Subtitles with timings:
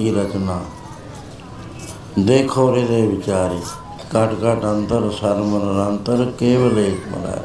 [0.00, 0.60] ਕੀ ਰਚਨਾ?
[2.18, 3.60] ਦੇਖੋ ਹਿਰਦੇ ਵਿਚਾਰੇ,
[4.16, 7.36] ਘਟ ਘਟ ਅੰਤਰ, ਸਰਮ, ਨਿਰੰਤਰ, ਕੇਵਲ ਏਕ ਮਨਾ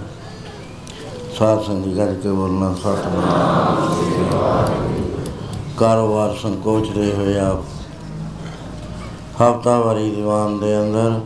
[1.39, 3.75] ਸਾਧ ਸੰਗੀ ਗੱਜ ਕੇ ਬੋਲਣਾ ਸਤਿਨਾਮ
[5.77, 7.63] ਕਾਰੋਬਾਰ ਸੰਕੋਚ ਰਹੇ ਹੋਏ ਆਪ।
[9.41, 11.21] ਹਫਤਾਵਾਰੀ ਦੀਵਾਨ ਦੇ ਅੰਦਰ।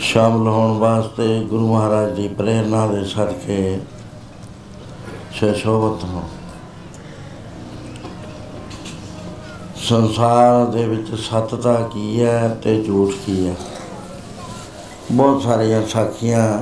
[0.00, 3.80] ਸ਼ਾਮਲ ਹੋਣ ਵਾਸਤੇ ਗੁਰੂ ਮਹਾਰਾਜ ਦੀ ਪ੍ਰੇਰਣਾ ਦੇ ਸਦਕੇ
[5.32, 6.22] ਸ਼ਸ਼ੋਭਤ ਹੋ
[9.92, 13.54] ਸੰਸਾਰ ਦੇ ਵਿੱਚ ਸੱਤਤਾ ਕੀ ਹੈ ਤੇ ਝੂਠ ਕੀ ਹੈ?
[15.12, 16.58] ਬਹੁਤ ਸਾਰੀਆਂ ਸਾਖੀਆਂ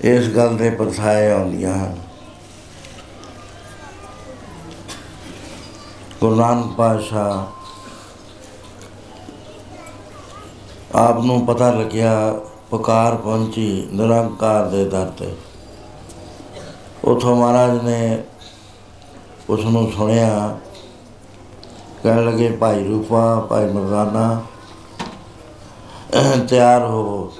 [0.00, 1.96] ਇਸ ਗੱਲ ਦੇ ਪਰਥਾਏ ਆਉਂਦੀਆਂ ਹਨ।
[6.20, 7.46] ਗੁਰੂ ਨਾਨਕ ਪਾਤਸ਼ਾਹ
[10.96, 12.40] ਆਪ ਨੂੰ ਪਤਾ ਲੱਗਿਆ,
[12.70, 15.36] ਪੁਕਾਰ ਪਹੁੰਚੀ ਨਿਰੰਕਾਰ ਦੇ ਦਰ ਤੇ।
[17.04, 18.22] ਉਥੋਂ ਮਹਾਰਾਜ ਨੇ
[19.50, 20.58] ਉਸ ਨੂੰ ਸੁਣਿਆ
[22.02, 24.42] ਕਹਿਣ ਲੱਗੇ, ਭਾਈ ਰੂਪਾ, ਭਾਈ ਮਰਦਾਨਾ
[26.48, 27.32] ਤਿਆਰ ਹੋ।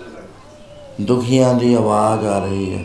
[1.00, 2.84] ਦੁਖੀਆਂ ਦੀ ਆਵਾਜ਼ ਆ ਰਹੀ ਹੈ।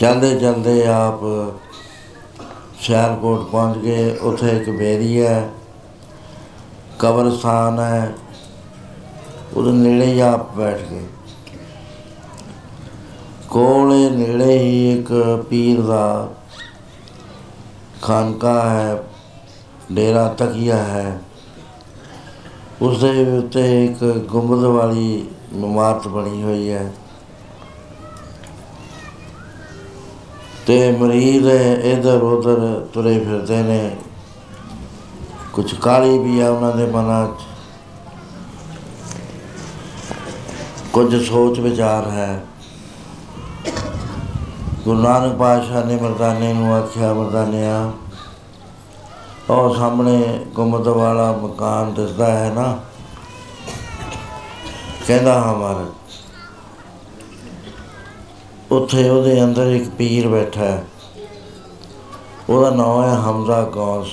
[0.00, 1.20] ਚਲਦੇ ਚਲਦੇ ਆਪ
[2.80, 5.50] ਸਿਆਲਕੋਟ ਪਹੁੰਚ ਗਏ। ਉੱਥੇ ਇੱਕ ਬੇਰੀ ਹੈ,
[6.98, 8.14] ਕਬਰਸਤਾਨ ਹੈ।
[9.54, 11.06] ਉਹਦੇ ਨੇੜੇ ਹੀ ਆਪ ਬੈਠ ਗਏ।
[13.50, 16.28] ਕੋਲੇ ਨੇੜੇ ਹੀ ਇੱਕ ਪੀਰ ਦਾ
[18.06, 19.02] ਖਾਨਕਾ ਹੈ
[19.92, 21.20] ਡੇਰਾ ਤਕੀਆ ਹੈ
[22.82, 26.90] ਉਸ ਦੇ ਉੱਤੇ ਇੱਕ ਗੁੰਬਦ ਵਾਲੀ ਇਮਾਰਤ ਬਣੀ ਹੋਈ ਹੈ
[30.66, 32.60] ਤੇ ਮਰੀਜ਼ ਇਧਰ ਉਧਰ
[32.94, 33.96] ਤੁਰੇ ਫਿਰਦੇ ਨੇ
[35.52, 37.44] ਕੁਝ ਕਾਲੀ ਵੀ ਆ ਉਹਨਾਂ ਦੇ ਮਨਾਂ 'ਚ
[40.92, 42.42] ਕੁਝ ਸੋਚ ਵਿਚਾਰ ਹੈ
[44.86, 47.92] ਗੁਰੂ ਨਾਨਕ ਪਾਤਸ਼ਾਹ ਨੇ ਮਰਦਾਨੇ ਨੂੰ ਆਖਿਆ, ਮਰਦਾਨਿਆ,
[49.50, 52.80] ਉਹ ਸਾਹਮਣੇ ਗੁੰਮਤ ਵਾਲਾ ਮਕਾਨ ਦਿਸਦਾ ਹੈ ਨਾ।
[55.06, 55.86] ਕਹਿੰਦਾ, ਹਾਂ ਮਹਾਰਾਜ।
[58.70, 60.84] ਉੱਥੇ ਉਹਦੇ ਅੰਦਰ ਇੱਕ ਪੀਰ ਬੈਠਾ ਹੈ।
[62.48, 64.08] ਉਹਦਾ ਨਾਮ ਹੈ ਹਮਜ਼ਾ ਗੌਸ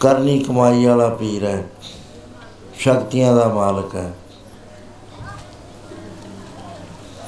[0.00, 1.70] ਕਰਨੀ ਕਮਾਈ ਵਾਲਾ ਪੀਰ ਹੈ।
[2.74, 4.14] ਸ਼ਕਤੀਆਂ ਦਾ ਮਾਲਕ ਹੈ।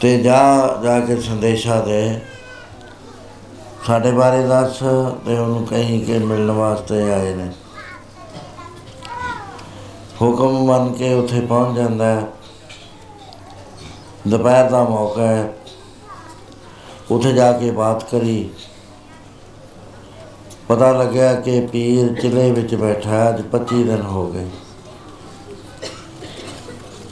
[0.03, 2.21] ਤੇ ਜਾ ਜਾ ਕੇ ਸੰਦੇਸ਼ਾ ਦੇ।
[3.87, 4.79] ਸਾਡੇ ਬਾਰੇ ਦੱਸ
[5.27, 7.53] ਤੇ ਉਹਨੂੰ ਕਹੀਂ ਕਿ ਮਿਲਣ ਵਾਸਤੇ ਆਏ ਨੇ।
[10.23, 12.27] ਹੁਕਮ ਮੰਨ ਕੇ ਉੱਥੇ ਪਹੁੰਚ ਜਾਂਦਾ ਹੈ।
[14.29, 15.53] ਦੁਪਹਿਰ ਦਾ ਮੌਕਾ ਹੈ।
[17.11, 18.51] ਉੱਥੇ ਜਾ ਕੇ ਬਾਤ ਕਰੀ।
[20.69, 24.49] ਪਤਾ ਲੱਗਿਆ ਕਿ ਪੀਰ ਚਿਲੇ ਵਿੱਚ ਬੈਠਾ ਹੈ, ਅੱਜ 25 ਦਿਨ ਹੋ ਗਏ।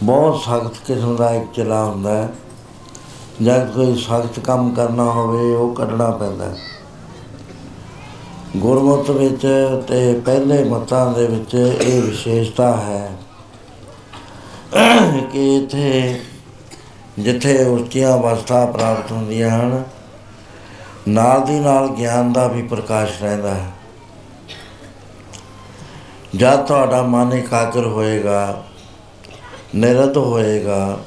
[0.02, 2.28] ਬਹੁਤ ਸਖਤ ਕਿਸਮ ਦਾ ਇੱਕ ਚਿਲਾ ਹੁੰਦਾ ਹੈ।
[3.42, 6.56] ਜਦ ਕੋਈ ਸਖਤ ਕੰਮ ਕਰਨਾ ਹੋਵੇ, ਉਹ ਕੱਢਣਾ ਪੈਂਦਾ ਹੈ।
[8.56, 9.46] ਗੁਰਮਤਿ ਵਿੱਚ
[9.88, 13.10] ਤੇ ਪਹਿਲੇ ਮਤਾਂ ਦੇ ਵਿੱਚ ਇਹ ਵਿਸ਼ੇਸ਼ਤਾ ਹੈ
[15.32, 16.20] ਕਿ ਇੱਥੇ
[17.18, 19.82] ਜਿੱਥੇ ਉੱਚੀਆਂ ਅਵਸਥਾ ਪ੍ਰਾਪਤ ਹੁੰਦੀਆਂ ਹਨ,
[21.08, 23.70] ਨਾਲ ਦੀ ਨਾਲ ਗਿਆਨ ਦਾ ਵੀ ਪ੍ਰਕਾਸ਼ ਰਹਿੰਦਾ ਹੈ
[26.36, 28.62] ਜਦ ਤੁਹਾਡਾ ਮਨ ਇਕਾਗਰ ਹੋਏਗਾ,
[29.74, 30.98] ਨਿਰਤ ਹੋਏਗਾ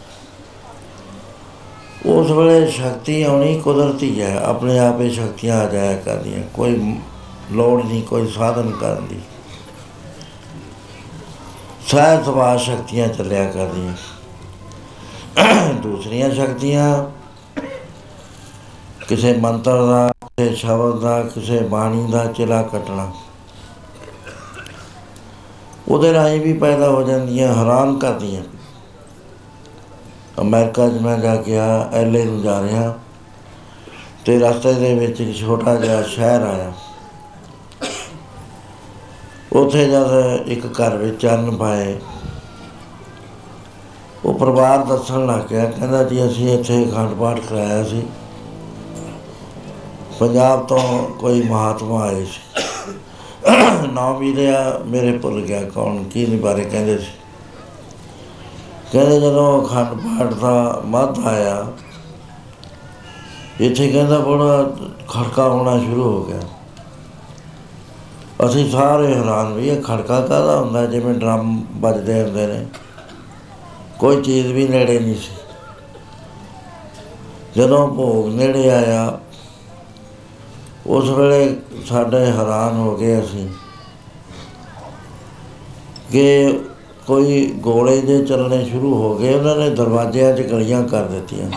[2.06, 6.96] ਉਸ ਵੇਲੇ ਸ਼ਕਤੀ ਆਉਣੀ ਕੁਦਰਤੀ ਹੈ। ਆਪਣੇ ਆਪ ਹੀ ਸ਼ਕਤੀਆਂ ਆ ਜਾਇਆ ਕਰਦੀਆਂ। ਕੋਈ
[7.52, 9.20] ਲੋੜ ਨਹੀਂ, ਕੋਈ ਸਾਧਨ ਕਰਨ ਦੀ।
[11.88, 13.94] ਸਹਿਜ ਸੁਭਾਅ ਸ਼ਕਤੀਆਂ ਚੱਲਿਆ ਕਰਦੀਆਂ।
[15.74, 17.04] ਦੂਸਰੀਆਂ ਸ਼ਕਤੀਆਂ,
[19.08, 23.12] ਕਿਸੇ ਮੰਤਰ ਦਾ, ਕਿਸੇ ਸ਼ਬਦ ਦਾ, ਕਿਸੇ ਬਾਣੀ ਦਾ ਚਿਲਾ ਕੱਟਣਾ।
[25.88, 28.44] ਉਹਦੇ ਰਾਹੀਂ ਵੀ ਪੈਦਾ ਹੋ ਜਾਂਦੀਆਂ, ਹੈਰਾਨ ਕਰਦੀਆਂ।
[30.38, 32.94] ਅਮਰੀਕਾ 'ਚ ਮੈਂ ਜਾ ਕੇ ਆ ਐਲਏ ਨੂੰ ਜਾ ਰਿਹਾ।
[34.26, 36.72] ਤੇ ਰਸਤੇ ਦੇ ਵਿੱਚ ਇੱਕ ਛੋਟਾ ਜਿਹਾ ਸ਼ਹਿਰ ਆਇਆ।
[39.54, 41.96] ਉੱਥੇ ਜਦ ਇੱਕ ਘਰ ਵਿੱਚ ਚੰਨ ਪਾਏ,
[44.26, 48.02] ਉਹ ਪਰਿਵਾਰ ਦੱਸਣ ਲੱਗ ਗਿਆ, ਕਹਿੰਦਾ ਜੀ, ਅਸੀਂ ਇੱਥੇ ਅਖੰਡ ਪਾਠ ਕਰਾਇਆ ਸੀ।
[50.20, 50.80] ਪੰਜਾਬ ਤੋਂ
[51.20, 52.42] ਕੋਈ ਮਹਾਤਮਾ ਆਏ ਸੀ।
[53.94, 57.12] ਨਾਮ ਵੀ ਲਿਆ, ਮੇਰੇ ਭੁੱਲ ਗਿਆ ਕੌਣ, ਕੀ ਨਹੀਂ ਬਾਰੇ ਕਹਿੰਦੇ ਸੀ।
[58.94, 61.66] ਕਹਿੰਦੇ ਜਦੋਂ ਅਖੰਡ ਪਾਠ ਦਾ ਮੱਧ ਆਇਆ,
[63.62, 64.64] ਇੱਥੇ ਕਹਿੰਦਾ ਬੜਾ
[65.10, 66.40] ਖੜਕਾ ਹੋਣਾ ਸ਼ੁਰੂ ਹੋ ਗਿਆ।
[68.46, 72.66] ਅਸੀਂ ਸਾਰੇ ਹੈਰਾਨ ਵੀ ਇਹ ਖੜਕਾ ਕਾਹਦਾ ਹੁੰਦਾ, ਜਿਵੇਂ ਡਰਮ ਵੱਜਦੇ ਹੁੰਦੇ ਨੇ।
[74.00, 75.32] ਕੋਈ ਚੀਜ਼ ਵੀ ਨੇੜੇ ਨਹੀਂ ਸੀ।
[77.58, 79.20] ਜਦੋਂ ਭੋਗ ਨੇੜੇ ਆਇਆ,
[80.88, 81.58] ਉਸ ਵੇਲੇ
[81.90, 83.48] ਸਾਡੇ ਹੈਰਾਨ ਹੋ ਗਏ ਅਸੀਂ
[86.12, 86.60] ਕਿ
[87.08, 91.50] ਕੋਈ ਗੋਲੇ ਜੇ ਚੱਲਣੇ ਸ਼ੁਰੂ ਹੋ ਗਏ, ਉਹਨਾਂ ਨੇ ਦਰਵਾਜ਼ਿਆਂ 'ਚ ਗਲੀਆਂ ਕਰ ਦਿੱਤੀਆਂ।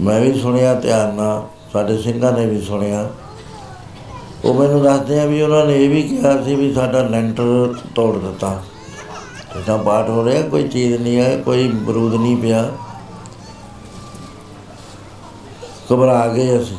[0.00, 3.10] ਮੈਂ ਵੀ ਸੁਣਿਆ, ਧਿਆਨ ਨਾਲ, ਸਾਡੇ ਸਿੰਘਾਂ ਨੇ ਵੀ ਸੁਣਿਆ।
[4.44, 8.18] ਉਹ ਮੈਨੂੰ ਦੱਸਦੇ ਆ ਵੀ ਉਹਨਾਂ ਨੇ ਇਹ ਵੀ ਕਿਹਾ ਸੀ ਵੀ ਸਾਡਾ ਲੈਂਟਰ ਤੋੜ
[8.18, 8.62] ਦਿੱਤਾ।
[9.56, 12.72] ਇਹਦਾ ਪਾਠ ਹੋ ਰਿਹਾ, ਕੋਈ ਚੀਜ਼ ਨਹੀਂ ਹੈ, ਕੋਈ ਬਰੂਦ ਨਹੀਂ ਪਿਆ।
[15.92, 16.76] ਘਬਰਾ ਗਏ ਅਸੀਂ।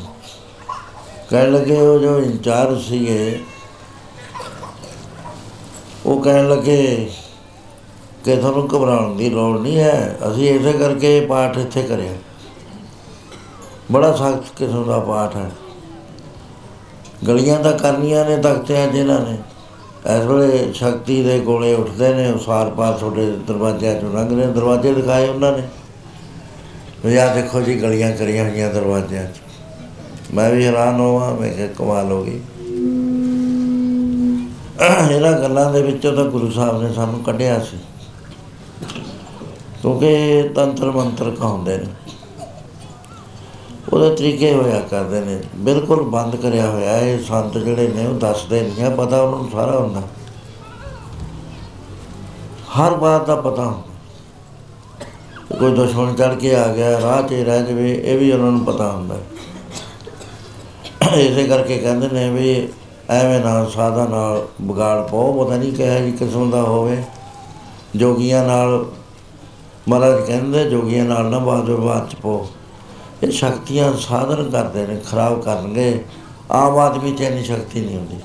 [1.29, 3.39] ਕਹਿਣ ਲੱਗੇ, ਉਹ ਜੋ ਇੰਚਾਰਜ ਸੀਗੇ
[6.07, 7.09] ਉਹ ਕਹਿਣ ਲੱਗੇ
[8.25, 12.11] ਕਿ ਤੁਹਾਨੂੰ ਘਬਰਾਉਣ ਦੀ ਲੋੜ ਨਹੀਂ ਹੈ। ਅਸੀਂ ਇਸੇ ਕਰਕੇ ਇਹ ਪਾਠ ਇੱਥੇ ਕਰਿਆ।
[13.91, 15.51] ਬੜਾ ਸਖਤ ਕਿਸਮ ਦਾ ਪਾਠ ਹੈ।
[17.27, 19.37] ਗਲੀਆਂ ਤਾਂ ਕਰਨੀਆਂ ਨੇ, ਤਖਤਿਆਂ ਜਿਨ੍ਹਾਂ ਨੇ।
[20.17, 24.47] ਇਸ ਵੇਲੇ ਸ਼ਕਤੀ ਦੇ ਗੋਲੇ ਉੱਠਦੇ ਨੇ, ਉਹ ਸਾਰ ਪਾਰ ਤੁਹਾਡੇ ਦਰਵਾਜ਼ਿਆਂ ਚੋਂ ਲੰਘਦੇ ਨੇ।
[24.47, 25.67] ਦਰਵਾਜ਼ੇ ਦਿਖਾਏ ਉਹਨਾਂ ਨੇ।
[27.05, 29.35] ਵੀ ਆਹ ਦੇਖੋ ਜੀ, ਗਲੀਆਂ ਕਰੀਆਂ ਹੋਈਆਂ ਦਰਵਾਜ਼ਿਆਂ 'ਚ।
[30.33, 32.41] ਮੈਂ ਵੀ ਹੈਰਾਨ ਹੋਵਾਂ, ਮੈਂ ਕਿਹਾ ਕਮਾਲ ਹੋ ਗਈ।
[34.85, 37.77] ਇਹਨਾਂ ਗੱਲਾਂ ਦੇ ਵਿੱਚੋਂ ਤਾਂ ਗੁਰੂ ਸਾਹਿਬ ਨੇ ਸਾਨੂੰ ਕੱਢਿਆ ਸੀ।
[39.81, 41.85] ਕਿਉਂਕਿ ਇਹ ਤੰਤਰ ਮੰਤਰ ਕਹਾਉਂਦੇ ਨੇ।
[43.93, 48.61] ਉਹਦੇ ਤਰੀਕੇ ਹੋਇਆ ਕਰਦੇ ਨੇ। ਬਿਲਕੁਲ ਬੰਦ ਕਰਿਆ ਹੋਇਆ ਇਹ ਸੰਤ ਜਿਹੜੇ ਨੇ ਉਹ ਦੱਸਦੇ
[48.61, 50.01] ਨਹੀਂ ਆ, ਪਤਾ ਉਹਨਾਂ ਨੂੰ ਸਾਰਾ ਹੁੰਦਾ।
[52.79, 53.83] ਹਰ ਬਾਤ ਦਾ ਪਤਾ ਹੁੰਦਾ।
[55.59, 58.65] ਕੋਈ ਦੁਸ਼ਮਣ ਚੜ ਕੇ ਆ ਗਿਆ, ਰਾਹ 'ਚ ਹੀ ਰਹਿ ਜਾਵੇ, ਇਹ ਵੀ ਉਹਨਾਂ ਨੂੰ
[58.65, 59.15] ਪਤਾ ਹੁੰਦਾ।
[61.15, 62.69] ਇਸੇ ਕਰਕੇ ਕਹਿੰਦੇ ਨੇ ਵੀ
[63.09, 67.03] ਐਵੇਂ ਨਾਲ ਸਾਦਾ ਨਾਲ ਵਿਗਾੜ ਪਾਓ, ਪਤਾ ਨਹੀਂ ਕਿਹੋ ਜਿਹੀ ਕਿਸਮ ਦਾ ਹੋਵੇ।
[67.95, 68.85] ਜੋਗੀਆਂ ਨਾਲ,
[69.87, 72.47] ਮਹਾਰਾਜ ਕਹਿੰਦੇ, ਜੋਗੀਆਂ ਨਾਲ ਨਾ ਬਾਜੋ ਬਾਤ ਚ ਪਾਓ।
[73.23, 76.03] ਇਹ ਸ਼ਕਤੀਆਂ ਸਾਧਨ ਕਰਦੇ ਨੇ, ਖਰਾਬ ਕਰਨਗੇ।
[76.51, 78.17] ਆਮ ਆਦਮੀ 'ਚ ਇੰਨੀ ਸ਼ਕਤੀ ਨਹੀਂ ਹੁੰਦੀ।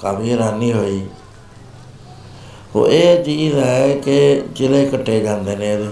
[0.00, 1.06] ਕਾਫੀ ਹੈਰਾਨੀ ਹੋਈ।
[2.76, 5.88] ਉਹ ਇਹ ਚੀਜ਼ ਹੈ ਕਿ ਜ਼ਿਲ੍ਹੇ ਕੱਟੇ ਜਾਂਦੇ ਨੇ ਇਹਦੇ।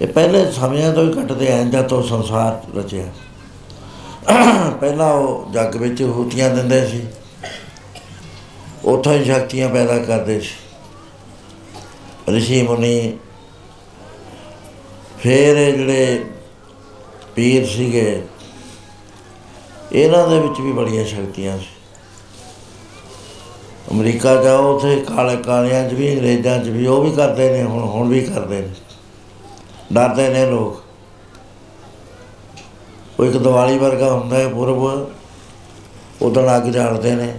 [0.00, 3.04] ਇਹ ਪਹਿਲੇ ਸਮਿਆਂ ਤੋਂ ਹੀ ਕੱਟਦੇ ਆਂ ਜਦ ਤੋਂ ਸੰਸਾਰ ਰਚਿਆ।
[4.80, 7.02] ਪਹਿਲਾਂ ਉਹ ਜੱਗ ਵਿੱਚ ਹੂਤੀਆਂ ਦਿੰਦੇ ਸੀ।
[8.84, 10.54] ਉੱਥੋਂ ਹੀ ਸ਼ਕਤੀਆਂ ਪੈਦਾ ਕਰਦੇ ਸੀ।
[12.28, 13.18] ਰਿਸ਼ੀ ਮੁਨੀ,
[15.18, 16.24] ਫਿਰ ਇਹ ਜਿਹੜੇ
[17.36, 18.22] ਪੀਰ ਸੀਗੇ,
[19.92, 21.66] ਇਹਨਾਂ ਦੇ ਵਿੱਚ ਵੀ ਬੜੀਆਂ ਸ਼ਕਤੀਆਂ ਸੀ।
[23.90, 27.82] ਅਮਰੀਕਾ ਜਾਓ ਉੱਥੇ ਕਾਲੇ ਕਾਲਿਆਂ 'ਚ ਵੀ, ਅੰਗਰੇਜ਼ਾਂ 'ਚ ਵੀ, ਉਹ ਵੀ ਕਰਦੇ ਨੇ, ਹੁਣ
[27.84, 28.68] ਹੁਣ ਵੀ ਕਰਦੇ ਨੇ।
[29.92, 30.82] ਡਰਦੇ ਨੇ ਲੋਕ।
[33.20, 35.10] ਉਹ ਇੱਕ ਦੀਵਾਲੀ ਵਰਗਾ ਹੁੰਦਾ ਹੈ ਪੁਰਬ।
[36.22, 37.34] ਉਦੋਂ ਅੱਗ ਜਾਲਦੇ ਨੇ।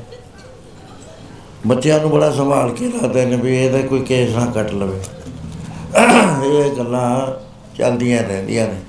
[1.67, 5.01] ਬੱਚਿਆਂ ਨੂੰ ਬੜਾ ਸੰਭਾਲ ਕੇ ਰੱਖਦੇ ਨੇ ਵੀ ਇਹਦਾ ਕੋਈ ਕੇਸ ਨਾ ਕੱਟ ਲਵੇ।
[6.45, 7.27] ਇਹ ਗੱਲਾਂ
[7.77, 8.79] ਚੱਲਦੀਆਂ ਰਹਿੰਦੀਆਂ ਨੇ।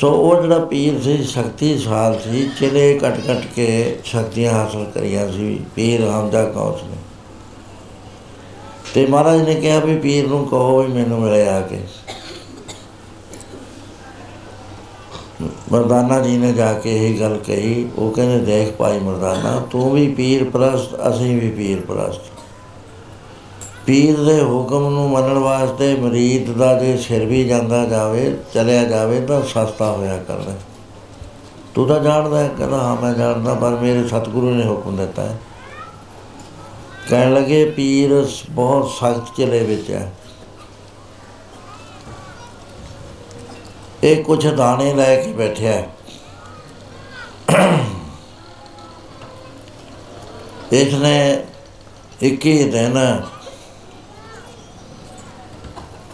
[0.00, 5.66] ਸੋ ਉਹ ਜਿਹੜਾ ਪੀਰ ਸੀ ਸ਼ਕਤੀਸ਼ਾਲ ਸੀ ਚਲੇ ਕੱਟ ਕੱਟ ਕੇ ਸ਼ਕਤੀਆਂ ਹਾਸਲ ਕਰੀਆਂ ਸੀ,
[5.74, 6.96] ਪੀਰ ਹਮਦਾ ਕੌਸ ਨੇ
[8.94, 11.80] ਤੇ ਮਹਾਰਾਜ ਨੇ ਕਿਹਾ ਵੀ ਪੀਰ ਨੂੰ ਕਹੋ ਵੀ ਮੈਨੂੰ ਮਿਲੇ ਆ ਕੇ।
[15.72, 20.08] ਮਰਦਾਨਾ ਜੀ ਨੇ ਜਾ ਕੇ ਇਹ ਗੱਲ ਕਹੀ, ਉਹ ਕਹਿੰਦੇ, ਦੇਖ ਭਾਈ ਮਰਦਾਨਾ, ਤੂੰ ਵੀ
[20.08, 22.20] ਪੀਰ ਪ੍ਰਸਤ, ਅਸੀਂ ਵੀ ਪੀਰ ਪ੍ਰਸਤ।
[23.86, 29.20] ਪੀਰ ਦੇ ਹੁਕਮ ਨੂੰ ਮੰਨਣ ਵਾਸਤੇ ਮਰੀਦ ਦਾ ਜੇ ਸਿਰ ਵੀ ਜਾਂਦਾ ਜਾਵੇ, ਚਲਿਆ ਜਾਵੇ,
[29.20, 30.52] ਤਾਂ ਸਸਤਾ ਹੋਇਆ ਕਰਦਾ।
[31.74, 35.38] ਤੂੰ ਤਾਂ ਜਾਣਦਾ ਹੈ, ਕਹਿੰਦਾ, ਹਾਂ, ਮੈਂ ਜਾਣਦਾ, ਪਰ ਮੇਰੇ ਸਤਿਗੁਰੂ ਨੇ ਹੁਕਮ ਦਿੱਤਾ ਹੈ।
[37.10, 40.12] ਕਹਿਣ ਲੱਗੇ ਪੀਰ ਬਹੁਤ ਸਖਤ ਚਲੇ ਵਿੱਚ ਹੈ।
[44.04, 45.88] ਇਹ ਕੁਛ ਦਾਣੇ ਲੈ ਕੇ ਬੈਠਿਆ ਹੈ।
[50.72, 51.44] ਇਸ ਨੇ
[52.22, 53.22] 21 ਦਿਨ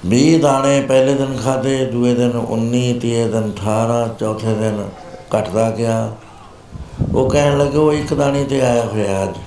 [0.07, 4.89] 20 ਦਾਣੇ ਪਹਿਲੇ ਦਿਨ ਖਾਦੇ ਦੂਏ ਦਿਨ 19 ਤੀਏ ਦਿਨ 18 ਚੌਥੇ ਦਿਨ
[5.39, 6.17] ਘਟਦਾ ਗਿਆ।
[7.15, 9.39] ਉਹ ਕਹਿਣ ਲੱਗੇ ਉਹ ਇੱਕ ਦਾਣੇ ਤੇ ਆਇਆ ਹੋਇਆ ਅੱਜ।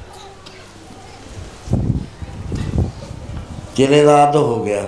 [3.76, 4.82] ਕਿਲੇ ਦਾ ਅੱਧ ਹੋ ਗਿਆ?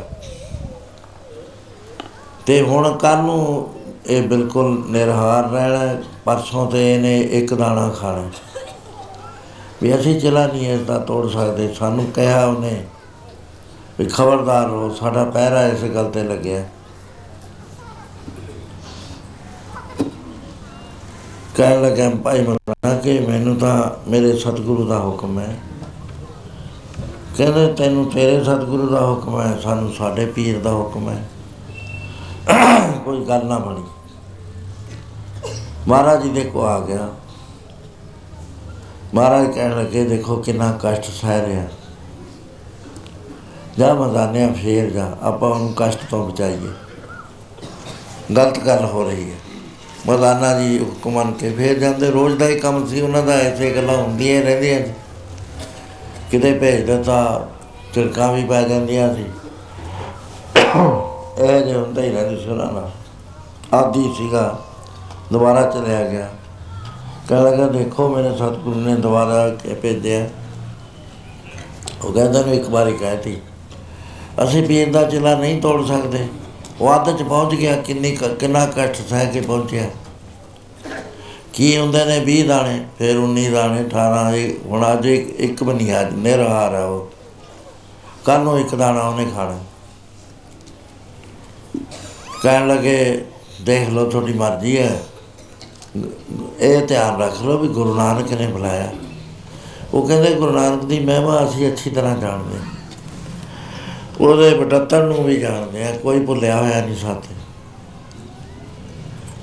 [2.45, 3.69] ਤੇ ਹੁਣ ਕੱਲ ਨੂੰ
[4.07, 8.29] ਇਹ ਬਿਲਕੁਲ ਨਿਰਹਾਰ ਰਹਿਣਾ ਹੈ। ਪਰਸੋਂ ਤੇ ਇਹਨੇ ਇੱਕ ਦਾਣਾ ਖਾਣਾ
[9.83, 12.85] ਵੀ ਅਸੀਂ ਚਲਾ ਨਹੀਂ ਇਸ ਦਾ ਤੋੜ ਸਕਦੇ, ਸਾਨੂੰ ਕਿਹਾ ਉਹਨੇ
[13.99, 16.63] ਵੀ ਖਬਰਦਾਰ ਰਹੋ, ਸਾਡਾ ਪਹਿਰਾ ਇਸ ਗੱਲ ਤੇ ਲੱਗਿਆ।
[21.55, 25.55] ਕਹਿਣ ਲੱਗਾ ਭਾਈ ਮਰਨਾ ਕਿ, ਮੈਨੂੰ ਤਾਂ ਮੇਰੇ ਸਤਿਗੁਰੂ ਦਾ ਹੁਕਮ ਹੈ।
[27.37, 31.29] ਕਹਿੰਦੇ ਤੈਨੂੰ ਤੇਰੇ ਸਤਿਗੁਰੂ ਦਾ ਹੁਕਮ ਹੈ, ਸਾਨੂੰ ਸਾਡੇ ਪੀਰ ਦਾ ਹੁਕਮ ਹੈ।
[33.05, 33.83] ਕੋਈ ਗੱਲ ਨਾ ਬਣੀ।
[35.87, 37.09] ਮਹਾਰਾਜ ਜੀ ਦੇ ਕੋ ਆ ਗਿਆ।
[39.13, 41.67] ਮਹਾਰਾਜ ਕਹਿਣ ਲੱਗੇ, ਦੇਖੋ ਕਿੰਨਾ ਕਸ਼ਟ ਸਹਿ ਰਿਹਾ।
[43.77, 46.71] ਜਾ ਮਜ਼ਾਨਿਆ ਫੇਰ ਜਾ, ਆਪਾਂ ਉਹਨੂੰ ਕਸ਼ਟ ਤੋਂ ਬਚਾਈਏ।
[48.35, 49.35] ਗਲਤ ਗੱਲ ਹੋ ਰਹੀ ਹੈ।
[50.07, 53.75] ਮਜ਼ਾਨਾ ਜੀ ਹੁਕਮ ਮੰਨ ਕੇ ਫੇਰ ਜਾਂਦੇ। ਰੋਜ਼ ਦਾ ਹੀ ਕੰਮ ਸੀ, ਉਹਨਾਂ ਦਾ ਐਸੇ
[53.75, 54.91] ਗੱਲਾਂ ਹੁੰਦੀਆਂ ਹੀ ਰਹਿੰਦੀਆਂ ਸੀ।
[56.31, 57.49] ਕਿਤੇ ਭੇਜ ਦਿੱਤਾ
[57.93, 59.25] ਚਿਰਕਾਂ ਵੀ ਪੈ ਜਾਂਦੀਆਂ ਸੀ।
[61.37, 62.91] ਇਹ ਜੇ ਹੁੰਦਾ ਹੀ ਰਹਿੰਦਾ ਸੀ ਉਹਨਾਂ ਨਾਲ।
[63.73, 64.59] ਆਦੀ ਸੀਗਾ,
[65.33, 66.29] ਦੁਬਾਰਾ ਚਲਿਆ ਗਿਆ।
[67.29, 70.29] ਕਹਿਣ ਲੱਗਾ, ਦੇਖੋ ਮੇਰੇ ਸਤਿਗੁਰੂ ਨੇ ਦੁਬਾਰਾ ਕੇ ਭੇਜਿਆ।
[72.03, 73.37] ਉਹ ਕਹਿੰਦਾ ਨੂੰ ਇੱਕ ਵਾਰੀ ਕਹਿਤੀ
[74.43, 76.27] ਅਸੀਂ ਪੀਰ ਦਾ ਚਿਲਾ ਨਹੀਂ ਤੋੜ ਸਕਦੇ।
[76.81, 79.87] ਉਹ ਅੱਧ ਚ ਪਹੁੰਚ ਗਿਆ, ਕਿੰਨੀ ਕ- ਕਿੰਨਾ ਕਸ਼ਟ ਸਹਿ ਕੇ ਪਹੁੰਚਿਆ।
[81.55, 82.19] ਕੀ ਹੁੰਦੇ ਨੇ?
[82.19, 86.83] 20 ਦਾਣੇ, ਫਿਰ 19 ਦਾਣੇ 18 ਇਹ ਹੁਣ ਅੱਜ ਇੱਕ ਇੱਕ ਬਣੀ ਅੱਜ ਨਿਰਹਾਰ ਹੈ
[86.83, 87.11] ਉਹ।
[88.25, 89.59] ਕੱਲ ਨੂੰ ਇੱਕ ਦਾਣਾ ਉਹਨੇ ਖਾਣਾ।
[92.43, 93.25] ਕਹਿਣ ਲੱਗੇ,
[93.61, 95.03] ਦੇਖ ਲਓ ਤੁਹਾਡੀ ਮਰਜ਼ੀ ਹੈ।
[96.59, 98.93] ਇਹ ਧਿਆਨ ਰੱਖ ਲਓ ਵੀ ਗੁਰੂ ਨਾਨਕ ਨੇ ਬੁਲਾਇਆ।
[99.93, 102.65] ਉਹ ਕਹਿੰਦੇ, ਗੁਰੂ ਨਾਨਕ ਦੀ ਮਹਿਮਾ ਅਸੀਂ ਅੱਛੀ ਤਰ੍ਹਾਂ ਜਾਣਦੇ ਹਾਂ।
[104.21, 107.35] ਉਹਦੇ ਬਟਤਨ ਨੂੰ ਵੀ ਜਾਣਦੇ ਆ ਕੋਈ ਭੁੱਲਿਆ ਹੋਇਆ ਨਹੀਂ ਸਾਥੇ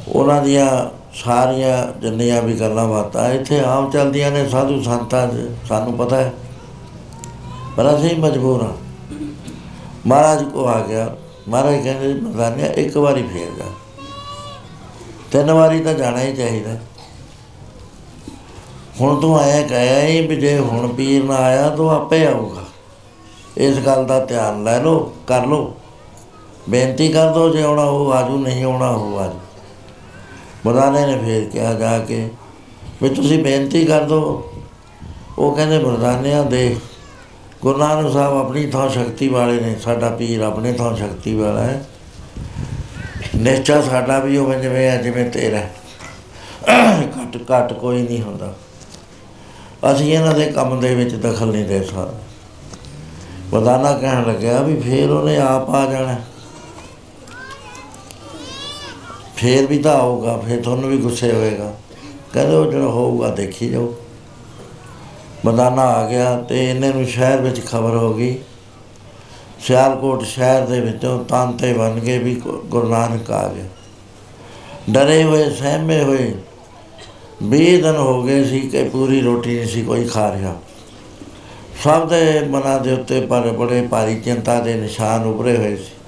[0.09, 5.93] ਉਹਨਾਂ ਦੀਆਂ ਸਾਰੀਆਂ ਜਿੰਨੀਆਂ ਵੀ ਗੱਲਾਂ ਬਾਤਾਂ ਇੱਥੇ ਆਮ ਚੱਲਦੀਆਂ ਨੇ, ਸਾਧੂ ਸੰਤਾਂ 'ਚ ਸਾਨੂੰ
[5.93, 6.33] ਪਤਾ ਹੈ।
[7.77, 8.73] ਪਰ ਅਸੀਂ ਮਜਬੂਰ ਹਾਂ।
[10.07, 11.17] ਮਹਾਰਾਜ ਕੋ ਆ ਗਿਆ।
[11.49, 13.65] ਮਹਾਰਾਜ ਕਹਿੰਦੇ, ਮਰਦਾਨਿਆ, ਇੱਕ ਵਾਰੀ ਫੇਰ ਜਾ।
[15.33, 16.71] ਤਿੰਨ ਵਾਰੀ ਤਾਂ ਜਾਣਾ ਹੀ ਚਾਹੀਦਾ।
[19.01, 22.63] ਹੁਣ ਤੂੰ ਆਇਆ ਕਹਿਆ ਹੀ ਵੀ ਜੇ ਹੁਣ ਪੀਰ ਨਾ ਆਇਆ, ਤਾਂ ਆਪੇ ਆਊਗਾ।
[23.57, 25.75] ਇਸ ਗੱਲ ਦਾ ਧਿਆਨ ਲੈ ਲਓ, ਕਰ ਲਓ।
[26.69, 29.39] ਬੇਨਤੀ ਕਰ ਦੋ, ਜੇ ਆਉਣਾ ਉਹ ਆਜੂ, ਨਹੀਂ ਆਉਣਾ ਉਹ ਆਜੂ।
[30.67, 32.29] ਮਰਦਾਨੇ ਨੇ ਫੇਰ ਕਿਹਾ ਜਾ ਕੇ,
[33.03, 34.21] ਵੀ ਤੁਸੀਂ ਬੇਨਤੀ ਕਰ ਦੋ।
[35.39, 36.77] ਉਹ ਕਹਿੰਦੇ, ਮਰਦਾਨਿਆਂ ਦੇ
[37.63, 41.85] ਗੁਰੂ ਨਾਨਕ ਸਾਹਿਬ ਆਪਣੀ ਥਾਂ ਸ਼ਕਤੀ ਵਾਲੇ ਨੇ, ਸਾਡਾ ਪੀਰ ਆਪਣੇ ਥਾਂ ਸ਼ਕਤੀ ਵਾਲਾ ਹੈ।
[43.37, 45.63] ਨਿਸ਼ਚਾ ਸਾਡਾ ਵੀ ਉਹ ਜਿਵੇਂ ਹੈ, ਜਿਵੇਂ ਤੇਰਾ
[47.05, 48.55] ਘੱਟ ਘੱਟ ਕੋਈ ਨਹੀਂ ਹੁੰਦਾ।
[49.93, 52.21] ਅਸੀਂ ਇਹਨਾਂ ਦੇ ਕੰਮ ਦੇ ਵਿੱਚ ਦਖਲ ਨਹੀਂ ਦੇ ਸਕਦੇ।
[53.53, 56.17] ਮਰਦਾਨਾ ਕਹਿਣ ਲੱਗਿਆ ਵੀ ਫੇਰ ਉਹਨੇ ਆਪ ਆ ਜਾਣਾ।
[59.43, 61.77] ਫੇਰ ਵੀ ਤਾਂ ਆਊਗਾ, ਫੇਰ ਤੁਹਾਨੂੰ ਵੀ ਗੁੱਸੇ ਹੋਏਗਾ।
[62.33, 63.95] ਕਹਿੰਦੇ ਉਹ ਜਿਹੜਾ ਹੋਊਗਾ ਦੇਖੀ ਜਾਓ।
[65.45, 68.39] ਮਰਦਾਨਾ ਆ ਗਿਆ ਤੇ ਇਹਨੇ ਨੂੰ ਸ਼ਹਿਰ ਵਿੱਚ ਖਬਰ ਹੋ ਗਈ।
[69.61, 73.65] ਸਿਆਲਕੋਟ ਸ਼ਹਿਰ ਦੇ ਵਿੱਚੋਂ ਤਾਂਤੇ ਬਣ ਕੇ ਵੀ ਗੁ- ਗੁਰੂ ਨਾਨਕ ਆ ਗਿਆ
[74.91, 76.35] ਡਰੇ ਹੋਏ, ਸਹਿਮੇ ਹੋਏ।
[77.43, 80.57] 20 ਦਿਨ ਹੋ ਗਏ ਸੀ ਕਿ ਪੂਰੀ ਰੋਟੀ ਨਹੀਂ ਸੀ ਕੋਈ ਖਾ ਰਿਹਾ।
[81.85, 86.02] ਸਭ ਦੇ ਮਨਾਂ ਦੇ ਉੱਤੇ ਪਰ ਬੜੇ ਭਾਰੀ ਚਿੰਤਾ ਦੇ ਨਿਸ਼ਾਨ ਉਭਰੇ ਹੋਏ ਸੀ।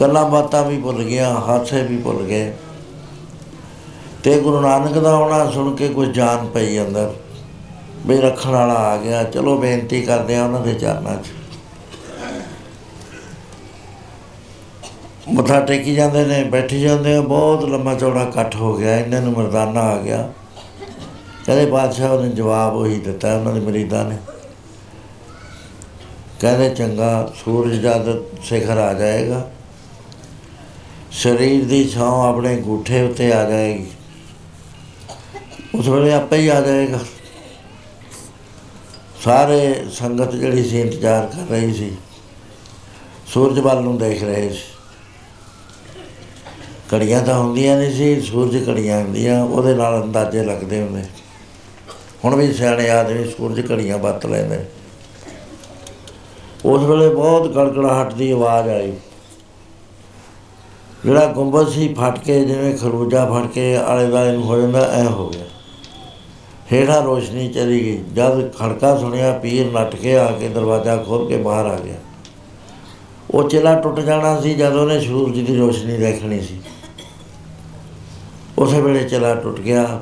[0.00, 2.52] ਗੱਲਾਂ ਬਾਤਾਂ ਵੀ ਭੁੱਲ ਗਿਆ ਹਾਸੇ ਵੀ ਭੁੱਲ ਗਏ।
[4.22, 7.12] ਤੇ ਗੁਰੂ ਨਾਨਕ ਦਾ ਆਉਣਾ ਸੁਣ ਕੇ ਕੁਝ ਜਾਨ ਪਈ ਅੰਦਰ,
[8.06, 11.32] ਵੀ ਰੱਖਣ ਵਾਲਾ ਆ ਗਿਆ। ਚਲੋ ਬੇਨਤੀ ਕਰਦੇ ਆ ਉਹਨਾਂ ਦੇ ਚਰਨਾਂ 'ਚ।
[15.28, 19.32] ਮੱਥਾ ਟੇਕੀ ਜਾਂਦੇ ਨੇ, ਬੈਠੀ ਜਾਂਦੇ ਆ, ਬਹੁਤ ਲੰਮਾ ਚੌੜਾ ਇਕੱਠ ਹੋ ਗਿਆ ਇਹਨਾਂ ਨੂੰ
[19.32, 20.28] ਮਰਦਾਨਾ ਆ ਗਿਆ।
[21.46, 24.16] ਕਹਿੰਦੇ ਬਾਦਸ਼ਾਹ ਨੇ ਜਵਾਬ ਉਹੀ ਦਿੱਤਾ, ਉਹਨਾਂ ਦੇ ਮਰੀਦਾਂ ਨੇ।
[26.40, 29.48] ਕਹਿੰਦੇ ਚੰਗਾ, ਸੂਰਜ ਜਦ ਸਿਖਰ ਆ ਜਾਏਗਾ।
[31.14, 33.86] ਸਰੀਰ ਦੀ ਛਾਂ ਆਪਣੇ ਗੂਠੇ ਉੱਤੇ ਆ ਜਾਏਗੀ।
[35.74, 36.98] ਉਸ ਵੇਲੇ ਆਪੇ ਹੀ ਆ ਜਾਏਗਾ।
[39.24, 41.90] ਸਾਰੇ ਸੰਗਤ ਜਿਹੜੀ ਸੀ ਇੰਤਜ਼ਾਰ ਕਰ ਰਹੀ ਸੀ,
[43.26, 44.62] ਸੂਰਜ ਵੱਲ ਨੂੰ ਦੇਖ ਰਹੇ ਸੀ।
[46.94, 51.02] ਘੜੀਆਂ ਤਾਂ ਹੁੰਦੀਆਂ ਨਹੀਂ ਸੀ, ਸੂਰਜ ਘੜੀਆਂ ਹੁੰਦੀਆਂ, ਉਹਦੇ ਨਾਲ ਅੰਦਾਜ਼ੇ ਲੱਗਦੇ ਹੁੰਦੇ।
[52.24, 54.64] ਹੁਣ ਵੀ ਸਿਆਣੇ ਆਦਮੀ ਸੂਰਜ ਘੜੀਆਂ ਵਰਤ ਲੈਂਦੇ।
[56.64, 58.92] ਉਸ ਵੇਲੇ ਬਹੁਤ ਗੜਗੜਾਹਟ ਦੀ ਆਵਾਜ਼ ਆਈ।
[61.04, 65.04] ਜਿਹੜਾ ਗੁੰਬਦ ਸੀ ਫਟ ਕੇ, ਜਿਵੇਂ ਖਰਬੂਜਾ ਫਟ ਕੇ ਆਲੇ ਦੁਆਲੇ ਨੂੰ ਹੋ ਜਾਂਦਾ, ਐ
[65.04, 65.44] ਹੋ ਗਿਆ।
[66.72, 71.36] ਹੇਠਾਂ ਰੋਸ਼ਨੀ ਚਲੀ ਗਈ। ਜਦ ਖੜਕਾ ਸੁਣਿਆ, ਪੀਰ ਨੱਠ ਕੇ ਆ ਕੇ ਦਰਵਾਜ਼ਾ ਖੋਲ ਕੇ
[71.36, 71.94] ਬਾਹਰ ਆ ਗਿਆ।
[73.30, 76.60] ਉਹ ਚਿਲਾ ਟੁੱਟ ਜਾਣਾ ਸੀ ਜਦ ਉਹਨੇ ਸੂਰਜ ਦੀ ਰੋਸ਼ਨੀ ਦੇਖਣੀ ਸੀ।
[78.58, 80.00] ਉਸੇ ਵੇਲੇ ਚਿਲਾ ਟੁੱਟ ਗਿਆ।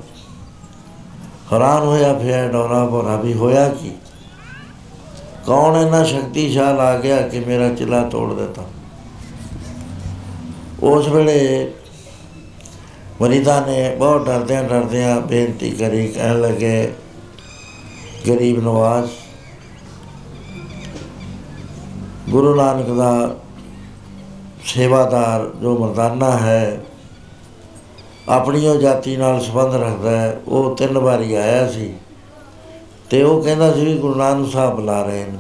[1.52, 3.92] ਹੈਰਾਨ ਹੋਇਆ ਫਿਰ ਡੋਰਾ ਭੋਰਾ ਵੀ ਹੋਇਆ ਕੀ?
[5.46, 8.62] ਕੌਣ ਇੰਨਾ ਸ਼ਕਤੀਸ਼ਾਲ ਆ ਗਿਆ ਕਿ ਮੇਰਾ ਚਿਲਾ ਤੋੜ ਦਿੱਤਾ?
[10.82, 11.70] ਉਸ ਵੇਲੇ
[13.20, 16.92] ਮਰੀਦਾਂ ਨੇ ਬਹੁਤ ਡਰਦਿਆਂ ਡਰਦਿਆਂ ਬੇਨਤੀ ਕਰੀ, ਕਹਿਣ ਲੱਗੇ,
[18.28, 19.10] ਗਰੀਬ ਨਵਾਜ਼,
[22.30, 23.36] ਗੁਰੂ ਨਾਨਕ ਦਾ
[24.64, 26.80] ਸੇਵਾਦਾਰ ਜੋ ਮਰਦਾਨਾ ਹੈ
[28.28, 31.92] ਆਪਣੀ ਉਹ ਜਾਤੀ ਨਾਲ ਸੰਬੰਧ ਰੱਖਦਾ ਹੈ, ਉਹ ਤਿੰਨ ਵਾਰੀ ਆਇਆ ਸੀ
[33.10, 35.38] ਤੇ ਉਹ ਕਹਿੰਦਾ ਸੀ ਵੀ ਗੁਰੂ ਨਾਨਕ ਸਾਹਿਬ ਬੁਲਾ ਰਹੇ ਨੇ।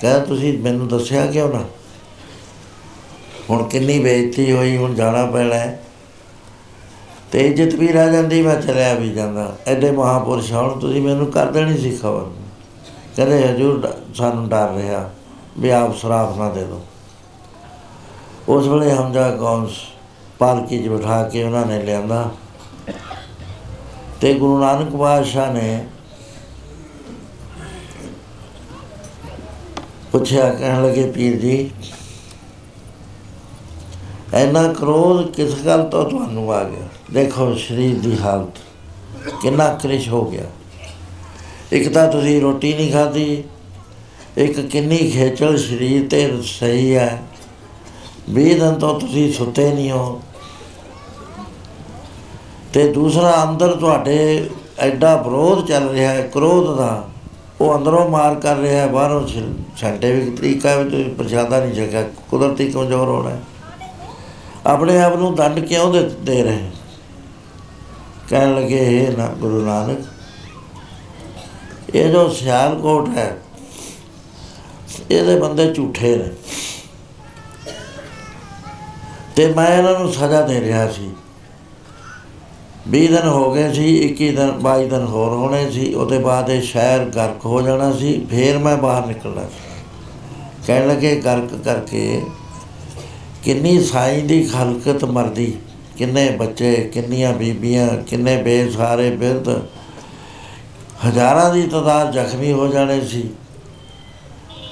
[0.00, 1.62] ਕਹਿੰਦਾ ਤੁਸੀਂ ਮੈਨੂੰ ਦੱਸਿਆ ਕਿਉਂ ਨਾ?
[3.52, 5.82] ਹੁਣ ਕਿੰਨੀ ਬੇਇੱਜ਼ਤੀ ਹੋਈ, ਹੁਣ ਜਾਣਾ ਪੈਣਾ ਹੈ।
[7.32, 11.50] ਤੇ ਇੱਜ਼ਤ ਵੀ ਰਹਿ ਜਾਂਦੀ, ਮੈਂ ਚਲਿਆ ਵੀ ਜਾਂਦਾ। ਐਡੇ ਮਹਾਪੁਰਸ਼ ਹੁਣ ਤੁਸੀਂ ਮੈਨੂੰ ਕਰ
[11.50, 12.30] ਦੇਣੀ ਸੀ ਖਬਰ।
[13.16, 15.10] ਕਹਿੰਦੇ, ਹਜੂਰ ਡ- ਸਾਨੂੰ ਡਰ ਰਿਹਾ,
[15.58, 16.86] ਵੀ ਆਪ ਸ਼ਰਾਫ ਨਾ ਦੇ ਦਿਓ।
[18.48, 19.70] ਉਸ ਵੇਲੇ ਹਮਜ਼ਾ ਕੌਂਸ
[20.38, 22.30] ਪਾਲਕੀ 'ਚ ਬਿਠਾ ਕੇ ਉਹਨਾਂ ਨੇ ਲਿਆਂਦਾ।
[24.20, 25.86] ਤੇ ਗੁਰੂ ਨਾਨਕ ਬਾਦਸ਼ਾਹ ਨੇ
[30.12, 31.70] ਪੁੱਛਿਆ, ਕਹਿਣ ਲੱਗੇ, ਪੀਰ ਜੀ
[34.34, 36.86] ਇੰਨਾ ਕ੍ਰੋਧ ਕਿਸ ਗੱਲ ਤੋਂ ਤੁਹਾਨੂੰ ਆ ਗਿਆ?
[37.12, 38.58] ਦੇਖੋ ਸਰੀਰ ਦੀ ਹਾਲਤ,
[39.42, 40.44] ਕਿੰਨਾ ਕ੍ਰਿਸ਼ ਹੋ ਗਿਆ।
[41.72, 43.42] ਇੱਕ ਤਾਂ ਤੁਸੀਂ ਰੋਟੀ ਨਹੀਂ ਖਾਧੀ,
[44.36, 47.22] ਇੱਕ ਕਿੰਨੀ ਖੇਚਲ ਸਰੀਰ ਤੇ ਸਹੀ ਹੈ।
[48.30, 50.20] ਵੀਹ ਦਿਨ ਤੋਂ ਤੁਸੀਂ ਸੁੱਤੇ ਨਹੀਂ ਹੋ।
[52.72, 57.08] ਤੇ ਦੂਸਰਾ, ਅੰਦਰ ਤੁਹਾਡੇ ਐਡਾ ਵਿਰੋਧ ਚੱਲ ਰਿਹਾ ਹੈ, ਕ੍ਰੋਧ ਦਾ।
[57.60, 59.26] ਉਹ ਅੰਦਰੋਂ ਮਾਰ ਕਰ ਰਿਹਾ ਹੈ, ਬਾਹਰੋਂ
[59.76, 63.40] ਸਾਇੰਟਿਫਿਕ ਤਰੀਕਾ ਵੀ ਤੁਸੀਂ ਪ੍ਰਸ਼ਾਦਾ ਨਹੀਂ ਛਕਿਆ। ਕੁਦਰਤੀ ਕਮਜ਼ੋਰ ਹੋਣਾ ਹੈ।
[64.66, 66.70] ਆਪਣੇ ਆਪ ਨੂੰ ਦੰਡ ਕਿਉਂ ਦੇ ਦੇ ਰਹੇ
[68.28, 70.04] ਕਹਿਣ ਲੱਗੇ ਇਹ ਨਾ ਗੁਰੂ ਨਾਨਕ,
[71.94, 73.36] ਇਹ ਜੋ ਸਿਆਲਕੋਟ ਹੈ,
[75.10, 76.30] ਇਹਦੇ ਬੰਦੇ ਝੂਠੇ ਨੇ।
[79.36, 81.10] ਤੇ ਮੈਂ ਇਹਨਾਂ ਨੂੰ ਸਜ਼ਾ ਦੇ ਰਿਹਾ ਸੀ।
[82.90, 86.62] 20 ਦਿਨ ਹੋ ਗਏ ਸੀ 21 ਦਿਨ 22 ਦਿਨ ਹੋਰ ਹੋਣੇ ਸੀ, ਉਹਦੇ ਬਾਅਦ ਇਹ
[86.62, 89.70] ਸ਼ਹਿਰ ਗਰਕ ਹੋ ਜਾਣਾ ਸੀ, ਫੇਰ ਮੈਂ ਬਾਹਰ ਨਿਕਲਣਾ ਸੀ।
[90.66, 92.22] ਕਹਿਣ ਲੱਗੇ, ਗਰਕ ਕਰਕੇ
[93.42, 95.56] ਕਿੰਨੀ ਸਾਈਂ ਦੀ ਖਲਕਤ ਮਰਦੀ,
[95.96, 99.48] ਕਿੰਨੇ ਬੱਚੇ, ਕਿੰਨੀਆਂ ਬੀਬੀਆਂ, ਕਿੰਨੇ ਬੇਸਹਾਰੇ ਬਿਰਧ।
[101.08, 103.30] ਹਜ਼ਾਰਾਂ ਦੀ ਤਾਦਾਦ ਜ਼ਖਮੀ ਹੋ ਜਾਣੇ ਸੀ।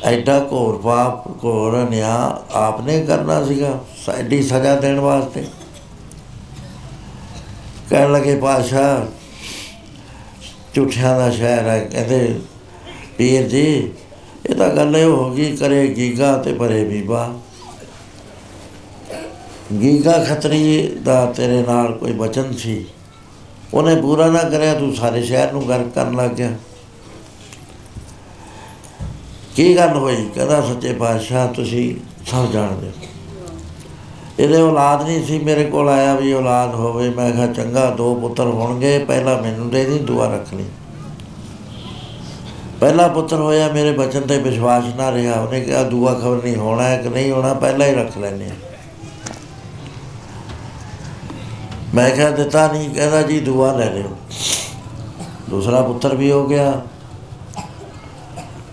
[0.04, 5.44] ਐਡਾ ਘੋਰ ਪਾਪ, ਘੋਰ ਨਿਆਂ ਆਪਨੇ ਕਰਨਾ ਸੀਗਾ ਸਾਡੀ ਸਜ਼ਾ ਦੇਣ ਵਾਸਤੇ।
[7.90, 9.06] ਕਹਿਣ ਲੱਗੇ ਪਾਸ਼ਾ
[10.74, 12.40] ਝੂਠਿਆਂ ਦਾ ਸ਼ਹਿਰ ਹੈ। ਕਹਿੰਦੇ,
[13.18, 13.90] ਪੀਰ ਜੀ,
[14.50, 17.39] ਇਹ ਤਾਂ ਗੱਲ ਇਹ ਹੋ ਗਈ, ਕਰੇ ਗੀਗਾ ਤੇ ਭਰੇ ਬੀਬਾ।
[19.83, 22.87] ਗੀਗਾ ਖੱਤਰੀ ਦਾ ਤੇਰੇ ਨਾਲ ਕੋਈ ਬਚਨ ਸੀ।
[23.74, 26.50] ਉਹਨੇ ਪੂਰਾ ਨਾ ਕਰਿਆ, ਤੂੰ ਸਾਰੇ ਸ਼ਹਿਰ ਨੂੰ ਗਰਕ ਕਰਨ ਲੱਗ ਗਿਆ।
[29.56, 30.28] ਕੀ ਗੱਲ ਹੋਈ?
[30.35, 31.94] ਕਹਿੰਦਾ, ਸੱਚੇ ਪਾਤਸ਼ਾਹ, ਤੁਸੀਂ
[32.26, 32.92] ਸਭ ਜਾਣਦੇ ਹੋ।
[34.38, 38.44] ਇਹਦੇ ਔਲਾਦ ਨਹੀਂ ਸੀ ਮੇਰੇ ਕੋਲ ਆਇਆ ਵੀ ਔਲਾਦ ਹੋਵੇ। ਮੈਂ ਕਿਹਾ, ਚੰਗਾ, ਦੋ ਪੁੱਤਰ
[38.44, 40.64] ਹੋਣਗੇ, ਪਹਿਲਾ ਮੈਨੂੰ ਦੇ ਦੀ, ਦੁਆ ਰੱਖ ਲਈ।
[42.80, 46.83] ਪਹਿਲਾ ਪੁੱਤਰ ਹੋਇਆ, ਮੇਰੇ ਬਚਨ ਤੇ ਵਿਸ਼ਵਾਸ ਨਾ ਰਿਹਾ। ਉਹਨੇ ਕਿਹਾ, ਦੁਆ ਖਬਰ ਨਹੀਂ ਹੋਣਾ
[46.83, 48.69] ਹੈ ਕਿ ਨਹੀਂ ਹੋਣਾ, ਪਹਿਲਾਂ ਹੀ ਰੱਖ ਲੈਨੇ ਆ
[51.94, 54.16] ਮੈਂ ਕਿਹਾ ਦਿੱਤਾ ਨਹੀਂ, ਕਹਿੰਦਾ ਜੀ ਦੁਆ ਲੈ ਲਿਓ।
[55.50, 56.81] ਦੂਸਰਾ ਪੁੱਤਰ ਵੀ ਹੋ ਗਿਆ।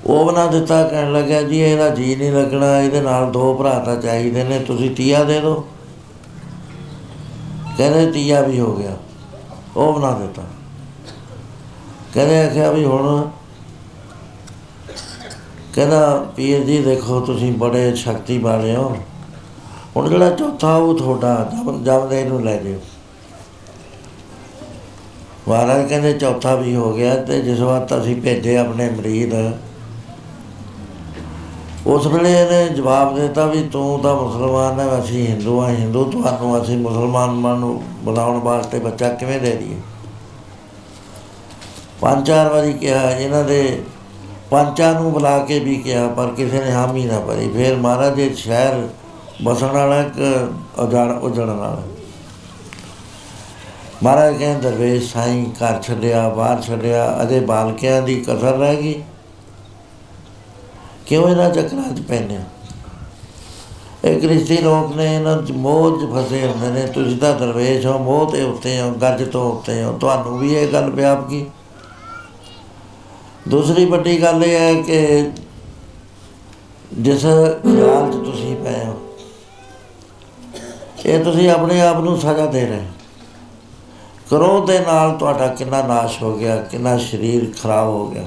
[0.05, 3.95] ਉਹ ਬਣਾ ਦਿੱਤਾ, ਕਹਿਣ ਲੱਗਾ ਜੀ ਇਹਦਾ ਜੀ ਨਹੀਂ ਲੱਗਣਾ, ਇਹਦੇ ਨਾਲ ਦੋ ਭਰਾ ਤਾਂ
[3.95, 5.63] ਚਾਹੀਦੇ ਨੇ, ਤੁਸੀਂ ਤੀਆ ਦੇ ਦਿਓ।
[7.77, 8.95] ਕਹਿੰਦੇ ਤੀਆ ਵੀ ਹੋ ਗਿਆ,
[9.77, 10.43] ਉਹ ਬਣਾ ਦਿੱਤਾ।
[12.13, 13.29] ਕਹਿੰਦੇ ਆਖਿਆ ਵੀ ਹੁਣ,
[15.73, 18.95] ਕਹਿੰਦਾ ਪੀਰ ਜੀ ਦੇਖੋ ਤੁਸੀਂ ਬੜੇ ਸ਼ਕਤੀ ਵਾਲੇ ਹੋ।
[19.95, 22.79] ਹੁਣ ਜਿਹੜਾ ਚੌਥਾ ਉਹ ਤੁਹਾਡਾ, ਜਮ ਜਮਦੇ ਨੂੰ ਲੈ ਜਿਓ।
[25.47, 29.33] ਮਹਾਰਾਜ ਕਹਿੰਦੇ ਚੌਥਾ ਵੀ ਹੋ ਗਿਆ ਤੇ ਜਿਸ ਵਾਰ ਅਸੀਂ ਭੇਜੇ ਆਪਣੇ ਮਰੀਦ,
[31.87, 36.61] ਉਸ ਵੇਲੇ ਇਹਨੇ ਜਵਾਬ ਦਿੱਤਾ ਵੀ ਤੂੰ ਤਾਂ ਮੁਸਲਮਾਨ ਹੈ, ਅਸੀਂ ਹਿੰਦੂ ਆ ਹਿੰਦੂ ਤੁਹਾਨੂੰ
[36.61, 39.77] ਅਸੀਂ ਮੁਸਲਮਾਨ ਨੂੰ ਬਣਾਉਣ ਵਾਸਤੇ ਬੱਚਾ ਕਿਵੇਂ ਦੇ ਦਈਏ?
[42.01, 43.83] ਪੰਜ ਚਾਰ ਵਾਰੀ ਕਿਹਾ, ਇਹਨਾਂ ਦੇ
[44.51, 48.33] ਪੰਚਾਂ ਨੂੰ ਬੁਲਾ ਕੇ ਵੀ ਕਿਹਾ, ਪਰ ਕਿਸੇ ਨੇ ਹਾਮੀ ਨਾ ਭਰੀ। ਫਿਰ ਮਹਾਰਾਜ ਦੇ
[48.35, 48.87] ਸ਼ਹਿਰ
[49.43, 51.81] ਬਸਣ ਵਾਲਾ ਇੱਕ ਉਜਾੜ ਉਜੜਨ ਵਾਲਾ।
[54.03, 59.01] ਮਹਾਰਾਜ ਕਹਿੰਦੇ, ਦਰਵੇਸ਼ ਸਾਈਂ ਘਰ ਛੱਡਿਆ, ਬਾਹਰ ਛੱਡਿਆ ਅਜੇ ਬਾਲਕਿਆਂ ਦੀ ਕਸਰ ਰਹਿ ਗਈ।
[61.05, 62.43] ਕਿਉਂ ਇਹਨਾਂ ਚੱਕਰਾਂ 'ਚ ਪੈਂਦੇ ਹੋ?
[64.05, 67.97] ਇਹ ਕ੍ਰਿਸਤੀ ਲੋਕ ਨੇ, ਇਹਨਾਂ 'ਚ ਮੋਹ 'ਚ ਫਸੇ ਹੁੰਦੇ ਨੇ। ਤੁਸੀਂ ਤਾਂ ਦਰਵੇਸ਼ ਹੋ,
[67.99, 71.45] ਮੋਹ ਤੇ ਉੱਤੇ ਹੋ ਗੱਜ ਤੋਂ ਉੱਤੇ ਹੋ। ਤੁਹਾਨੂੰ ਵੀ ਇਹ ਗੱਲ ਪਿਆਪ ਕੀ
[73.47, 75.31] ਦੂਸਰੀ ਵੱਡੀ ਗੱਲ ਇਹ ਹੈ ਕਿ
[76.93, 78.95] ਜਿਸ ਖਿਆਲ 'ਚ ਤੁਸੀਂ ਪਏ ਹੋ,
[81.05, 82.96] ਇਹ ਤੁਸੀਂ ਆਪਣੇ ਆਪ ਨੂੰ ਸਜ਼ਾ ਦੇ ਰਹੇ ਹੋ।
[84.29, 88.23] ਕਰੋਧ ਦੇ ਨਾਲ ਤੁਹਾਡਾ ਕਿੰਨਾ ਨਾਸ਼ ਹੋ ਗਿਆ, ਕਿੰਨਾ ਸਰੀਰ ਖਰਾਬ ਹੋ ਗਿਆ।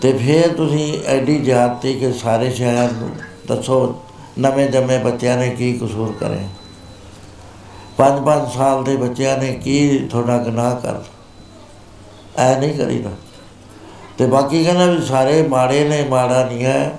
[0.00, 3.10] ਤੇ ਫਿਰ ਤੁਸੀਂ ਐਡੀ ਜਾਤੀ ਕਿ ਸਾਰੇ ਸ਼ਹਿਰ ਨੂੰ
[3.48, 4.02] ਦੱਸੋ,
[4.38, 6.38] ਨਵੇਂ ਜੰਮੇ ਬੱਚਿਆਂ ਨੇ ਕੀ ਕਸੂਰ ਕਰੇ।
[7.96, 10.94] ਪੰਜ ਪੰਜ ਸਾਲ ਦੇ ਬੱਚਿਆਂ ਨੇ ਕੀ ਤੁਹਾਡਾ ਗੁਨਾਹ ਕਰ।
[12.36, 13.10] ਐ ਨਹੀਂ ਕਰੀਦਾ।
[14.18, 16.98] ਤੇ ਬਾਕੀ ਕਹਿੰਦਾ ਵੀ ਸਾਰੇ ਮਾੜੇ ਨੇ, ਮਾੜਾ ਨਹੀਂ ਹੈ।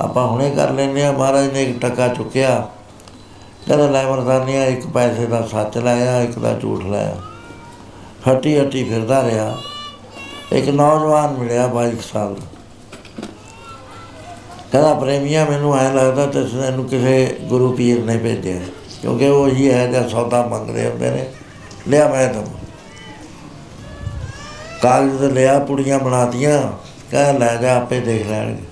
[0.00, 2.68] ਆਪਾਂ ਹੁਣੇ ਕਰ ਲੈਂਦੇ ਆ ਮਹਾਰਾਜ ਨੇ ਇੱਕ ਟੱਕਾ ਚੁੱਕਿਆ।
[3.68, 7.16] ਕਹਿੰਦਾ, ਲੈ ਮਰਦਾਨੀਆ, ਇੱਕ ਪੈਸੇ ਦਾ ਸੱਚ ਲਾਇਆ, ਇੱਕ ਦਾ ਝੂਠ ਲਾਇਆ।
[8.30, 9.58] ਹੱਟੀ ਹੱਟੀ ਫਿਰਦਾ ਰਿਹਾ।
[10.52, 12.46] ਇੱਕ ਨੌਜਵਾਨ ਮਿਲਿਆ 22 ਸਾਲ ਦਾ।
[14.72, 18.60] ਕਹਿੰਦਾ, ਪ੍ਰੇਮੀਆ ਮੈਨੂੰ ਐ ਲੱਗਦਾ ਤੇ ਇਹਨੂੰ ਕਿਸੇ ਗੁਰੂ ਪੀਰ ਨੇ ਭੇਜਿਆ।
[19.02, 21.32] ਕਿਉਂਕਿ ਉਹ ਹੀ ਹੈ ਜਿਹੜਾ ਸੌਦਾ ਮੰਗਦੇ ਹੁੰਦੇ ਨੇ।
[21.88, 22.52] ਲਿਆ ਮੈਂ ਤੁਹਾਨੂੰ
[24.82, 26.62] ਕਾਗਜ਼ ਤੇ ਲਿਆ, ਪੁੜੀਆਂ ਬਣਾਤੀਆਂ।
[27.10, 28.62] ਕਹਿ, ਲੈ ਜਾ, ਆਪੇ ਦੇਖ ਲੈਣਗੇ।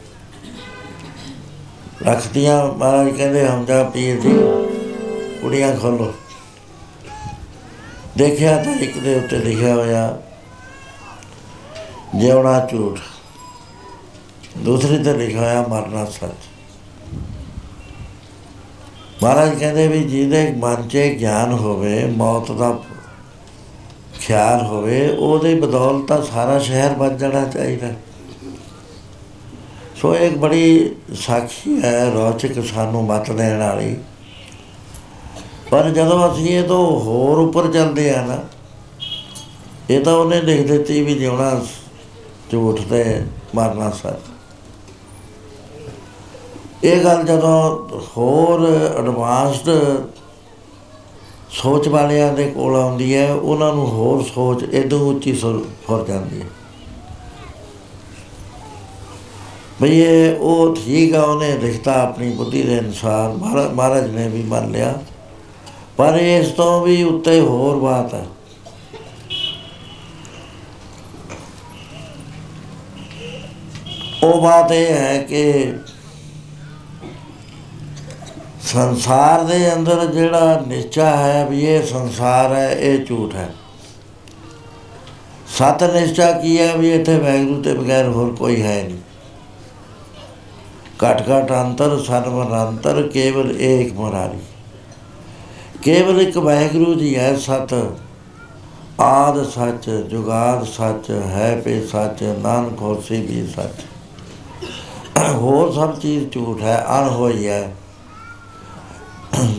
[2.07, 4.41] ਰੱਖਤੀਆਂ, ਮਹਾਰਾਜ ਕਹਿੰਦੇ ਹਮਜਾ ਪੀਰ ਜੀ।
[5.43, 6.13] ਪੁੜੀਆਂ ਖੋਲੋ।
[8.19, 10.19] ਦੇਖਿਆ ਤਾਂ ਇੱਕ ਦੇ ਉੱਤੇ ਲਿਖਿਆ ਹੋਇਆ,
[12.17, 12.99] ਜਿਉਣਾ ਝੂਠ।
[14.59, 16.49] ਦੂਸਰੀ ਤੇ ਲਿਖਿਆ ਹੋਇਆ, ਮਰਨਾ ਸੱਚ।
[19.23, 22.79] ਮਹਾਰਾਜ ਕਹਿੰਦੇ ਵੀ ਜਿਹਦੇ ਮਨ 'ਚ ਗਿਆਨ ਹੋਵੇ, ਮੌਤ ਦਾ
[24.21, 27.93] ਖਿਆਲ ਹੋਵੇ, ਉਹਦੇ ਬਦੌਲਤ ਤਾਂ ਸਾਰਾ ਸ਼ਹਿਰ ਬਚ ਜਾਣਾ ਚਾਹੀਦਾ।
[29.97, 33.97] ਸੋ ਇੱਕ ਬੜੀ ਸਾਖੀ ਹੈ ਰੋਚਕ ਸਾਨੂੰ ਮਤ ਦੇਣ ਵਾਲੀ।
[35.71, 38.39] ਪਰ ਜਦੋਂ ਅਸੀਂ ਇਹ ਤੋਂ ਹੋਰ ਉੱਪਰ ਚੱਲਦੇ ਆ ਨਾ,
[39.91, 41.61] ਇਹ ਤਾਂ ਉਹਨੇ ਲਿਖ ਦਿੱਤੀ ਵੀ ਜਿਉਣਾ
[42.51, 44.21] ਝੂਠ ਤੇ ਮਰਨਾ ਸੱਚ।
[46.85, 49.71] ਇਹ ਗੱਲ ਜਦੋਂ ਹੋਰ ਐਡਵਾਂਸਡ
[51.51, 56.43] ਸੋਚ ਵਾਲਿਆਂ ਦੇ ਕੋਲ ਆਉਂਦੀ ਹੈ, ਉਹਨਾਂ ਨੂੰ ਹੋਰ ਸੋਚ ਇਦੋਂ ਉੱਚੀ ਸੁਰ ਫੁਰ ਜਾਂਦੀ
[56.43, 56.47] ਹੈ।
[59.83, 64.43] ਬਈ ਇਹ ਉਹ ਠੀਕ ਆ, ਉਹਨੇ ਲਿਖਤਾ ਆਪਣੀ ਬੁੱਧੀ ਦੇ ਅਨੁਸਾਰ ਮਹਾਰਾ- ਮਹਾਰਾਜ ਨੇ ਵੀ
[64.43, 64.99] ਮੰਨ ਲਿਆ।
[66.01, 68.27] ਪਰ ਇਸ ਤੋਂ ਵੀ ਉੱਤੇ ਹੋਰ ਬਾਤ ਹੈ।
[74.23, 75.73] ਉਹ ਬਾਤ ਇਹ ਹੈ ਕਿ
[78.63, 83.49] ਸੰਸਾਰ ਦੇ ਅੰਦਰ ਜਿਹੜਾ ਨਿਸ਼ਚਾ ਹੈ ਵੀ ਇਹ ਸੰਸਾਰ ਹੈ, ਇਹ ਝੂਠ ਹੈ।
[85.59, 88.99] ਸਤ ਨਿਸ਼ਚਾ ਕੀ ਹੈ ਵੀ ਇੱਥੇ ਵੈਗਰੂ ਤੇ ਬਗੈਰ ਹੋਰ ਕੋਈ ਹੈ ਨਹੀਂ।
[91.05, 94.39] ਘਟ ਘਟ ਅੰਤਰ, ਸਰਵ ਅੰਤਰ, ਕੇਵਲ ਏਕ ਮੁਰਾਰੀ।
[95.83, 97.75] ਕੇਵਲ ਇੱਕ ਵਾਹਿਗੁਰੂ ਜੀ ਹੈ ਸਤ
[99.01, 103.81] ਆਦ ਸੱਚ, ਜੁਗਾਦ ਸੱਚ, ਹੈ ਪੇ ਸੱਚ, ਨਾਨਕ ਹੋਸੀ ਵੀ ਸੱਚ।
[105.35, 107.73] ਹੋਰ ਸਭ ਚੀਜ਼ ਝੂਠ ਹੈ, ਅਣ ਹੋਈ ਹੈ।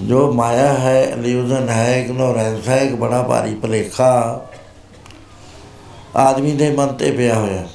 [0.04, 4.42] ਜੋ ਮਾਇਆ ਹੈ, ਇਲੂਜ਼ਨ ਹੈ ਇਗਨੋਰੈਂਸ ਹੈ ਇੱਕ ਬੜਾ ਭਾਰੀ ਭਲੇਖਾ
[6.16, 7.68] ਆਦਮੀ ਦੇ ਮਨ ਤੇ ਪਿਆ ਹੋਇਆ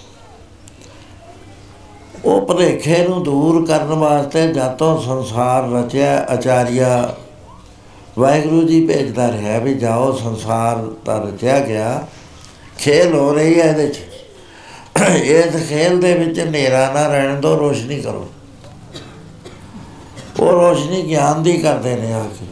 [2.25, 7.17] ਉਹ ਭਲੇਖੇ ਨੂੰ ਦੂਰ ਕਰਨ ਵਾਸਤੇ ਜਾਤੋਂ ਸੰਸਾਰ ਰਚਿਆ ਆਚਾਰੀਆ
[8.19, 12.07] ਵਾਹਿਗੁਰੂ ਜੀ ਭੇਜਦਾ ਰਿਹਾ ਵੀ ਜਾਓ, ਸੰਸਾਰ ਦਾ ਰਚਿਆ ਗਿਆ।
[12.79, 13.97] ਖੇਲ ਹੋ ਰਹੀ ਹੈ ਇਹਦੇ 'ਚ।
[15.13, 18.29] ਇਸ ਖੇਲ ਦੇ ਵਿੱਚ ਹਨੇਰਾ ਨਾ ਰਹਿਣ ਦੋ, ਰੋਸ਼ਨੀ ਕਰੋ।
[20.41, 22.47] ਉਹ ਰੋਸ਼ਨੀ ਗਿਆਨ ਦੀ ਕਰਦੇ ਨੇ ਆ ਕੇ।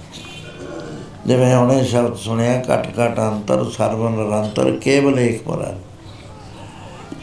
[1.26, 5.74] ਜਿਵੇਂ ਹੁਣੇ ਸ਼ਬਦ ਸੁਣਿਆ, ਘਟ ਘਟ ਅੰਤਰ, ਸਰਵ ਨਿਰੰਤਰ, ਕੇਵਲ ਏਕ ਮਰਾ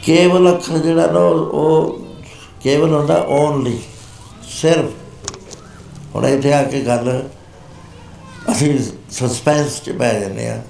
[0.06, 2.00] ਕੇਵਲ ਅੱਖਰ ਜਿਹੜਾ ਨਾ, ਉਹ ਉਹ
[2.62, 3.80] ਕੇਵਲ ਹੁੰਦਾ ਓਨਲੀ,
[4.62, 4.90] ਸਿਰਫ।
[6.16, 7.30] ਹੁਣ ਇੱਥੇ ਆ ਕੇ ਗੱਲ
[8.52, 8.80] ਅਸੀਂ
[9.12, 10.62] ਸਸਪੈਂਸ ਚ ਬਹਿ ਜਾਂਦੇ ਆ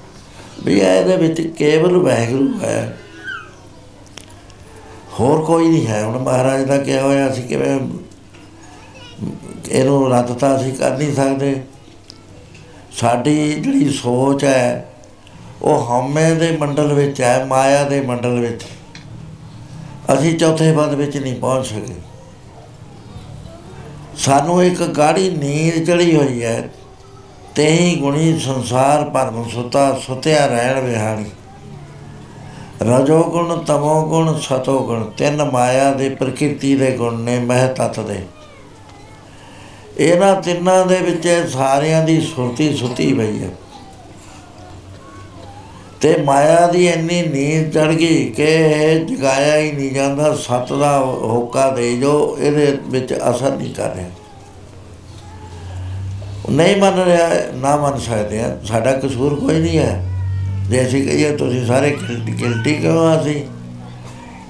[0.64, 2.98] ਵੀ ਇਹਦੇ ਵਿੱਚ ਕੇਵਲ ਵਾਹਿਗੁਰੂ ਹੈ।
[5.20, 7.80] ਹੋਰ ਕੋਈ ਨਹੀਂ ਹੈ। ਹੁਣ ਮਹਾਰਾਜ ਦਾ ਕਿਹਾ ਹੋਇਆ ਅਸੀਂ ਕਿਵੇਂ
[9.70, 11.62] ਇਹਨੂੰ ਰੱਦ ਤਾਂ ਅਸੀਂ ਕਰ ਨਹੀਂ ਸਕਦੇ।
[12.92, 14.94] ਸਾਡੀ ਜਿਹੜੀ ਸੋਚ ਹੈ,
[15.62, 18.64] ਉਹ ਹਉਮੈ ਦੇ ਮੰਡਲ ਵਿੱਚ ਹੈ, ਮਾਇਆ ਦੇ ਮੰਡਲ ਵਿੱਚ।
[20.14, 21.96] ਅਸੀਂ ਚੌਥੇ ਪਦ ਵਿੱਚ ਨਹੀਂ ਪਹੁੰਚ ਸਕੇ।
[24.18, 26.70] ਸਾਨੂੰ ਇੱਕ ਗਾੜੀ ਨੀਂਦ ਚੜੀ ਹੋਈ ਹੈ।
[27.56, 31.26] ਤੇਹੀ ਗੁਣੀ ਸੰਸਾਰ ਭਰਮ ਸੁਤਾ, ਸੁਤਿਆ ਰਹਿਣ ਵਿਹਾਣੀ।
[32.82, 38.00] ਰਜੋ ਗੁਣ, ਤਮੋ ਗੁਣ, ਸਤੋ ਗੁਣ, ਤਿੰਨ ਮਾਇਆ ਦੇ, ਪ੍ਰਕਿਰਤੀ ਦੇ ਗੁਣ ਨੇ ਮਹਿ ਤਤ
[38.00, 38.20] ਦੇ।
[39.98, 43.50] ਇਹਨਾਂ ਤਿੰਨਾਂ ਦੇ ਵਿੱਚ ਸਾਰਿਆਂ ਦੀ ਸੁਰਤੀ ਸੁਤੀ ਪਈ ਹੈ।
[46.02, 51.00] ਤੇ ਮਾਇਆ ਦੀ ਇੰਨੀ ਨੀਂਦ ਚੜ ਗਈ ਕਿ ਇਹ ਜਗਾਇਆ ਹੀ ਨਹੀਂ ਜਾਂਦਾ, ਸਤ ਦਾ
[51.00, 54.10] ਹੋਕਾ ਦੇ ਜੋ, ਇਹਦੇ ਵਿੱਚ ਅਸਰ ਨਹੀਂ ਕਰ ਰਿਹਾ।
[56.50, 60.08] ਨਹੀਂ ਮੰਨ ਰਿਹਾ, ਨਾ ਮੰਨ ਸਕਦੇ ਆ। ਸਾਡਾ ਕਸੂਰ ਕੋਈ ਨਹੀਂ ਹੈ।
[60.70, 61.98] ਜੇ ਅਸੀਂ ਕਹੀਏ, ਤੁਸੀਂ ਸਾਰੇ
[62.40, 63.46] ਗਿਲਟੀ ਕਿਉਂ ਆ ਅਸੀਂ?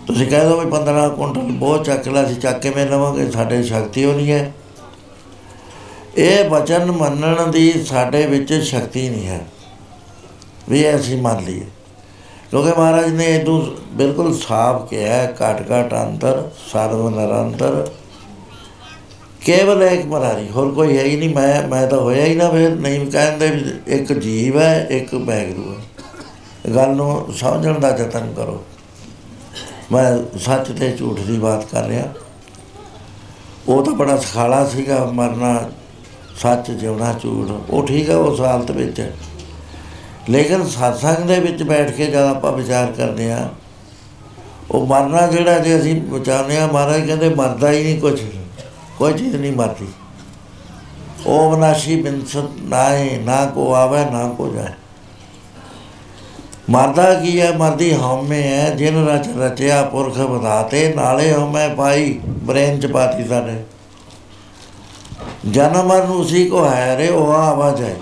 [0.08, 3.32] ਤੁਸੀਂ ਕਹਿ ਦੋ ਵੀ 15 ਕੁਇੰਟਲ ਬਹੁਤ ਚੱਕ ਲਿਆ, ਅਸੀਂ ਚੱਕ ਕਿਵੇਂ ਲਵਾਂਗੇ?
[3.32, 4.54] ਸਾਡੇ ਸ਼ਕਤੀ ਉਹ ਨਹੀਂ ਹੈ।
[6.18, 9.42] ਇਹ ਵਚਨ ਮੰਨਣ ਦੀ ਸਾਡੇ ਵਿੱਚ ਸ਼ਕਤੀ ਨਹੀਂ ਹੈ।
[10.70, 11.66] ਵੀ ਅਸੀਂ ਮੰਨ ਲਈਏ।
[12.50, 17.88] ਕਿਉਂਕਿ ਮਹਾਰਾਜ ਨੇ ਇਹ ਤੋਂ ਬਿਲਕੁਲ ਸਾਫ਼ ਕਿਹਾ ਘਟ ਘਟ ਅੰਤਰ, ਸਰਵ ਨਿਰੰਤਰ।
[19.46, 22.70] ਕੇਵਲ ਇੱਕ ਮਰਾਰੀ, ਹੋਰ ਕੋਈ ਹੈ ਹੀ ਨਹੀਂ, ਮੈਂ ਮੈਂ ਤਾਂ ਹੋਇਆ ਹੀ ਨਾ ਫਿਰ,
[22.70, 25.78] ਨਹੀਂ ਕਹਿੰਦੇ ਵੀ ਇੱਕ ਜੀਵ ਹੈ, ਇੱਕ ਬੈਗਰੂ ਹੈ।
[26.76, 28.64] ਗੱਲ ਨੂੰ ਸਮਝਣ ਦਾ ਯਤਨ ਕਰੋ।
[29.92, 32.04] ਮੈਂ ਸੱਚ ਤੇ ਝੂਠ ਦੀ ਬਾਤ ਕਰ ਰਿਹਾ।
[33.68, 35.70] ਉਹ ਤਾਂ ਬੜਾ ਸਖਾਲਾ ਸੀਗਾ, ਮਰਨਾ
[36.42, 39.12] ਸੱਚ, ਜਿਉਣਾ ਝੂਠ, ਉਹ ਠੀਕ ਹੈ, ਉਸ ਹਾਲਤ ਵਿੱਚ
[40.30, 43.50] ਲੇਕਿਨ satsang ਦੇ ਵਿੱਚ ਬੈਠ ਕੇ ਜਦ ਆਪਾਂ ਵਿਚਾਰ ਕਰਦੇ ਆ
[44.72, 48.22] ਉਹ ਮਰਨਾ ਜਿਹੜਾ ਜੇ ਅਸੀਂ ਵਿਚਾਰਦੇ ਆ ਮਹਾਰਾਜ ਕਹਿੰਦੇ ਮਰਦਾ ਹੀ ਨਹੀਂ ਕੁਝ
[49.02, 49.88] ਕੋਈ ਚੀਜ਼ ਨਹੀਂ ਮਰਦੀ।
[51.26, 54.66] ਉਹ ਬਨਾਸ਼ੀ ਬਿਨਸਤ ਨਾਏ, ਨਾ ਕੋ ਆਵੇ, ਨਾ ਕੋ ਜਾਏ।
[56.70, 57.58] ਮਰਦਾ ਕੀ ਹੈ?
[57.58, 63.64] ਮਰਦੀ ਹਉਮੈ ਹੈ। ਜਿਨ ਰਚ ਰਚਿਆ ਪੁਰਖ ਬਧਾਤੇ ਨਾਲੇ ਹਉਮੈ ਪਾਈ ਬ੍ਰੇਨ ਚ ਪਾਤੀ ਸਾਡੇ।
[65.52, 67.96] ਜਨਮ ਮਰਨ ਉਸੀ ਕੋ ਹੈ ਰੇ, ਉਹ ਆਵਾਜ਼ ਹੈ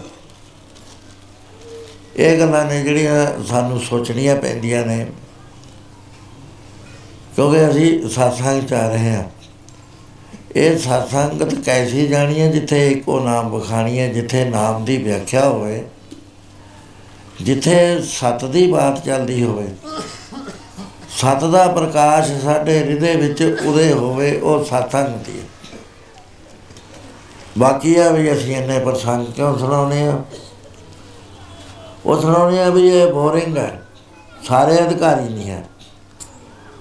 [2.17, 5.07] ਇਹ ਗੱਲਾਂ ਨੇ ਜਿਹੜੀਆਂ ਸਾਨੂੰ ਸੋਚਣੀਆਂ ਪੈਂਦੀਆਂ ਨੇ।
[7.35, 9.23] ਕਿਉਂਕਿ ਅਸੀਂ satsang ਚ ਆ ਰਹੇ ਹਾਂ।
[10.55, 15.85] ਇਹ satsangਤ ਕੈਸੀ ਜਾਣੀ ਹੈ ਜਿੱਥੇ ਇੱਕੋ ਨਾਮ ਬਖਾਣੀ ਹੈ, ਜਿੱਥੇ ਨਾਮ ਦੀ ਵਿਆਖਿਆ ਹੋਵੇ,
[17.41, 19.67] ਜਿੱਥੇ ਸਤ ਦੀ ਬਾਤ ਚੱਲਦੀ ਹੋਵੇ।
[21.09, 25.45] ਸਤ ਦਾ ਪ੍ਰਕਾਸ਼ ਸਾਡੇ ਹਿਰਦੇ ਵਿੱਚ ਉਦੇ ਹੋਵੇ, ਉਹ satsang ਦੀ ਹੈ।
[27.57, 30.23] ਬਾਕੀ ਆ ਵੀ ਅਸੀਂ ਇੰਨੇ ਪ੍ਰਸੰਗ ਕਿਉਂ ਸੁਣਾਉਨੇ ਆ
[32.05, 33.81] ਉਹ ਸੁਣਾਉਣੇ ਆ ਵੀ ਇਹ ਬੋਰਿੰਗ ਹੈ।
[34.47, 35.63] ਸਾਰੇ ਅਧਿਕਾਰੀ ਨਹੀਂ ਹੈ।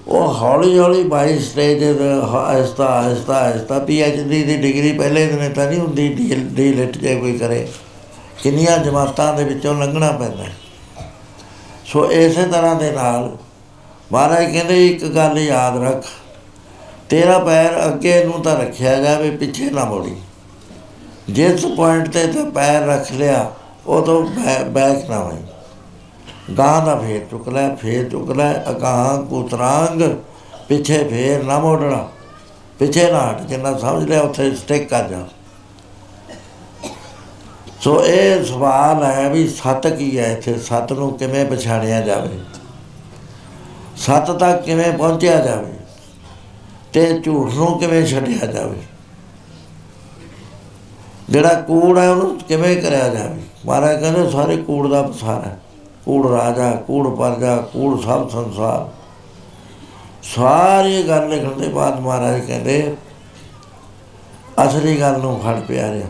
[0.09, 5.53] ਉਹ ਹੌਲੀ ਹੌਲੀ ਬਾਈ ਸਟੇਜ ਆਹਿਸਤਾ ਆਹਿਸਤਾ ਆਹਿਸਤਾ ਪੀ ਐਚ ਡੀ ਦੀ ਡਿਗਰੀ ਪਹਿਲੇ ਦਿਨ
[5.53, 6.07] ਤਾਂ ਨਹੀਂ ਹੁੰਦੀ
[6.53, 7.67] ਡੀ ਲਿਟ ਜੇ ਕੋਈ ਕਰੇ।
[8.43, 10.45] ਕਿੰਨੀਆਂ ਜਮਾਤਾਂ ਦੇ ਵਿੱਚੋਂ ਲੰਘਣਾ ਪੈਂਦਾ।
[11.85, 13.37] ਸੋ ਇਸੇ ਤਰ੍ਹਾਂ ਦੇ ਨਾਲ
[14.11, 16.07] ਮਹਾਰਾਜ ਕਹਿੰਦੇ, ਇੱਕ ਗੱਲ ਯਾਦ ਰੱਖ।
[17.09, 20.15] ਤੇਰਾ ਪੈਰ ਅੱਗੇ ਨੂੰ ਤਾਂ ਰੱਖਿਆ ਜਾਵੇ, ਪਿੱਛੇ ਨਾ ਮੋੜੀ।
[21.29, 23.51] ਜਿਸ ਪੁਆਇੰਟ ਤੇ ਤੇ ਪੈਰ ਰੱਖ ਲਿਆ,
[23.87, 24.27] ਉਦੋਂ
[24.65, 25.48] ਬੈਕ ਨਾ ਹੋਈ।
[26.57, 30.01] ਗਾਂ ਦਾ ਫੇਰ ਚੁੱਕ ਲੈ, ਫੇਰ ਚੁੱਕ ਲੈ, ਅਗਾਹ ਕੁਤਰਾਂਗ,
[30.67, 32.09] ਪਿੱਛੇ ਫੇਰ ਨਾ ਮੋੜਨਾ।
[32.79, 35.27] ਪਿੱਛੇ ਨਾ ਹਟ, ਜਿੰਨਾ ਸਮਝ ਲਿਆ ਉੱਥੇ ਸਟਿਕ ਕਰ ਜਾ।
[37.81, 40.57] ਸੋ ਇਹ ਸਵਾਲ ਹੈ ਵੀ ਸਤ ਕੀ ਹੈ ਇੱਥੇ?
[40.57, 42.39] ਸਤ ਨੂੰ ਕਿਵੇਂ ਪਛਾਣਿਆ ਜਾਵੇ?
[43.97, 45.73] ਸਤ ਤੱਕ ਕਿਵੇਂ ਪਹੁੰਚਿਆ ਜਾਵੇ?
[46.93, 48.77] ਤੇ ਝੂਠ ਨੂੰ ਕਿਵੇਂ ਛੱਡਿਆ ਜਾਵੇ?
[51.29, 53.41] ਜਿਹੜਾ ਕੂੜ ਹੈ ਉਹਨੂੰ ਕਿਵੇਂ ਕਰਿਆ ਜਾਵੇ?
[53.65, 55.59] ਮਹਾਰਾਜ ਕਹਿੰਦੇ ਸਾਰੇ ਕੂੜ ਦਾ ਪਸਾਰ ਹੈ।
[56.09, 58.87] ਕੂੜ ਰਾਜਾ, ਕੂੜ ਪਰਜਾ, ਕੂੜ ਸਭ ਸੰਸਾਰ।
[60.25, 62.95] ਸਾਰੀ ਗੱਲ ਲਿਖਣ ਦੇ ਬਾਅਦ ਮਹਾਰਾਜ ਕਹਿੰਦੇ,
[64.65, 66.07] ਅਸਲੀ ਗੱਲ ਨੂੰ ਫੜ ਪਿਆਰਿਆ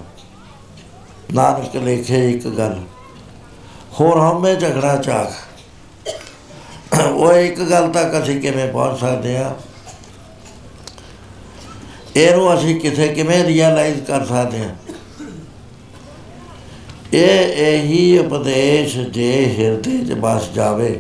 [1.34, 2.80] ਨਾਨਕ ਲੇਖੇ ਇੱਕ ਗੱਲ,
[4.00, 5.32] ਹੋਰ ਹਮੇ ਝਗੜਾ ਚਾਖ
[7.04, 9.54] ਉਹ ਇੱਕ ਗੱਲ ਤੱਕ ਅਸੀਂ ਕਿਵੇਂ ਪਹੁੰਚ ਸਕਦੇ ਆ
[12.16, 14.70] ਇਹਨੂੰ ਅਸੀਂ ਕਿਥੇ ਕਿਵੇਂ ਰਿਅਲਾਈਜ਼ ਕਰ ਸਕਦੇ ਆ
[17.14, 21.00] ਇਹ ਇਹੀ ਉਪਦੇਸ਼ ਜੇ ਹਿਰਦੇ 'ਚ ਬਸ ਜਾਵੇ।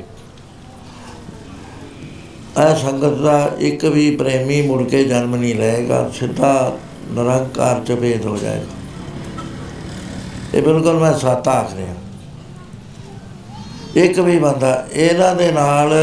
[2.58, 6.78] ਆ ਸੰਗਤ ਦਾ ਇੱਕ ਵੀ ਪ੍ਰੇਮੀ ਮੁੜ ਕੇ ਜਨਮ ਨਹੀਂ ਲਏਗਾ, ਸਿੱਧਾ
[7.12, 8.78] ਨਿਰੰਕਾਰ ਚ ਭੇਦ ਹੋ ਜਾਏਗਾ।
[10.54, 11.96] ਇਹ ਬਿਲਕੁਲ ਮੈਂ ਸੱਤ ਆਖ ਰਿਹਾ।
[13.96, 15.94] ਇੱਕ ਵੀ ਬੰਦਾ ਇਹਨਾਂ ਦੇ ਨਾਲ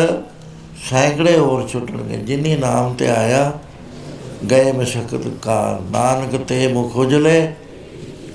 [0.90, 3.52] ਸੈਂਕੜੇ ਹੋਰ ਛੁੱਟਣਗੇ, ਜਿਨੀ ਨਾਮ ਤੇ ਆਇਆ,
[4.50, 7.52] ਗਏ ਮਸ਼ਕਤ ਕਾ ਨਾਨਕ ਤੇ ਮੁਖ ਉਜਲੇ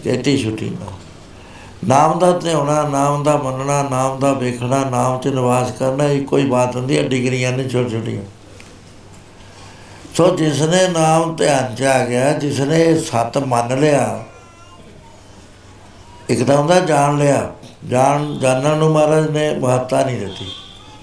[0.04, 0.91] ਕੇਤੀ ਛੁੱਟੀ ਨਾ।
[1.88, 6.46] ਨਾਮ ਦਾ ਧਿਆਉਣਾ, ਨਾਮ ਦਾ ਮੰਨਣਾ, ਨਾਮ ਦਾ ਵੇਖਣਾ, ਨਾਮ 'ਚ ਨਿਵਾਸ ਕਰਨਾ, ਇਹ ਕੋਈ
[6.46, 8.22] ਬਾਤ ਹੁੰਦੀ ਹੈ ਡਿਗਰੀਆਂ ਨੇ ਛੋਟੀ ਛੋਟੀਆਂ
[10.16, 14.24] ਸੋ ਜਿਸ ਨੇ ਨਾਮ ਧਿਆਨ 'ਚ ਆ ਗਿਆ ਜਿਸ ਨੇ ਸਤ ਮੰਨ ਲਿਆ,
[16.30, 17.52] ਇੱਕ ਤਾਂ ਹੁੰਦਾ ਜਾਣ ਲਿਆ,
[17.88, 20.46] ਜਾਣ, ਜਾਣਨ ਨੂੰ ਮਹਾਰਾਜ ਨੇ ਮਹੱਤਤਾ ਨਹੀਂ ਦਿੱਤੀ।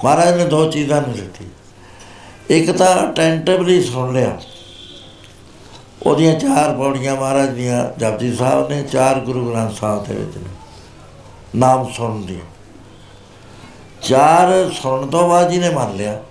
[0.04, 1.44] ਮਹਾਰਾਜ ਨੇ ਦੋ ਚੀਜ਼ਾਂ ਨਹੀਂ ਦਿੱਤੀ।
[2.50, 4.38] ਇੱਕ ਤਾਂ ਅਟੈਂਟਿਵਲੀ ਸੁਣ ਲਿਆ।
[6.02, 10.50] ਉਹਦੀਆਂ ਚਾਰ ਪੌੜੀਆਂ ਮਹਾਰਾਜ ਦੀਆਂ ਜਪਜੀ ਸਾਹਿਬ ਨੇ, ਚਾਰ ਗੁਰੂ ਗ੍ਰੰਥ ਸਾਹਿਬ ਦੇ ਵਿੱਚ ਨੇ।
[11.56, 12.38] ਨਾਮ ਸੁਣਨ ਦੀ
[14.02, 16.22] ਚਾਰ ਸੁਣਨ ਤੋਂ ਬਾਅਦ ਜੀ ਨੇ ਮੰਨ ਲਿਆ।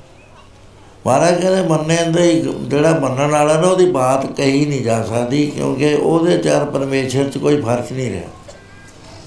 [1.07, 5.47] ਮਹਾਰਾਜ ਕਹਿੰਦੇ, ਮੰਨੇ ਦੇ ਹੀ ਜਿਹੜਾ ਮੰਨਣ ਵਾਲਾ ਨਾ, ਉਹਦੀ ਬਾਤ ਕਹੀ ਨਹੀਂ ਜਾ ਸਕਦੀ,
[5.47, 8.29] ਕਿਉਂਕਿ ਉਹਦੇ ਚਾਰ ਪਰਮੇਸ਼ਰ 'ਚ ਕੋਈ ਫ਼ਰਕ ਨਹੀਂ ਰਿਹਾ।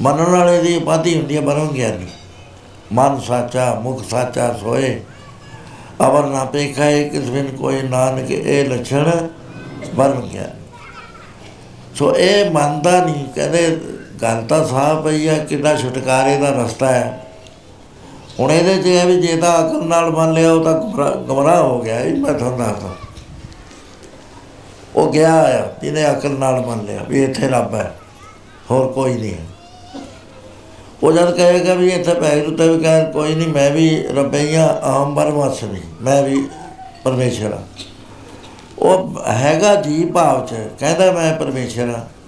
[0.03, 2.07] ਮੰਨਣ ਵਾਲੇ ਦੀ ਉਪਾਧੀ ਹੁੰਦੀ ਹੈ ਬਰਮ ਗਿਆਨੀ।
[2.93, 5.01] ਮਨ ਸਾਚਾ, ਮੁਖ ਸਾਚਾ ਸੋਏ।
[6.07, 9.29] ਅਵਰ ਨਾ ਪੇਖਾਏ, ਕਿਸ ਬਿਨ ਕੋਈ ਨਾਨਕ, ਇਹ ਲੱਛਣ
[9.95, 10.61] ਬਰਮ ਗਿਆਨੀ।
[11.95, 13.81] ਸੋ ਇਹ ਮੰਨਦਾ ਨਹੀਂ, ਕਹਿੰਦੇ
[14.23, 17.27] ਗੱਲ ਤਾਂ ਸਾਫ਼ ਪਈ ਆ, ਕਿੰਨਾ ਛੁਟਕਾਰੇ ਦਾ ਰਸਤਾ ਹੈ।
[18.41, 21.63] ਹੁਣ ਇਹਦੇ 'ਚ ਇਹ ਵੀ ਜੇ ਤਾਂ ਅਕਲ ਨਾਲ ਮੰਨ ਲਿਆ, ਉਹ ਤਾਂ ਗੁਮਰਾ- ਗੁੰਮਰਾਹ
[21.63, 22.89] ਹੋ ਗਿਆ ਇਹ ਮੈਂ ਤੁਹਾਨੂੰ ਦੱਸਦਾ।
[24.97, 27.97] ਉਹ ਗਿਆ ਆ ਜਿਹਨੇ ਅਕਲ ਨਾਲ ਮੰਨ ਲਿਆ ਵੀ ਇੱਥੇ ਰੱਬ ਹੈ,
[28.71, 29.47] ਹੋਰ ਕੋਈ ਨਹੀਂ ਹੈ।
[31.03, 35.15] ਉਹ ਜਦ ਕਹੇਗਾ ਵੀ ਇੱਥੇ ਪੈਰ ਉੱਤੇ ਵੀ ਕਹੇ, ਕੋਈ ਨਹੀਂ, ਮੈਂ ਵੀ ਰੱਬਈਆ ਆਮ
[35.15, 36.49] ਬਰਮਸ ਨਹੀਂ, ਮੈਂ ਵੀ
[37.05, 37.83] ਪਰਮੇਸ਼ਰ ਹਾਂ।
[38.79, 42.20] ਉਹ ਹੈਗਾ ਜੀ ਭਾਵ ਚ, ਕਹਿੰਦਾ ਮੈਂ ਪਰਮੇਸ਼ਰ ਹਾਂ।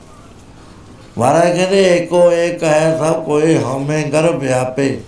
[1.19, 5.01] ਮਹਾਰਾਜ ਕਹਿੰਦੇ, ਏਕੋ ਏਕ ਹੈ ਸਭ ਕੋਈ, ਹਉਮੈ ਗਰਭ ਵਿਆਪੇ।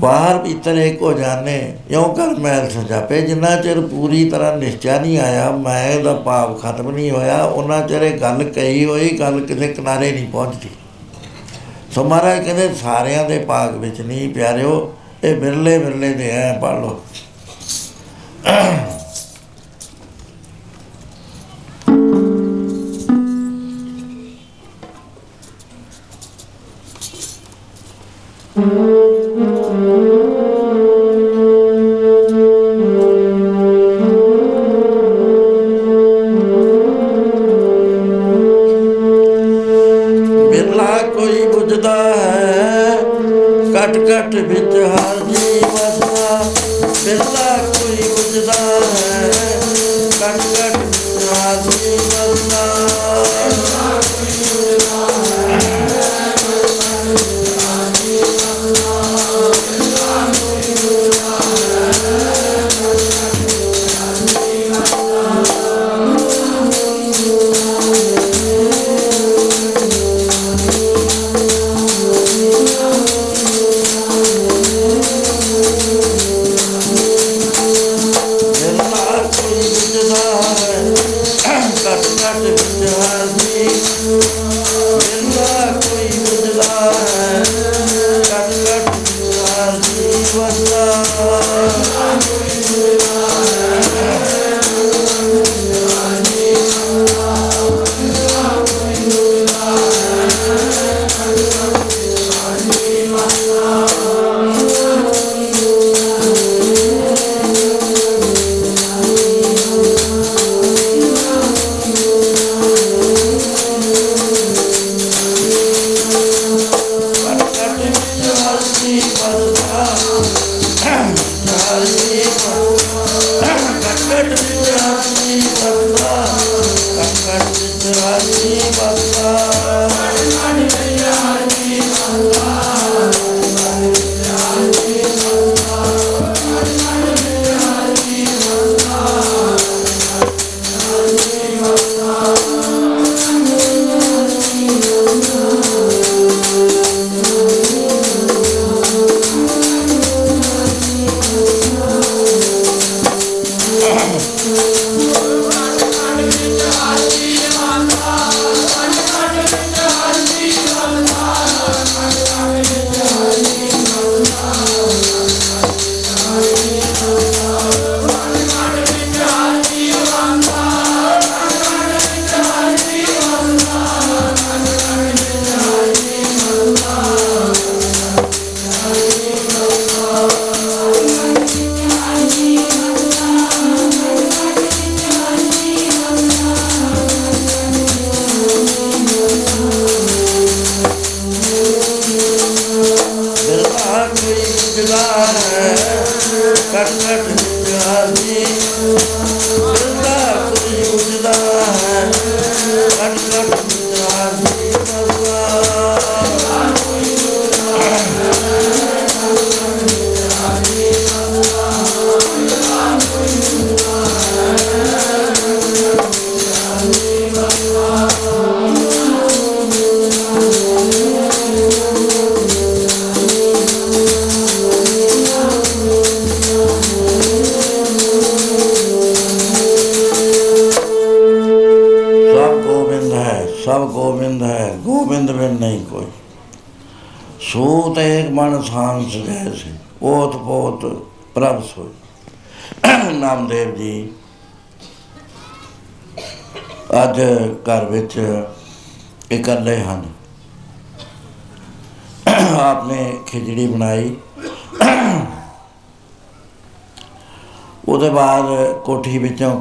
[0.00, 5.18] ਬਾਹਰ ਭੀਤਰ ਏਕ ਹੋ ਜਾਣੇ, ਇਉਂ ਕਰ ਮੈਲ ਸਜਾਪੇ। ਜਿੰਨਾ ਚਿਰ ਪੂਰੀ ਤਰ੍ਹਾਂ ਨਿਸ਼ਚੈ ਨਹੀਂ
[5.18, 9.68] ਆਇਆ ਮੈਂ ਦਾ ਭਾਵ ਖਤਮ ਨਹੀਂ ਹੋਇਆ, ਉਹਨਾਂ ਚਿਰ ਇਹ ਗੱਲ ਕਹੀ ਹੋਈ, ਗੱਲ ਕਿਸੇ
[9.68, 10.70] ਕਿਨਾਰੇ ਨਹੀਂ ਪਹੁੰਚਦੀ।
[11.94, 14.92] ਸੋ ਮਹਾਰਾਜ ਕਹਿੰਦੇ, ਸਾਰਿਆਂ ਦੇ ਭਾਗ ਵਿੱਚ ਨਹੀਂ ਪਿਆਰਿਓ,
[15.24, 17.00] ਇਹ ਬਿਰਲੇ ਬਿਰਲੇ ਦੇ ਐ ਪੜ ਲਓ।
[28.58, 28.95] ਬਿਰਲਾ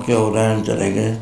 [0.06, 1.16] ਕੋਠੀ ਵਿੱਚੋਂ ਘਿਓ ਲੈਣ ਚਲੇ ਗਏ?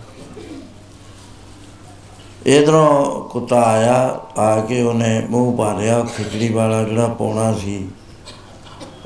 [2.46, 7.88] ਇਧਰੋਂ ਕੁੱਤਾ ਆਇਆ, ਆ ਕੇ ਉਹਨੇ ਮੂੰਹ ਪਾ ਲਿਆ ਉਹ ਖਿਚੜੀ ਵਾਲਾ ਜਿਹੜਾ ਪੌਣਾ ਸੀ,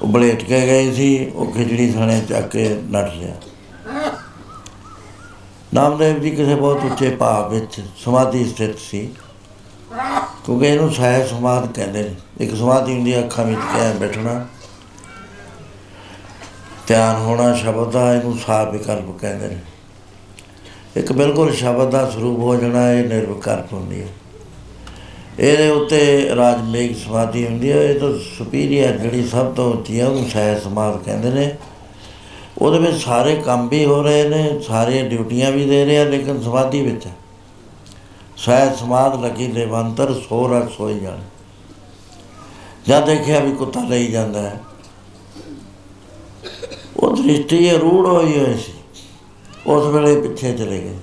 [0.01, 3.36] ਉਹ ਬਲੇਟ ਕੇ ਗਏ ਸੀ, ਉਹ ਖਿਚੜੀ ਥਾਣੇ ਚੱਕ ਕੇ ਨੱਠ ਲਿਆ
[5.73, 9.09] ਨਾਮਦੇਵ ਜੀ ਕਿਸੇ ਬਹੁਤ ਉੱਚੇ ਭਾਵ ਵਿੱਚ ਸਮਾਧੀ ਸਥਿਤ ਸੀ,
[10.45, 14.45] ਕਿਉਂਕਿ ਇਹਨੂੰ ਸਹਿ ਸਮਾਧ ਕਹਿੰਦੇ ਨੇ। ਇੱਕ ਸਮਾਧੀ ਹੁੰਦੀ ਹੈ ਅੱਖਾਂ ਵਿੱਚ ਕਹਿ ਬੈਠਣਾ।
[16.88, 19.58] ਧਿਆਨ ਹੋਣਾ ਸ਼ਬਦ ਦਾ ਇਹਨੂੰ ਸਾਰ ਵਿਕਲਪ ਕਹਿੰਦੇ ਨੇ।
[20.98, 24.08] ਇੱਕ ਬਿਲਕੁਲ ਸ਼ਬਦ ਦਾ ਸਰੂਪ ਹੋ ਜਾਣਾ, ਇਹ ਨਿਰਵਿਕਲਪ ਹੁੰਦੀ ਹੈ।
[25.40, 30.30] ਇਹਦੇ ਉੱਤੇ ਰਾਜਮੇਘ ਸਮਾਧੀ ਹੁੰਦੀ ਹੈ, ਇਹ ਤਾਂ ਸੁਪੀਰੀਅਰ ਜਿਹੜੀ ਸਭ ਤੋਂ ਉੱਚੀ ਹੈ, ਉਹਨੂੰ
[30.30, 31.56] ਸਹਿ ਸਮਾਧ ਕਹਿੰਦੇ ਨੇ।
[32.58, 36.42] ਉਹਦੇ ਵਿੱਚ ਸਾਰੇ ਕੰਮ ਵੀ ਹੋ ਰਹੇ ਨੇ ਸਾਰੇ ਡਿਊਟੀਆਂ ਵੀ ਦੇ ਰਹੇ ਆ, ਲੇਕਿਨ
[36.42, 37.14] ਸਮਾਧੀ ਵਿੱਚ ਹੈ।
[38.38, 41.20] ਸਹਿ ਸਮਾਧ ਲੱਗੀ ਦੇਵੰਤਰ ਸੋ ਰਸ ਸੋਈ ਜਾਣ।
[42.88, 44.60] ਜਦ ਦੇਖਿਆ ਵੀ ਕੁੱਤਾ ਲਈ ਜਾਂਦਾ ਹੈ
[47.00, 48.74] ਉਹ ਦ੍ਰਿਸ਼ਟੀ ਇਹ ਰੂੜ ਹੋਈ ਹੋਈ ਸੀ।
[49.68, 50.98] ਉਸ ਵੇਲੇ ਪਿੱਛੇ ਚਲੇ ਗਏ।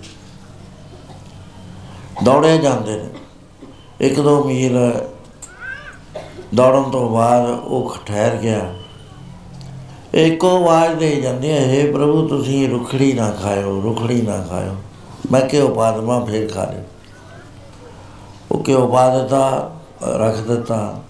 [2.24, 3.08] ਦੌੜੇ ਜਾਂਦੇ ਨੇ।
[4.00, 4.78] ਇੱਕ ਦੋ ਮੀਲ
[6.54, 8.74] ਦੌੜਨ ਤੋਂ ਬਾਅਦ ਉਹ ਠਹਿਰ ਗਿਆ।
[10.14, 14.74] ਇੱਕੋ ਆਵਾਜ਼ ਦੇ ਜਾਂਦੇ ਹੈ ਪ੍ਰਭੂ, ਤੁਸੀਂ ਰੁਖੜੀ ਨਾ ਖਾਇਓ, ਰੁਖੜੀ ਨਾ ਖਾਇਓ।
[15.32, 16.82] ਮੈਂ ਕਿਉਂ ਪਾਦਮਾ ਫੇਰ ਖਾ ਲਿਆ
[18.52, 19.72] ਉਹ ਕਿਉਂ ਪਾ ਦਿੱਤਾ,
[20.16, 21.03] ਰੱਖ ਦਿੱਤਾ।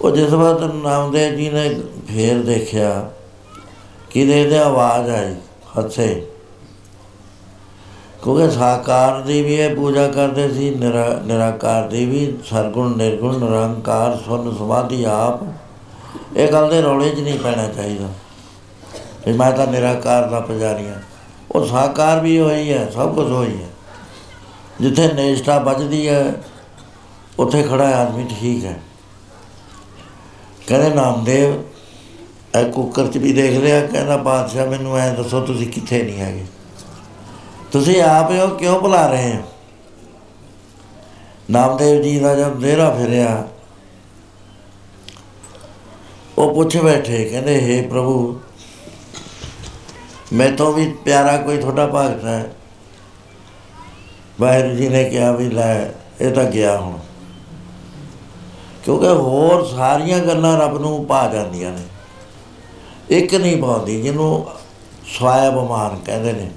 [0.00, 3.10] ਉਹ ਜਿਸ ਵਾਰ ਨਾਮਦੇਵ ਜੀ ਨੇ ਫੇਰ ਦੇਖਿਆ
[4.10, 5.34] ਕਿ ਦੇ ਆਵਾਜ਼ ਆਈ
[5.78, 6.26] ਹੱਥੇ?
[8.22, 14.18] ਕਿਉਂਕਿ ਸਾਕਾਰ ਦੀ ਵੀ ਇਹ ਪੂਜਾ ਕਰਦੇ ਸੀ, ਨਿਰਾ- ਨਿਰਾਕਾਰ ਦੀ ਵੀ ਸਰਗੁਣ, ਨਿਰਗੁਣ, ਨਿਰੰਕਾਰ,
[14.26, 15.40] ਸੁਨ, ਸਮਾਧੀ ਆਪ।
[16.36, 18.08] ਇਹ ਗੱਲ ਦੇ ਰੌਲੇ 'ਚ ਨਹੀਂ ਪੈਣਾ ਚਾਹੀਦਾ।
[19.26, 21.00] ਵੀ ਮੈਂ ਤਾਂ ਨਿਰਾਕਾਰ ਦਾ ਪੁਜਾਰੀ ਹਾਂ।
[21.52, 23.68] ਉਹ ਸਾਕਾਰ ਵੀ ਹੋਈ ਹੈ, ਸਭ ਕੁਝ ਹੋਈ ਹੈ।
[24.80, 26.34] ਜਿੱਥੇ ਨੇਸ਼ਟਾ ਵੱਜਦੀ ਹੈ,
[27.38, 28.80] ਉੱਥੇ ਖੜਾ ਆਦਮੀ ਠੀਕ ਹੈ।
[30.70, 31.52] ਕਹਿੰਦੇ ਨਾਮਦੇਵ,
[32.56, 36.44] ਇਹ ਕੁੱਕਰ 'ਚ ਵੀ ਦੇਖ ਲਿਆ, ਕਹਿੰਦਾ ਬਾਦਸ਼ਾਹ ਮੈਨੂੰ ਐ ਦੱਸੋ ਤੁਸੀਂ ਕਿੱਥੇ ਨਹੀਂ ਹੈਗੇ।
[37.72, 39.42] ਤੁਸੀਂ ਆਪ ਹੋ ਕਿਉਂ ਬੁਲਾ ਰਹੇ ਹੋ?
[41.50, 43.48] ਨਾਮਦੇਵ ਜੀ ਦਾ ਜਦ ਦੇਰਾ ਫਿਰਿਆ,
[46.38, 48.40] ਉਹ ਪੁੱਛ ਬੈਠੇ, ਕਹਿੰਦੇ हे ਪ੍ਰਭੂ
[50.32, 52.50] ਮੈਂ ਤੋਂ ਵੀ ਪਿਆਰਾ ਕੋਈ ਤੁਹਾਡਾ ਭਗਤ ਹੈ।
[54.40, 55.74] ਵਾਹਿਗੁਰੂ ਜੀ ਨੇ ਕਿਹਾ ਵੀ ਲੈ,
[56.20, 56.98] ਇਹ ਤਾਂ ਗਿਆ ਹੁਣ।
[58.84, 61.82] ਕਿਉਂਕਿ ਹੋਰ ਸਾਰੀਆਂ ਗੱਲਾਂ ਰੱਬ ਨੂੰ ਪਾ ਜਾਂਦੀਆਂ ਨੇ।
[63.10, 64.46] ਇੱਕ ਨਹੀਂ ਪਾਉਂਦੀ ਜਿਹਨੂੰ
[65.18, 66.50] ਸਵਾਇਬਮਾਨ ਕਹਿੰਦੇ ਨੇ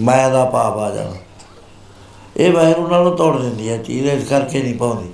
[0.00, 1.14] ਮੈਂ ਦਾ ਭਾਵ ਆ ਜਾਣਾ।
[2.36, 5.08] ਇਹ ਵਾਹਿਗੁਰੂ ਨਾਲੋਂ ਤੋੜ ਦਿੰਦੀ ਹੈ ਚੀਜ਼ ਇਸ ਕਰਕੇ ਨਹੀਂ ਪਾਉਂਦੀ।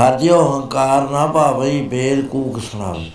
[0.00, 3.10] ਹਰ ਜਿਉ ਹੰਕਾਰ ਨਾ ਭਾਵਈ ਬੇਦ ਕੂਕ ਸੁਣਾਵੇ।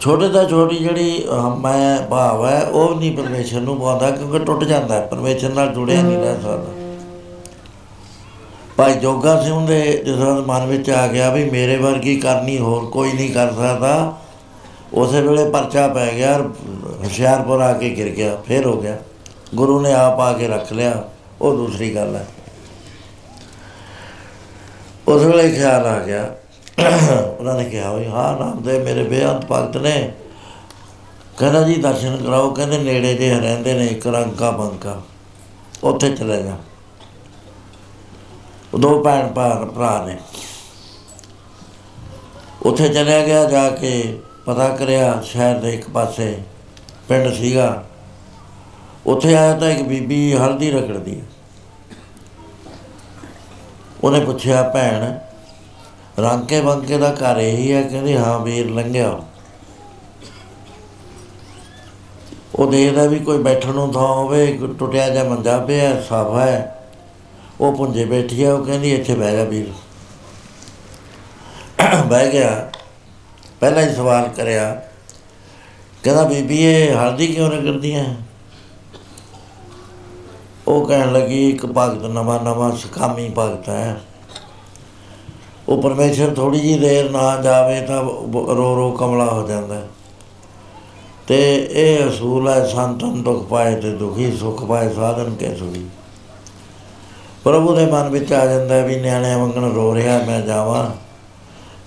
[0.00, 4.64] ਛੋਟੇ ਤੋਂ ਛੋਟੀ ਜਿਹੜੀ ਅਹ, ਮੈਂ ਭਾਵ ਹੈ ਉਹ ਨਹੀਂ ਪਰਮੇਸ਼ਰ ਨੂੰ ਪਾਉਂਦਾ ਕਿਉਂਕਿ ਟੁੱਟ
[4.64, 6.75] ਜਾਂਦਾ ਹੈ ਪਰਮੇਸ਼ਰ ਨਾਲ ਜੁੜਿਆ ਨਹੀਂ ਰਹਿ ਸਕਦਾ
[8.76, 13.12] ਭਾਈ ਜੋਗਾ ਸਿੰਘ ਦੇ ਜਦੋਂ ਮਨ ਵਿੱਚ ਆ ਗਿਆ ਵੀ ਮੇਰੇ ਵਰਗੀ ਕਰਨੀ ਹੋਰ ਕੋਈ
[13.12, 14.16] ਨਹੀਂ ਕਰ ਸਕਦਾ,
[14.94, 16.42] ਉਸੇ ਵੇਲੇ ਪਰਚਾ ਪੈ ਗਿਆ ਔਰ
[17.04, 18.96] ਹੁਸ਼ਿਆਰਪੁਰ ਆ ਕੇ ਗਿਰ ਗਿਆ, ਫੇਰ ਹੋ ਗਿਆ।
[19.54, 21.02] ਗੁਰੂ ਨੇ ਆਪ ਆ ਕੇ ਰੱਖ ਲਿਆ,
[21.40, 22.26] ਉਹ ਦੂਸਰੀ ਗੱਲ ਹੈ।
[25.08, 26.22] ਉਸ ਵੇਲੇ ਖਿਆਲ ਆ ਗਿਆ।
[27.38, 30.12] ਉਹਨਾਂ ਨੇ ਕਿਹਾ ਵੀ ਹਾਂ ਨਾਮਦੇਵ ਮੇਰੇ ਬੇਅੰਤ ਭਗਤ ਨੇ।
[31.38, 35.00] ਕਹਿੰਦਾ ਜੀ, ਦਰਸ਼ਨ ਕਰਾਓ, ਕਹਿੰਦੇ ਨੇੜੇ ਜੇ ਰਹਿੰਦੇ ਨੇ, ਇੱਕ ਰੰਕਾ ਬੰਕਾ
[35.84, 36.56] ਉੱਥੇ ਚਲੇ ਜਾ।
[38.76, 40.16] ਉਹ ਦੋ ਭੈਣ ਭਰਾ ਭਰਾ ਨੇ।
[42.62, 46.42] ਉੱਥੇ ਚਲਿਆ ਗਿਆ, ਜਾ ਕੇ ਪਤਾ ਕਰਿਆ ਸ਼ਹਿਰ ਦੇ ਇੱਕ ਪਾਸੇ
[47.08, 47.84] ਪਿੰਡ ਸੀਗਾ।
[49.06, 51.24] ਉੱਥੇ ਆਇਆ ਤਾਂ ਇੱਕ ਬੀਬੀ ਹਲਦੀ ਰਗੜਦੀ ਹੈ
[54.04, 55.18] ਉਹਨੇ ਪੁੱਛਿਆ, ਭੈਣ,
[56.22, 57.82] ਰਾਂਕੇ ਬੰਕੇ ਦਾ ਘਰ ਇਹੀ ਹੈ?
[57.82, 59.18] ਕਹਿੰਦੇ, ਹਾਂ ਵੀਰ, ਲੰਘਿਆ
[62.54, 66.75] ਉਹ ਦੇਖਦਾ ਵੀ ਕੋਈ ਬੈਠਣ ਨੂੰ ਥਾਂ ਹੋਵੇ ਇੱਕ ਟੁੱਟਿਆ ਜਿਹਾ ਮੰਜਾ ਪਿਆ, ਸਾਫਾ ਹੈ।
[67.60, 69.66] ਉਹ ਪੁੰਜੇ ਬੈਠੀ ਆ, ਉਹ ਕਹਿੰਦੀ ਇੱਥੇ ਬਹਿ ਜਾ ਵੀਰ।
[72.06, 72.72] ਬਹਿ ਗਿਆ।
[73.60, 74.82] ਪਹਿਲਾਂ ਹੀ ਸਵਾਲ ਕਰਿਆ,
[76.02, 78.16] ਕਹਿੰਦਾ, ਬੀਬੀ, ਇਹ ਹਲਦੀ ਕਿਉਂ ਰਗੜਦੀ ਹੈ
[80.68, 84.00] ਉਹ ਕਹਿਣ ਲੱਗੀ, ਇੱਕ ਭਗਤ, ਨਵਾਂ ਨਵਾਂ ਸਕਾਮੀ ਭਗਤ ਹੈ।
[85.68, 89.88] ਉਹ ਪਰਮੇਸ਼ਰ ਥੋੜੀ ਜੀ ਦੇਰ ਨਾ ਜਾਵੇ ਤਾਂ ਬ- ਰੋ ਰੋ ਕਮਲਾ ਹੋ ਜਾਂਦਾ। ਹੈ।
[91.26, 95.86] ਤੇ ਇਹ ਅਸੂਲ ਹੈ ਸੰਤਨ ਦੁਖ ਪਾਏ ਤੇ ਦੁਖੀ, ਸੁਖ ਪਾਏ, ਸਾਧਨ ਕੇ ਸੁਖੀ
[97.46, 100.90] ਪ੍ਰਭੂ ਦੇ ਮਨ ਵਿੱਚ ਆ ਜਾਂਦਾ ਹੈ ਵੀ ਨਿਆਣੇ ਵਾਂਗਣ ਰੋ ਰਿਹਾ, ਮੈਂ ਜਾਵਾਂ।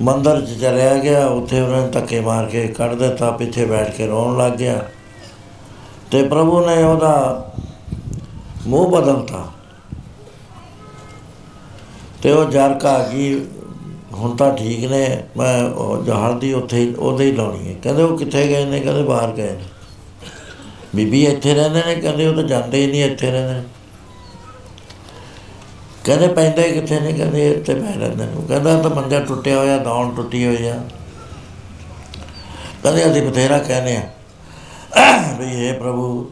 [0.03, 4.07] ਮੰਦਰ 'ਚ ਚਲਿਆ ਗਿਆ, ਉੱਥੇ ਉਹਨਾਂ ਨੇ ਧੱਕੇ ਮਾਰ ਕੇ ਕੱਢ ਦਿੱਤਾ, ਪਿੱਛੇ ਬੈਠ ਕੇ
[4.07, 4.85] ਰੋਣ ਲੱਗ ਗਿਆ।
[6.11, 7.45] ਤੇ ਪ੍ਰਭੂ ਨੇ ਉਹਦਾ
[8.67, 9.47] ਮੂੰਹ ਬਦਲਤਾ।
[12.23, 13.45] ਤੇ ਉਹ ਜਰ ਘਾ ਗਈ,
[14.13, 18.03] ਹੁਣ ਤਾਂ ਠੀਕ ਨੇ, ਮੈਂ ਉਹ ਜਹਾਜ਼ ਦੀ ਉੱਥੇ ਹੀ- ਉਹਦੇ ਹੀ ਲਾਉਣੀ ਹੈ। ਕਹਿੰਦੇ
[18.03, 18.79] ਉਹ ਕਿੱਥੇ ਗਏ ਨੇ?
[18.79, 19.63] ਕਹਿੰਦੇ ਬਾਹਰ ਗਏ ਨੇ।
[20.95, 21.95] ਬੀਬੀ ਇੱਥੇ ਰਹਿੰਦੇ ਨੇ?
[21.95, 23.63] ਕਹਿੰਦੇ ਉਹ ਤਾਂ ਜਾਂਦੇ ਹੀ ਨਹੀਂ ਇੱਥੇ ਰਹਿੰਦੇ। ਨੇ
[26.05, 29.77] ਕਹਿੰਦੇ ਪੈਂਦੇ ਕਿੱਥੇ ਨੇ, ਕਹਿੰਦੇ ਇੱਥੇ ਪੈ ਰਹਿੰਦੇ ਨੇ। ਉਹ ਕਹਿੰਦਾ ਤਾਂ ਮੰਜਾ ਟੁੱਟਿਆ ਹੋਇਆ
[29.77, 30.81] ਦੌਣ ਟੁੱਟੀ ਹੋਈ ਆ।
[32.83, 34.01] ਕਹਿੰਦੇ ਅਸੀਂ ਬਥੇਰਾ ਕਹਿੰਦੇ ਆ,
[35.39, 36.31] ਵੀ ਇਹ ਪ੍ਰਭੂ,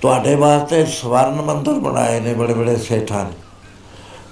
[0.00, 3.30] ਤੁਹਾਡੇ ਵਾਸਤੇ ਸਵਰਨ ਮੰਦਰ ਬਣਾਏ ਨੇ ਬੜੇ ਬੜੇ ਸੇਠਾਂ ਨੇ।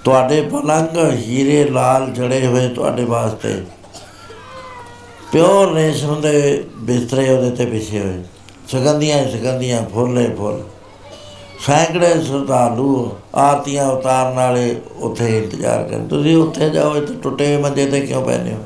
[0.03, 3.63] ਤੁਹਾਡੇ ਪਲੰਗ ਹੀਰੇ ਲਾਲ ਜੜੇ ਹੋਏ ਤੁਹਾਡੇ ਵਾਸਤੇ।
[5.31, 8.23] ਪਿਓਰ ਰੇਸ਼ਮ ਦੇ ਬਿਸਤਰੇ ਉਹਦੇ ਤੇ ਵਿਛੇ ਹੋਏ।
[8.67, 10.63] ਸੁਗੰਧੀਆਂ ਹੀ ਸੁਗੰਧੀਆਂ, ਫੁੱਲੇ ਫੁੱਲ।
[11.65, 17.85] ਸੈਂਕੜੇ ਸ਼ਰਧਾਲੂ ਆਰਤੀਆਂ ਉਤਾਰਨ ਵਾਲੇ ਉੱਥੇ ਇੰਤਜ਼ਾਰ ਕਰਨ। ਤੁਸੀਂ ਉੱਥੇ ਜਾਓ, ਇੱਥੇ ਟੁੱਟੇ ਹੋਏ ਮੰਜੇ
[17.85, 18.63] ਤੇ ਕਿਉਂ ਪੈਨੇ ਹੋ?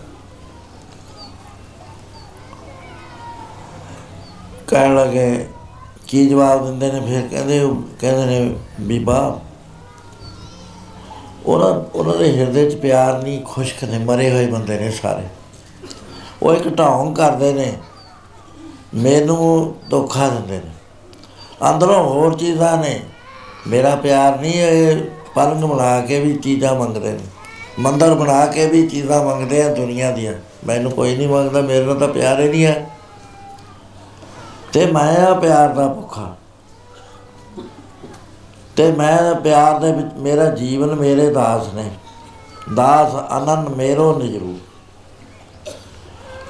[4.67, 5.47] ਕਹਿਣ ਲੱਗੇ,
[6.07, 6.99] ਕੀ ਜਵਾਬ ਦਿੰਦੇ ਨੇ?
[6.99, 7.59] ਫਿਰ ਕਹਿੰਦੇ
[7.99, 9.39] ਕਹਿੰਦੇ ਨੇ, ਬੀਬਾ,
[11.45, 15.23] ਉਹਨਾਂ ਉਹਨਾਂ ਦੇ ਹਿਰਦੇ 'ਚ ਪਿਆਰ ਨਹੀਂ, ਖੁਸ਼ਕ ਨੇ, ਮਰੇ ਹੋਏ ਬੰਦੇ ਨੇ ਸਾਰੇ।
[16.43, 17.73] ਉਹ ਇੱਕ ਢੌਂਗ ਕਰਦੇ ਨੇ,
[18.95, 20.76] ਮੈਨੂੰ ਧੋਖਾ ਦਿੰਦੇ ਨੇ।
[21.69, 22.99] ਅੰਦਰੋਂ ਹੋਰ ਚੀਜ਼ਾਂ ਨੇ।
[23.67, 24.97] ਮੇਰਾ ਪਿਆਰ ਨਹੀਂ ਇਹ
[25.35, 27.19] ਪਲੰਗ ਬਣਾ ਕੇ ਵੀ ਚੀਜ਼ਾਂ ਮੰਗਦੇ ਨੇ।
[27.79, 30.33] ਮੰਦਰ ਬਣਾ ਕੇ ਵੀ ਚੀਜ਼ਾਂ ਮੰਗਦੇ ਆ ਦੁਨੀਆ ਦੀਆਂ।
[30.67, 32.89] ਮੈਨੂੰ ਕੋਈ ਨਹੀਂ ਮੰਗਦਾ, ਮੇਰੇ ਨਾਲ ਤਾਂ ਪਿਆਰ ਹੀ ਨਹੀਂ ਹੈ।
[34.73, 36.35] ਤੇ ਮੈਂ ਆ ਪਿਆਰ ਦਾ ਭੁੱਖਾ।
[38.75, 41.91] ਤੇ ਮੈਂ ਪਿਆਰ ਦੇ ਵਿੱਚ, ਮੇਰਾ ਜੀਵਨ ਮੇਰੇ ਦਾਸ ਨੇ।
[42.75, 44.57] ਦਾਸ ਅਨੰਨ ਮੇਰੋ ਨਿਜਰੂ।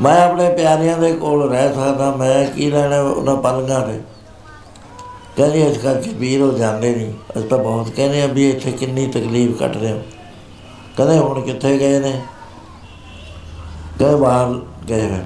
[0.01, 4.01] ਮੈਂ ਆਪਣੇ ਪਿਆਰਿਆਂ ਦੇ ਕੋਲ ਰਹਿ ਸਕਦਾ, ਮੈਂ ਕੀ ਲੈਣਾ ਉਹਨਾਂ ਪਲੰਗਾਂ ਤੇ?
[5.37, 9.07] ਕਹਿੰਦੇ ਇਸ ਕਰਕੇ ਵੀਰ ਹੋ ਜਾਂਦੇ ਨਹੀਂ। ਅਸੀਂ ਤਾਂ ਬਹੁਤ ਕਹਿੰਦੇ ਆ ਵੀ ਇੱਥੇ ਕਿੰਨੀ
[9.07, 10.01] ਤਕਲੀਫ ਕੱਟ ਰਹੇ ਹੋ।
[10.97, 12.21] ਕਹਿੰਦੇ ਹੁਣ ਕਿੱਥੇ ਗਏ ਨੇ?
[13.99, 15.19] ਕਹੇ ਬਾਹਰ ਗਏ ਹੋਏ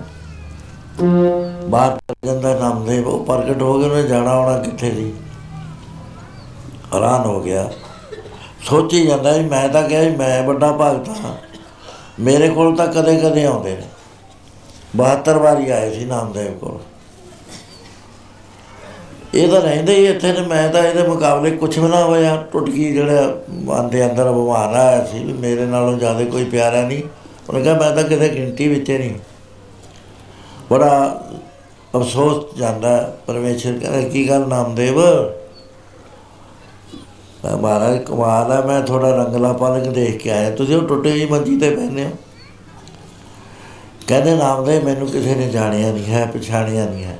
[1.67, 5.13] ਬਾਹਰ ਜਾਂਦਾ ਨਾਮਦੇਵ ਉਹ ਪ੍ਰਗਟ ਹੋ ਗਏ ਉਹਨੇ ਜਾਣਾ ਆਉਣਾ ਕਿੱਥੇ ਸੀ?
[6.93, 7.71] ਹੈਰਾਨ ਹੋ ਗਿਆ।
[8.65, 11.35] ਸੋਚੀ ਜਾਂਦਾ ਵੀ ਮੈਂ ਤਾਂ ਕਿਹਾ ਵੀ ਮੈਂ ਵੱਡਾ ਭਗਤ ਹਾਂ।
[12.19, 13.87] ਮੇਰੇ ਕੋਲ ਤਾਂ ਕਦੇ ਕਦੇ ਆਉਂਦੇ ਨੇ।
[14.97, 16.79] 72 ਵਾਰੀ ਆਏ ਸੀ ਨਾਮਦੇਵ ਕੋਲ।
[19.35, 22.93] ਇਹ ਤਾਂ ਰਹਿੰਦੇ ਹੀ ਇੱਥੇ ਨੇ ਮੈਂ ਤਾਂ ਇਹਦੇ ਮੁਕਾਬਲੇ ਕੁਝ ਵੀ ਨਾ ਹੋਇਆ ਟੁੱਟਕੀ
[22.93, 27.03] ਜਿਹੜਾ ਮਨ ਦੇ ਅੰਦਰ ਬਿਮਾਰ ਆਇਆ ਸੀ ਵੀ ਮੇਰੇ ਨਾਲੋਂ ਜ਼ਿਆਦਾ ਕੋਈ ਪਿਆਰਾ ਨਹੀਂ।
[27.49, 29.15] ਉਹਨੇ ਕਿਹਾ, ਮੈਂ ਤਾਂ ਕਿਤੇ ਗਿਣਤੀ ਵਿੱਚ ਹੀ ਨਹੀਂ।
[30.69, 31.21] ਬੜਾ
[31.97, 34.99] ਅਫਸੋਸ ਜਾਂਦਾ ਪਰਮੇਸ਼ਰ ਕਹਿੰਦਾ, ਕੀ ਗੱਲ ਨਾਮਦੇਵ?
[37.45, 41.25] ਮੈਂ ਮਹਾਰਾਜ, ਕਮਾਲ ਹੈ, ਮੈਂ ਥੋੜਾ ਰੰਗਲਾ ਪਲਕ ਦੇਖ ਕੇ ਆਇਆ। ਤੁਸੀਂ ਉਹ ਟੁੱਟੇ ਹੋਈ
[41.25, 42.09] ਮੰਜੀ ਤੇ ਪੈਨੇ ਹੋ।
[44.07, 47.19] ਕਹਿੰਦੇ, ਨਾਮਦੇਵ, ਮੈਨੂੰ ਕਿਸੇ ਨੇ ਜਾਣਿਆ ਨਹੀਂ ਹੈ, ਪਛਾਣਿਆ ਨਹੀਂ ਹੈ।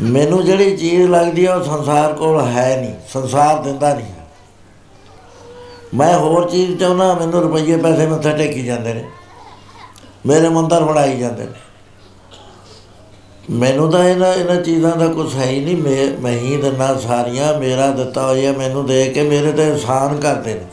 [0.00, 4.24] ਮੈਨੂੰ ਜਿਹੜੀ ਚੀਜ਼ ਲੱਗਦੀ ਹੈ ਉਹ ਸੰਸਾਰ ਕੋਲ ਹੈ ਨਹੀਂ, ਸੰਸਾਰ ਦਿੰਦਾ ਨਹੀਂ ਹੈ।
[5.94, 9.04] ਮੈਂ ਹੋਰ ਚੀਜ਼ ਚਾਹੁੰਦਾ, ਮੈਨੂੰ ਰੁਪਈਏ ਪੈਸੇ ਮੱਥੇ ਟੇਕੀ ਜਾਂਦੇ ਨੇ,
[10.26, 11.62] ਮੇਰੇ ਮੰਦਰ ਬਣਾਈ ਜਾਂਦੇ ਨੇ।
[13.50, 17.52] ਮੈਨੂੰ ਤਾਂ ਇਹਨਾਂ ਇਹਨਾਂ ਚੀਜ਼ਾਂ ਦਾ ਕੁਝ ਹੈ ਹੀ ਨਹੀਂ, ਮੈਂ ਮੈਂ ਹੀ ਦਿੰਦਾ ਸਾਰੀਆਂ,
[17.58, 20.66] ਮੇਰਾ ਦਿੱਤਾ ਹੋਇਆ ਮੈਨੂੰ ਦੇ ਕੇ ਮੇਰੇ ਤੇ ਇਨਸਾਨ ਕਰਦੇ ਨੇ।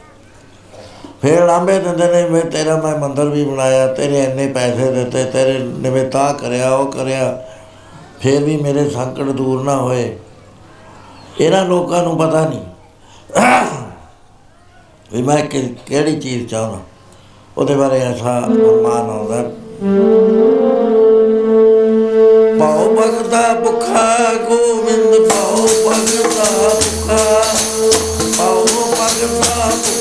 [1.22, 5.58] ਫਿਰ ਲਾਂਬੇ ਦਿੰਦੇ ਨੇ, ਮੈਂ ਤੇਰਾ ਮੈਂ ਮੰਦਰ ਵੀ ਬਣਾਇਆ, ਤੇਰੇ ਇੰਨੇ ਪੈਸੇ ਦਿੱਤੇ, ਤੇਰੇ
[5.60, 7.48] ਨਿਵੇਤਾ ਕਰਿਆ, ਉਹ ਕਰਿਆ
[8.22, 10.20] ਫਿਰ ਵੀ ਮੇਰੇ ਸੰਕਟ ਦੂਰ ਨਾ ਹੋਏ।
[11.40, 12.60] ਇਹਨਾਂ ਲੋਕਾਂ ਨੂੰ ਪਤਾ ਨਹੀਂ
[15.14, 16.80] ਵੀ ਮੈਂ ਕਿ- ਕਿਹੜੀ ਚੀਜ਼ ਚਾਹੁੰਦਾ।
[17.58, 19.44] ਉਹਦੇ ਬਾਰੇ ਐਸਾ ਅਰਮਾਨ ਆਉਂਦਾ।
[22.60, 27.46] ਪਾਉ ਭਗਤਾ ਭੁਖਾ, ਗੋਬਿੰਦ ਪਾਉ ਭਗਤਾ ਭੁਖਾ।
[28.38, 30.01] ਪਾਉ ਭਗਤਾ ਭੁਖਾ।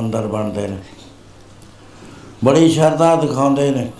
[0.00, 0.76] ਮੰਦਰ ਬਣਦੇ ਨੇ।
[2.44, 3.92] ਬੜੀ ਸ਼ਰਧਾ ਦਿਖਾਉਂਦੇ ਨੇ।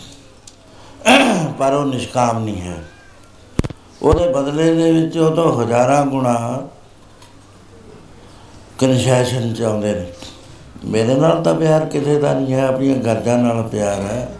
[1.58, 2.84] ਪਰ ਉਹ ਨਿਸ਼ਕਾਮ ਨਹੀਂ ਹੈ।
[4.02, 6.68] ਉਹਦੇ ਬਦਲੇ ਦੇ ਵਿੱਚ ਉਹ ਤੋਂ ਹਜ਼ਾਰਾਂ ਗੁਣਾ
[8.80, 10.12] ਕਨਸੈਸ਼ਨ ਚਾਹੁੰਦੇ ਨੇ।
[10.84, 14.36] ਮੇਰੇ ਨਾਲ ਤਾਂ ਪਿਆਰ ਕਿਸੇ ਦਾ ਨਹੀਂ ਹੈ, ਆਪਣੀਆਂ ਗਰਜਾਂ ਨਾਲ ਪਿਆਰ ਹੈ।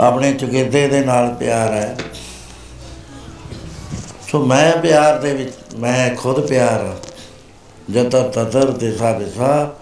[0.00, 1.98] ਆਪਣੇ ਚੁਗੇਦੇ ਦੇ ਨਾਲ ਪਿਆਰ ਹੈ।
[4.32, 6.96] ਸੋ ਮੈਂ ਪਿਆਰ ਦੇ ਵਿੱਚ, ਮੈਂ ਖੁਦ ਪਿਆਰ ਹਾਂ।
[7.92, 9.75] ਜਤ ਤਦਰ ਦਿਸਾ ਦਿਸਾ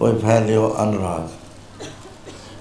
[0.00, 1.28] ਕੋਈ ਫੈਲਿਓ ਅਨੁਰਾਗ।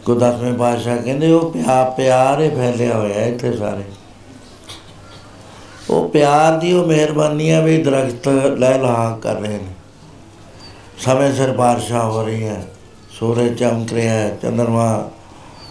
[0.06, 3.84] ਕੋ ਦਸਵੇਂ ਪਾਤਸ਼ਾਹ ਕਹਿੰਦੇ, ਉਹ ਪਿਆਰ ਪਿਆਰ ਹੀ ਫੈਲਿਆ ਹੋਇਆ ਹੈ ਇੱਥੇ ਸਾਰੇ।
[5.90, 8.28] ਉਹ ਪਿਆਰ ਦੀ ਉਹ ਮਿਹਰਬਾਨੀ ਹੈ ਵੀ ਦਰਖਤ
[8.58, 9.74] ਲੈ ਲਾ ਕਰ ਰਹੇ ਨੇ।
[10.98, 12.66] ਸਮੇਂ ਸਿਰ ਬਾਰਿਸ਼ਾਂ ਹੋ ਰਹੀ ਹੈ
[13.20, 15.10] ਸੂਰਜ ਚਮਕ ਰਿਹਾ ਹੈ, ਚੰਦਰਮਾ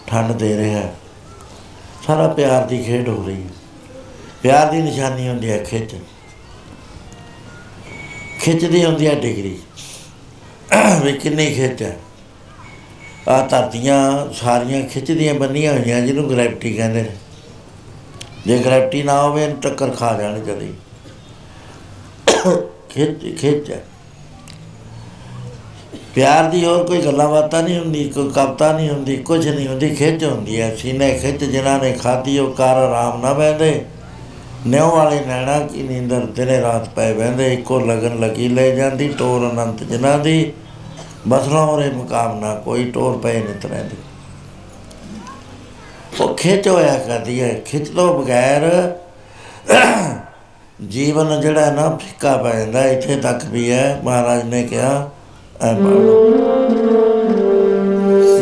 [0.07, 0.95] ਠੰਡ ਦੇ ਰਿਹਾ ਹੈ।
[2.07, 3.49] ਸਾਰਾ ਪਿਆਰ ਦੀ ਖੇਡ ਹੋ ਰਹੀ ਹੈ।
[4.43, 5.95] ਪਿਆਰ ਦੀ ਨਿਸ਼ਾਨੀ ਹੁੰਦੀ ਹੈ ਖਿੱਚ।
[8.41, 9.59] ਖਿੱਚਦੀ ਹੁੰਦੀ ਹੈ ਡਿਗਰੀ।
[10.99, 11.95] ਵੀ ਕਿੰਨੀ ਖਿੱਚ ਹੈ
[13.29, 17.09] ਆ। ਧਰਤੀਆਂ ਸਾਰੀਆਂ ਖਿੱਚਦੀਆਂ ਬੰਨੀਆਂ ਹੋਈਆਂ, ਜਿਹਨੂੰ ਗ੍ਰੈਵਿਟੀ ਕਹਿੰਦੇ ਨੇ।
[18.45, 20.73] ਜੇ ਗ੍ਰੈਵਿਟੀ ਨਾ ਹੋਵੇ, ਇਹਨੂੰ ਟੱਕਰ ਖਾ ਜਾਣੀ ਕਦੀ
[22.89, 23.83] ਖਿੱਚ ਖਿੱਚ ਹੈ
[26.15, 29.89] ਪਿਆਰ ਦੀ ਹੋਰ ਕੋਈ ਗੱਲਾਂ ਬਾਤਾਂ ਨਹੀਂ ਹੁੰਦੀ, ਕੋਈ ਕਵਤਾ ਨਹੀਂ ਹੁੰਦੀ ਕੁਝ ਨਹੀਂ ਹੁੰਦੀ,
[29.95, 33.85] ਖਿੱਚ ਹੁੰਦੀ ਹੈ ਸੀਨੇ ਖਿੱਚ, ਜਿਨ੍ਹਾਂ ਨੇ ਖਾਧੀ, ਉਹ ਕਰ ਆਰਾਮ ਨਾ ਬਹਿੰਦੇ।
[34.67, 39.49] ਨਿਉ ਵਾਲੇ ਨੈਣਾ ਕੀ ਨੀਂਦਰ, ਦਿਨੇ ਰਾਤ ਪੈ ਬਹਿੰਦੇ। ਇੱਕੋ ਲਗਨ ਲੱਗੀ ਲੈ ਜਾਂਦੀ, ਟੋਰ
[39.51, 40.51] ਅਨੰਤ ਜਿਨ੍ਹਾਂ ਦੀ।
[41.27, 43.97] ਬਸਲੋਂ ਹੋਰੇ ਮੁਕਾਮ ਨਾ ਕੋਈ ਟੋਰ ਪਏ ਨਿਤ ਰਹਿੰਦੀ
[46.21, 48.95] ਉਹ ਖਿੱਚ ਹੋਇਆ ਕਰਦੀ ਹੈ, ਖਿੱਚ ਤੋਂ ਬਗੈਰ
[50.87, 55.09] ਜੀਵਨ ਜਿਹੜਾ ਹੈ ਨਾ ਫਿੱਕਾ ਪੈ ਜਾਂਦਾ, ਇੱਥੇ ਤੱਕ ਵੀ ਹੈ। ਮਹਾਰਾਜ ਨੇ ਕਿਹਾ,
[55.61, 56.29] ਐ ਪੜ੍ਹ ਲਓ।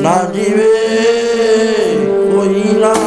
[0.02, 0.74] ਨਾ ਜੀਵੇ,
[2.32, 3.07] ਕੋਈ ਰਾਮ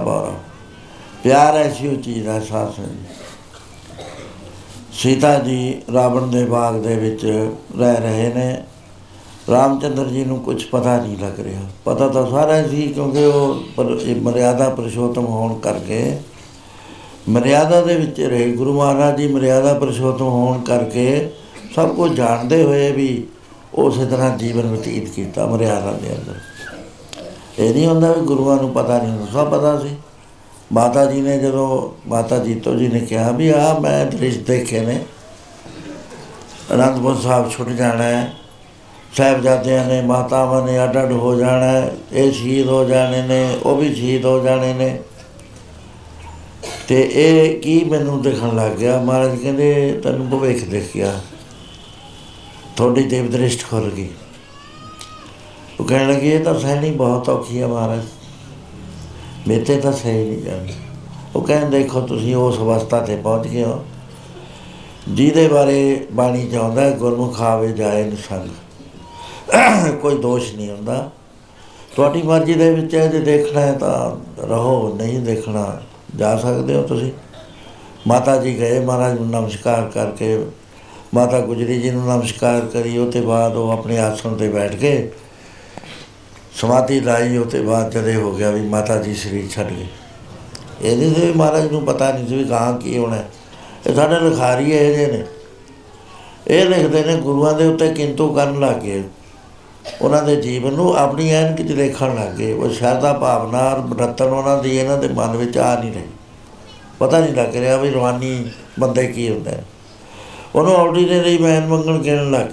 [0.00, 0.32] ਜੀਏ ਤਬਾਰਾ
[1.24, 2.86] ਪਿਆਰ ਐਸੀ ਉਹ ਚੀਜ਼ ਹੈ ਸਾਥ ਸੰਗ
[4.92, 7.48] ਸੀਤਾ ਜੀ ਰਾਵਣ ਦੇ ਬਾਗ ਦੇ ਵਿੱਚ
[7.78, 8.64] ਰਹਿ ਰਹੇ ਨੇ।
[9.50, 14.00] ਰਾਮਚੰਦਰ ਜੀ ਨੂੰ ਕੁਝ ਪਤਾ ਨਹੀਂ ਲੱਗ ਰਿਹਾ। ਪਤਾ ਤਾਂ ਸਾਰਾ ਸੀ ਕਿਉਂਕਿ ਉਹ ਪਰ-
[14.00, 16.18] ਇਹ ਮਰਿਆਦਾ ਪੁਰਸ਼ੋਤਮ ਹੋਣ ਕਰਕੇ,
[17.28, 21.30] ਮਰਿਆਦਾ ਦੇ ਵਿੱਚ ਰਹੇ। ਗੁਰੂ ਮਹਾਰਾਜ ਜੀ ਮਰਿਆਦਾ ਪੁਰਸ਼ੋਤਮ ਹੋਣ ਕਰਕੇ
[21.76, 23.26] ਸਭ ਕੁਝ ਜਾਣਦੇ ਹੋਏ ਵੀ
[23.74, 26.34] ਉਸੇ ਤਰ੍ਹਾਂ ਜੀਵਨ ਬਤੀਤ ਕੀਤਾ ਮਰਿਆਦਾ ਦੇ ਅੰਦਰ।
[27.60, 29.96] ਇਹ ਨਹੀਂ ਹੁੰਦਾ ਵੀ ਗੁਰੂਆਂ ਨੂੰ ਪਤਾ ਨਹੀਂ ਹੁੰਦਾ ਸਭ ਪਤਾ ਸੀ।
[30.72, 31.66] ਮਾਤਾ ਜੀ ਨੇ ਜਦੋਂ
[32.08, 34.98] ਮਾਤਾ ਜੀਤੋ ਜੀ ਨੇ ਕਿਹਾ ਵੀ ਆ ਮੈਂ ਦ੍ਰਿਸ਼ ਦੇਖੇ ਨੇ
[36.74, 38.32] ਅਨੰਦਪੁਰ ਸਾਹਿਬ ਛੁੱਟ ਜਾਣਾ ਹੈ
[39.16, 43.76] ਸਾਹਿਬਜ਼ਾਦਿਆਂ ਨੇ ਮਾਤਾਵਾਂ ਨੇ ਅੱਡ ਅੱਡ ਹੋ ਜਾਣਾ ਹੈ, ਇਹ ਸ਼ਹੀਦ ਹੋ ਜਾਣੇ ਨੇ ਉਹ
[43.76, 44.98] ਵੀ ਸ਼ਹੀਦ ਹੋ ਜਾਣੇ ਨੇ।
[46.88, 51.20] ਤੇ ਇਹ ਕੀ ਮੈਨੂੰ ਦਿਖਣ ਲੱਗ ਗਿਆ ਮਹਾਰਾਜ ਕਹਿੰਦੇ ਤੈਨੂੰ ਭਵਿੱਖ ਦਿਖ ਗਿਆ
[52.76, 54.08] ਤੁਹਾਡੀ ਦੇਵ ਦ੍ਰਿਸ਼ਟ ਖੁੱਲ ਗਈ।
[55.80, 58.00] ਉਹ ਕਹਿਣ ਲੱਗੇ, ਇਹ ਤਾਂ ਸਹਿਣੀ ਬਹੁਤ ਔਖੀ ਹੈ ਮਹਾਰਾਜ।
[59.48, 60.72] ਮੇਤੇ ਤਾਂ ਸਹੀ ਨਹੀਂ ਜਾਂਦੀ।
[61.36, 63.84] ਉਹ ਕਹਿੰਦੇ ਦੇਖੋ, ਤੁਸੀਂ ਉਸ ਅਵਸਥਾ ਤੇ ਪਹੁੰਚ ਗਏ ਹੋ,
[65.08, 71.10] ਜਿਹਦੇ ਬਾਰੇ ਬਾਣੀ ਚਾਹੁੰਦਾ ਹੈ, ਗੁਰਮੁਖ ਆਵੇ ਜਾਏ ਨਿਸੰਗ। ਕੋਈ ਦੋਸ਼ ਨਹੀਂ ਹੁੰਦਾ।
[71.96, 75.80] ਤੁਹਾਡੀ ਮਰਜ਼ੀ ਦੇ ਵਿੱਚ ਹੈ, ਜੇ ਦੇਖਣਾ ਹੈ ਤਾਂ ਰਹੋ, ਨਹੀਂ ਦੇਖਣਾ,
[76.16, 77.12] ਜਾ ਸਕਦੇ ਹੋ ਤੁਸੀਂ।
[78.06, 80.46] ਮਾਤਾ ਜੀ ਗਏ, ਮਹਾਰਾਜ ਨੂੰ ਨਮਸਕਾਰ ਕਰਕੇ,
[81.14, 85.12] ਮਾਤਾ ਗੁਜਰੀ ਜੀ ਨੂੰ ਨਮਸਕਾਰ ਕਰੀ ਉਹ ਤੇ ਬਾਅਦ ਉਹ ਆਪਣੇ ਆਸਣ ਤੇ ਬੈਠ ਕੇ
[86.54, 89.86] ਸਮਾਧੀ ਲਾਈ ਉਹ ਤੇ ਬਾਅਦ ਜਦੇ ਹੋ ਗਿਆ ਵੀ ਮਾਤਾ ਜੀ ਸਰੀਰ ਛੱਡ ਗਏ।
[90.82, 93.30] ਇਹਦੇ ਤੇ ਵੀ ਮਹਾਰਾਜ ਨੂੰ ਪਤਾ ਨਹੀਂ ਸੀ ਵੀ ਕਹਾਂ ਕੀ ਹੋਣਾ ਹੈ।
[93.86, 95.24] ਇਹ ਸਾਡੇ ਲਿਖਾਰੀ ਇਹ ਜੇ ਨੇ।
[96.48, 99.02] ਇਹ ਲਿਖਦੇ ਨੇ ਗੁਰੂਆਂ ਦੇ ਉੱਤੇ ਕਿੰਤੂ ਕਰਨ ਲੱਗ ਗਏ।
[100.02, 104.24] ਉਹਨਾਂ ਦੇ ਜੀਵਨ ਨੂੰ ਆਪਣੀ ਐਨਕ 'ਚ ਦੇਖਣ ਲੱਗ ਗਏ। ਉਹ ਸ਼ਰਧਾ ਭਾਵਨਾ ਔਰ ਰਤਨ
[104.24, 106.02] ਉਹਨਾਂ ਦੀ ਇਹਨਾਂ ਦੇ ਮਨ ਵਿੱਚ ਆ ਨਹੀਂ ਰਹੀ।
[106.98, 109.64] ਪਤਾ ਨਹੀਂ ਲੱਗ ਰਿਹਾ ਵੀ ਰਵਾਨੀ ਬੰਦੇ ਕੀ ਹੁੰਦਾ ਹੈ।
[110.54, 112.52] ਉਹਨੂੰ ਆਰਡੀਨਰੀ ਮੈਨ ਮੰਗਣ ਕਹਿਣ ਲੱਗ ਗਏ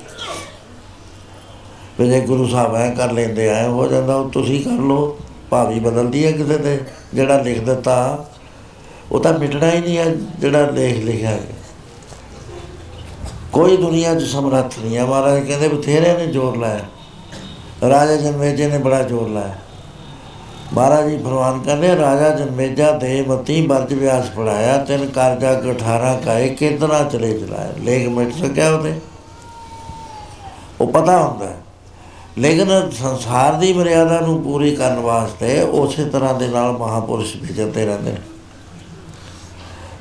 [1.99, 5.17] ਵੀ ਜੇ ਗੁਰੂ ਸਾਹਿਬ ਐ ਕਰ ਲੈਂਦੇ ਐ ਹੋ ਜਾਂਦਾ, ਉਹ ਤੁਸੀਂ ਕਰ ਲਓ,
[5.49, 6.81] ਭਾਵੀ ਬਦਲਦੀ ਹੈ ਕਿਸੇ ਤੇ,
[7.13, 8.25] ਜਿਹੜਾ ਲਿਖ ਦਿੱਤਾ,
[9.11, 10.05] ਉਹ ਤਾਂ ਮਿਟਣਾ ਹੀ ਨਹੀਂ ਹੈ,
[10.39, 11.39] ਜਿਹੜਾ ਲੇਖ ਲਿਖਿਆ ਹੈ।
[13.53, 16.79] ਕੋਈ ਦੁਨੀਆ 'ਚ ਸਮਰੱਥ ਨਹੀਂ ਹੈ, ਮਹਾਰਾਜ ਕਹਿੰਦੇ ਬਥੇਰੇ ਨੇ ਜ਼ੋਰ ਲਾਇਆ।
[17.89, 19.55] ਰਾਜਾ ਜਨਮੇਜੇ ਨੇ ਬੜਾ ਜ਼ੋਰ ਲਾਇਆ।
[20.73, 26.49] ਮਹਾਰਾਜ ਜੀ ਫਰਮਾਨ ਕਰਦੇ ਰਾਜਾ ਜਨਮੇਜਾ ਦੇ ਮਤੀ ਬਰਜ ਵਿਆਸ ਪੜਾਇਆ, ਤਿੰਨ ਕਾਰਜਾ ਗਠਾਰਾ ਕਾਏ
[26.49, 28.99] ਕਿਤਨਾ ਚਲੇ ਚਲਾਇਆ, ਲੇਖ ਮਿਟ ਸਕਿਆ ਉਹਦੇ।
[30.81, 31.57] ਉਹ ਪਤਾ ਹੁੰਦਾ ਹੈ।
[32.37, 38.11] ਲੇਕਿਨ ਸੰਸਾਰ ਦੀ ਮਰਿਆਦਾ ਨੂੰ ਪੂਰੀ ਕਰਨ ਵਾਸਤੇ ਉਸੇ ਤਰ੍ਹਾਂ ਦੇ ਨਾਲ ਮਹਾਪੁਰਸ਼ ਵਿਚਰਦੇ ਰਹਿੰਦੇ
[38.11, 38.21] ਨੇ।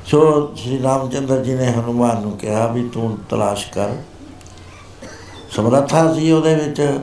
[0.05, 3.89] ਸੋ ਸ਼੍ਰੀ ਰਾਮਚੰਦਰ ਜੀ ਨੇ ਹਨੂਮਾਨ ਨੂੰ ਕਿਹਾ ਵੀ ਤੂੰ ਤਲਾਸ਼ ਕਰ।
[5.51, 6.99] ਸਮਰੱਥਾ ਸੀ ਉਹਦੇ ਵਿੱਚ।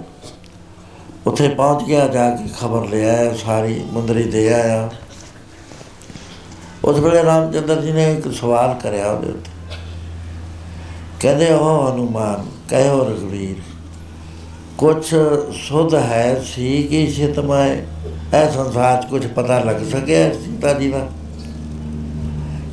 [1.26, 4.90] ਉੱਥੇ ਪਹੁੰਚ ਗਿਆ, ਜਾ ਕੇ ਖਬਰ ਲੈ ਆਇਆ ਸਾਰੀ ਮੁੰਦਰੀ ਦੇ ਆਇਆ।
[6.84, 9.50] ਉਸ ਵੇਲੇ ਰਾਮਚੰਦਰ ਜੀ ਨੇ ਇੱਕ ਸਵਾਲ ਕਰਿਆ ਉਹਦੇ ਉੱਤੇ।
[11.20, 13.73] ਕਹਿੰਦੇ ਉਹ ਹਨੂਮਾਨ, ਕਹਿਓ ਰਘਵੀਰ
[14.84, 15.14] ਕੁਛ
[15.58, 20.98] ਸੁਧ ਹੈ ਸੀ ਕਿ ਸਿਤਮੈ ਇਹ ਸੰਸਾਰ 'ਚ ਕੁਝ ਪਤਾ ਲੱਗ ਸਕਿਆ ਸੀਤਾ ਜੀ ਦਾ।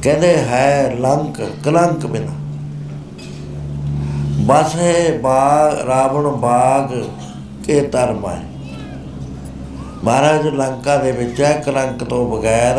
[0.03, 2.33] ਕਹਿੰਦੇ ਹੈ ਲੰਕ, ਕਲੰਕ ਬਿਨਾ।
[4.43, 6.93] ਬਸ ਹੈ ਬਾਗ ਰਾਵਣ ਬਾਗ
[7.65, 8.41] ਕੇ ਧਰਮ ਹੈ
[10.03, 12.77] ਮਹਾਰਾਜ ਲੰਕਾ ਦੇ ਵਿੱਚ ਹੈ, ਕਲੰਕ ਤੋਂ ਬਗੈਰ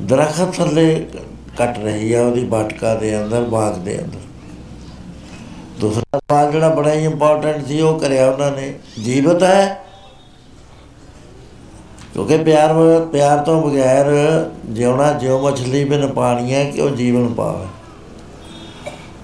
[0.00, 1.06] ਦਰਖਤ ਥੱਲੇ
[1.58, 4.20] ਕੱਟ ਰਹੀ ਹੈ ਉਹਦੀ ਬਾਟਕਾ ਦੇ ਅੰਦਰ, ਬਾਗ ਦੇ ਅੰਦਰ।
[5.82, 9.84] ਦੂਸਰਾ ਸਵਾਲ ਜਿਹੜਾ ਬੜਾ ਹੀ ਇੰਪੋਰਟੈਂਟ ਸੀ, ਉਹ ਕਰਿਆ ਉਹਨਾਂ ਨੇ। ਜੀਵਤ ਹੈ।
[12.12, 12.74] ਕਿਉਂਕਿ ਪਿਆਰ
[13.12, 14.06] ਪਿਆਰ ਤੋਂ ਬਗੈਰ
[14.64, 17.66] ਜਿਉਣਾ, ਜਿਉ ਮਛਲੀ ਬਿਨ ਪਾਣੀ ਹੈ ਕਿ ਉਹ ਜੀਵਨ ਪਾਵੇ।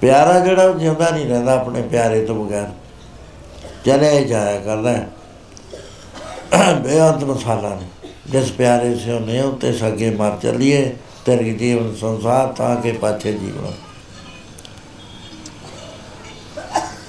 [0.00, 2.68] ਪਿਆਰਾ ਜਿਹੜਾ ਉਹ ਜਿਉਂਦਾ ਨਹੀਂ ਰਹਿੰਦਾ ਆਪਣੇ ਪਿਆਰੇ ਤੋਂ ਬਗੈਰ।
[3.84, 5.08] ਚਲੇ ਹੀ ਜਾਇਆ ਕਰਦਾ ਹੈ।
[6.74, 12.76] ਬੇਅੰਤ ਮਸਾਲਾ ਨੇ। ਜਿਸ ਪਿਆਰੇ ਸੇ ਉਹਨੇ ਉੱਤੇ ਸੱਗੇ ਮਰ ਚੱਲੀਏ, ਤੇਰੇ ਜੀਵਨ ਸੰਸਾਰ ਤਾਂ
[12.76, 13.87] ਕੇ ਪਾਛੇ ਜੀਵਨ।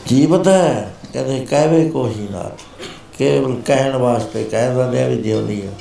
[0.10, 2.62] ਜੀਵਤ ਹੈ, ਕਹਿੰਦੇ ਕਹਿਵੇ ਕੋਈ ਨਾਥ
[3.18, 5.72] ਕੇਵਲ ਕਹਿਣ ਵਾਸਤੇ ਕਹਿ ਦਿੰਦੇ ਆ ਵੀ ਜਿਉਂਦੀ ਹੈ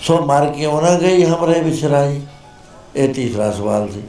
[0.00, 2.20] ਸੋ ਮਰ ਕਿਉਂ ਨਾ ਗਈ ਹਮਰੇ ਵਿਸਰਾਈ
[2.96, 4.02] ਇਹ ਤੀਸਰਾ ਸਵਾਲ ਸੀ।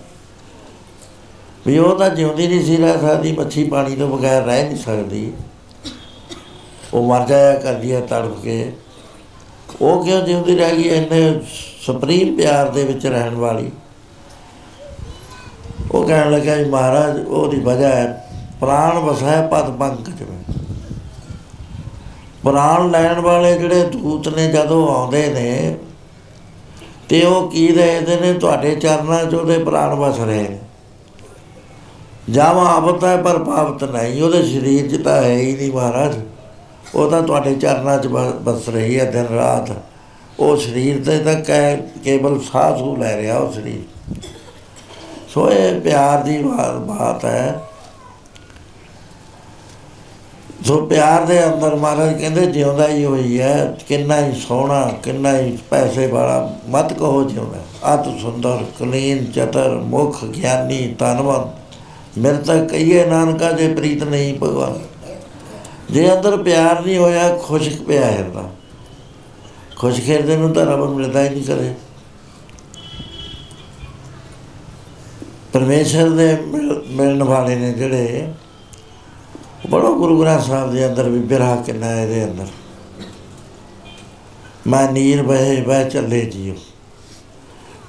[1.67, 5.33] ਵੀ ਉਹ ਤਾਂ ਜਿਉਂਦੀ ਨਹੀਂ ਸੀ ਰਹਿ ਸਕਦੀ, ਮੱਛੀ ਪਾਣੀ ਤੋਂ ਬਗੈਰ ਰਹਿ ਨਹੀਂ ਸਕਦੀ।
[6.93, 8.73] ਉਹ ਮਰ ਜਾਇਆ ਕਰਦੀ ਹੈ ਤੜਪ ਕੇ।
[9.81, 10.83] ਉਹ ਕਿਉਂ ਜਿਉਂਦੀ ਰਹਿ ਗਈ?
[10.83, 11.41] ਇੰਨੇ
[11.85, 13.71] ਸੁਪਰੀਮ ਪਿਆਰ ਦੇ ਵਿੱਚ ਰਹਿਣ ਵਾਲੀ।
[15.91, 18.22] ਉਹ ਕਹਿਣ ਲੱਗਾ ਵੀ ਮਹਾਰਾਜ, ਉਹਦੀ ਵਜ੍ਹਾ ਹੈ
[18.63, 20.57] ਪ੍ਰਾਣ ਵਸੈ ਪਦ ਪੰਕਜ ਵਿੱਚ।
[22.43, 25.77] ਪ੍ਰਾਣ ਲੈਣ ਵਾਲੇ ਜਿਹੜੇ ਦੂਤ ਨੇ ਜਦੋਂ ਆਉਂਦੇ ਨੇ,
[27.09, 28.33] ਤੇ ਉਹ ਕੀ ਦੇਖਦੇ ਨੇ?
[28.33, 30.59] ਤੁਹਾਡੇ ਚਰਨਾਂ 'ਚ ਉਹਦੇ ਪ੍ਰਾਣ ਵਸ ਰਹੇ ਨੇ।
[32.29, 36.15] ਜਾਵਾ ਆਵਤ ਹੈ ਪਰ ਪਾਵਤ ਨਹੀਂ, ਉਹਦੇ ਸਰੀਰ 'ਚ ਤਾਂ ਹੈ ਹੀ ਨਹੀਂ ਮਹਾਰਾਜ।
[36.95, 39.75] ਉਹ ਤਾਂ ਤੁਹਾਡੇ ਚਰਨਾਂ 'ਚ ਬ- ਬਸ ਰਹੀ ਹੈ ਦਿਨ ਰਾਤ।
[40.39, 44.15] ਉਹ ਸਰੀਰ ਤੇ ਤਾਂ ਕੈ ਕੇਵਲ ਸਾਹ ਸੂ ਲੈ ਰਿਹਾ ਉਹ ਸਰੀਰ।
[45.29, 47.61] ਸੋ ਇਹ ਪਿਆਰ ਦੀ ਬਾ- ਬਾਤ ਹੈ।
[50.63, 55.57] ਸੋ ਪਿਆਰ ਦੇ ਅੰਦਰ ਮਹਾਰਾਜ ਕਹਿੰਦੇ, ਜਿਉਂਦਾ ਹੀ ਹੋਈ ਹੈ, ਕਿੰਨਾ ਹੀ ਸੋਹਣਾ, ਕਿੰਨਾ ਹੀ
[55.69, 61.47] ਪੈਸੇ ਵਾਲਾ, ਮਤ ਕਹੋ ਜਿਉਂਦਾ ਅਤ ਸੁੰਦਰ, ਕਲੀਨ, ਚਤਰ, ਮੁਖ, ਗਿਆਨੀ, ਧਨਵੰਤ।
[62.17, 64.79] ਮੇਰੇ ਤਾਂ ਕਹੀਏ ਨਾਨਕਾ ਜੇ ਪ੍ਰੀਤ ਨਹੀਂ ਭਗਵਾਨ।
[65.91, 68.49] ਜੇ ਅੰਦਰ ਪਿਆਰ ਨਹੀਂ ਹੋਇਆ ਖੁਸ਼ਕ ਪਿਆ ਹਿਰਦਾ
[69.75, 71.73] ਖੁਸ਼ ਖੇਰਦੇ ਨੂੰ ਤਾਂ ਰੱਬ ਮਿਲਦਾ ਹੀ ਨਹੀਂ ਕਰੇ
[75.53, 78.27] ਪਰਮੇਸ਼ਰ ਦੇ ਮਿਲ- ਮਿਲਣ ਵਾਲੇ ਨੇ ਜਿਹੜੇ
[79.73, 82.47] ਬੜੋ ਗੁਰੂ ਗ੍ਰੰਥ ਸਾਹਿਬ ਦੇ ਅੰਦਰ ਵੀ ਬਿਰਹਾ ਕਿੰਨਾ ਹੈ ਇਹਦੇ ਅੰਦਰ।
[84.67, 86.53] ਮੈਂ ਨੀਰ ਬਹਿ ਬਹਿ ਚੱਲੇ ਜੀਓ।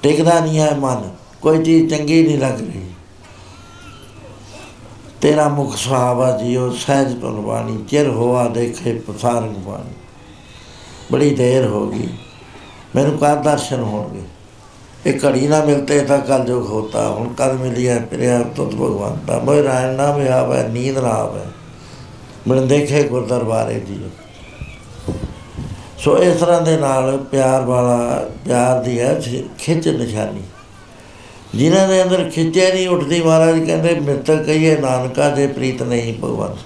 [0.03, 1.09] ਟਿਕਦਾ ਨਹੀਂ ਹੈ ਮਨ,
[1.41, 2.81] ਕੋਈ ਚੀਜ਼ ਚੰਗੀ ਨਹੀਂ ਲੱਗ ਰਹੀ।
[5.21, 9.93] ਤੇਰਾ ਮੁਖ ਸੁਹਾਵਾ ਜੀਓ, ਸਹਿਜ ਪਰਵਾਨੀ ਚਿਰ ਹੋਆ ਦੇਖੇ ਪਸਾਰਨ ਬਾਣੀ।
[11.11, 12.07] ਬੜੀ ਦੇਰ ਹੋ ਗਈ,
[12.95, 14.21] ਮੈਨੂੰ ਕਾ ਦਰਸ਼ਨ ਹੋਣਗੇ।
[15.05, 19.39] ਇਹ ਘੜੀ ਨਾ ਮਿਲਤੇ ਤਾਂ ਕਲ ਜੋ ਹੋਤਾ, ਹੁਣ ਕਦ ਮਿਲਿਆ ਪ੍ਰਿਆ ਤੁਤ ਭਗਵਾਨ ਦਾ।
[19.39, 21.45] ਮੋਇ ਰਾਇਣ ਨਾ ਵੀ ਆਵੇ ਨੀਂਦ ਨਾ ਆਵੇ।
[22.47, 23.99] ਮੈਨੂੰ ਦੇਖੇ ਗੁਰ ਦਰਬਾਰੇ ਜੀ।
[25.97, 30.41] ਸੋ ਇਸ ਤਰ੍ਹਾਂ ਦੇ ਨਾਲ ਪਿਆਰ ਵਾਲਾ, ਪਿਆਰ ਦੀ ਹੈ ਖਿ- ਖਿੱਚ ਨਿਸ਼ਾਨੀ।
[31.55, 36.57] ਜਿਨ੍ਹਾਂ ਦੇ ਅੰਦਰ ਖਿੱਚੇ ਨਹੀਂ, ਉੱਠਦੀ ਮਹਾਰਾਜ ਕਹਿੰਦੇ, ਮਿੱਤਰ ਕਹੀਏ, ਨਾਨਕਾ ਜੇ ਪ੍ਰੀਤ ਨਹੀਂ ਭਗਵੰਤ।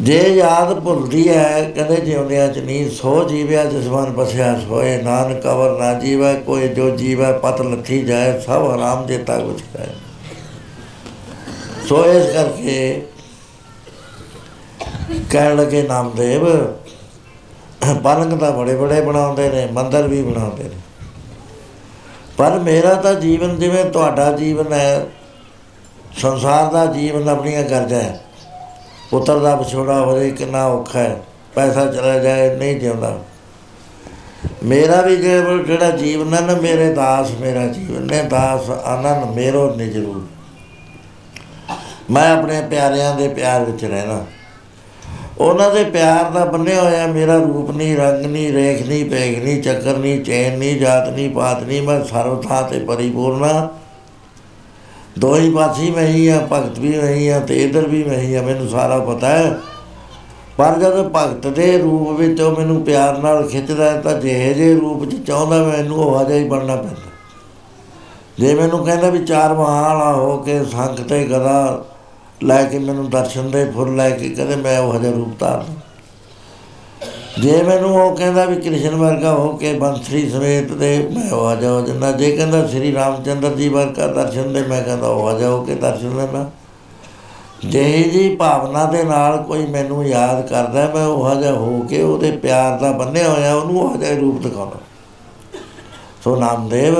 [0.00, 5.46] ਜੇ ਯਾਦ ਭੁੱਲਦੀ ਹੈ, ਕਹਿੰਦੇ ਜਿਉਂਦਿਆਂ ਚ ਨਹੀਂ ਸੋ ਜੀਵਿਆ, ਜਿਸ ਮਨ ਬਸਿਆ ਸੋਏ, ਨਾਨਕ
[5.46, 9.86] ਅਵਰ ਨਾ ਜੀਵੈ, ਕੋਈ ਜੋ ਜੀਵੈ, ਪਤ ਲੱਥੀ ਜਾਏ, ਸਭ ਹਰਾਮ ਦੇਤਾ ਕੁਛ ਕਹੇ
[11.88, 13.06] ਸੋ ਇਸ ਕਰਕੇ
[15.30, 16.46] ਕਹਿਣ ਲੱਗੇ ਨਾਮਦੇਵ
[18.04, 20.76] ਪਲੰਗ ਤਾਂ ਬੜੇ ਬੜੇ ਬਣਾਉਂਦੇ ਨੇ, ਮੰਦਰ ਵੀ ਬਣਾਉਂਦੇ ਨੇ।
[22.36, 25.06] ਪਰ ਮੇਰਾ ਤਾਂ ਜੀਵਨ ਜਿਵੇਂ ਤੁਹਾਡਾ ਜੀਵਨ ਹੈ,
[26.16, 28.24] ਸੰਸਾਰ ਦਾ ਜੀਵਨ ਆਪਣੀਆਂ ਗਰਜਾਂ ਹੈ।
[29.10, 31.22] ਪੁੱਤਰ ਦਾ ਵਿਛੋੜਾ ਹੋ ਜਾਏ ਕਿੰਨਾ ਔਖਾ ਹੈ,
[31.54, 33.18] ਪੈਸਾ ਚਲਾ ਜਾਏ, ਨਹੀਂ ਜਿਉਂਦਾ।
[34.64, 39.74] ਮੇਰਾ ਵੀ ਜੇ- ਜਿਹੜਾ ਜੀਵਨ ਹੈ ਨਾ, ਮੇਰੇ ਦਾਸ ਮੇਰਾ ਜੀਵਨ ਨੇ ਦਾਸ ਆਨੰਦ ਮੇਰੋ
[39.74, 40.22] ਨਿਜਰੂ
[42.10, 44.24] ਮੈਂ ਆਪਣੇ ਪਿਆਰਿਆਂ ਦੇ ਪਿਆਰ ਵਿੱਚ ਰਹਿਣਾ।
[45.38, 49.62] ਉਹਨਾਂ ਦੇ ਪਿਆਰ ਦਾ ਬੰਨਿਆ ਹੋਇਆ ਮੇਰਾ ਰੂਪ ਨਹੀਂ, ਰੰਗ ਨਹੀਂ, ਰੇਖ ਨਹੀਂ ਪੇਖ ਨਹੀਂ,
[49.62, 53.68] ਚੱਕਰ ਨਹੀਂ, ਚੈਨ ਨਹੀਂ, ਜਾਤ ਨਹੀਂ, ਪਾਤ ਨਹੀਂ, ਮੈਂ ਸਰਵ ਥਾਂ ਤੇ ਪਰਿਪੂਰਨਾ
[55.18, 58.18] ਦੋ ਹੀ ਪਾਸੀ ਮੈਂ ਹੀ ਆ ਭਗਤ ਵੀ ਮੈਂ ਹੀ ਆ ਤੇ ਇਧਰ ਵੀ ਮੈਂ
[58.18, 59.56] ਹੀ ਆ ਮੈਨੂੰ ਸਾਰਾ ਪਤਾ ਹੈ।
[60.58, 64.74] ਪਰ ਜਦੋਂ ਭਗਤ ਦੇ ਰੂਪ ਵਿੱਚ ਉਹ ਮੈਨੂੰ ਪਿਆਰ ਨਾਲ ਖਿੱਚਦਾ ਹੈ ਤਾਂ ਜਿਹੇ ਜੇ
[64.74, 67.10] ਰੂਪ 'ਚ ਚਾਹੁੰਦਾ ਮੈਨੂੰ ਉਹ ਜਿਹਾ ਹੀ ਬਣਨਾ ਪੈਂਦਾ।
[68.38, 71.84] ਜੇ ਮੈਨੂੰ ਕਹਿੰਦਾ ਵੀ ਚਾਰ ਮਹਾਲਾ ਹੋ ਕੇ ਸੰਖ ਤੇ ਗਦਾ
[72.44, 75.86] ਲੈ ਕੇ ਮੈਨੂੰ ਦਰਸ਼ਨ ਦੇ ਫੁੱਲ ਲੈ ਕੇ ਕਹਿੰਦੇ ਮੈਂ ਉਹ ਜਿਹਾ ਰੂਪ ਧਾਰ ਲਵਾਂ।
[77.40, 81.54] ਜੇ ਮੈਨੂੰ ਉਹ ਕਹਿੰਦਾ ਵੀ ਕ੍ਰਿਸ਼ਨ ਵਰਗਾ ਹੋ ਕੇ ਬੰਸਰੀ ਸਮੇਤ ਦੇ ਮੈਂ ਉਹ ਆ
[81.54, 85.62] ਜਾਓ ਜਿੰਨਾ ਜੇ ਕਹਿੰਦਾ ਸ੍ਰੀ ਰਾਮਚੰਦਰ ਜੀ ਵਰਗਾ ਦਰਸ਼ਨ ਦੇ, ਮੈਂ ਕਹਿੰਦਾ ਉਹ ਆ ਜਾਓ
[85.64, 86.50] ਕੇ ਦਰਸ਼ਨ ਦੇਣਾ
[87.64, 92.30] ਜੇ ਜੀ ਭਾਵਨਾ ਦੇ ਨਾਲ ਕੋਈ ਮੈਨੂੰ ਯਾਦ ਕਰਦਾ, ਮੈਂ ਉਹ ਜਿਹਾ ਹੋ ਕੇ ਉਹਦੇ
[92.36, 94.80] ਪਿਆਰ ਦਾ ਬੰਨਿਆ ਹੋਇਆ, ਉਹਨੂੰ ਉਹ ਜਿਹਾ ਰੂਪ ਦਿਖਾਉਣਾ
[96.24, 96.96] ਸੋ ਨਾਮਦੇਵ,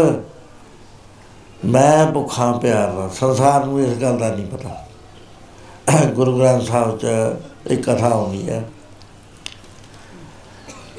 [1.64, 4.76] ਮੈਂ ਭੁੱਖਾ ਪਿਆਰ ਦਾ ਸੰਸਾਰ ਨੂੰ ਇਸ ਗੱਲ ਦਾ ਨਹੀਂ ਪਤਾ।
[6.14, 7.06] ਗੁਰੂ ਗ੍ਰੰਥ ਸਾਹਿਬ 'ਚ
[7.66, 8.68] ਇੱਕ ਕਥਾ ਆਉਂਦੀ ਹੈ।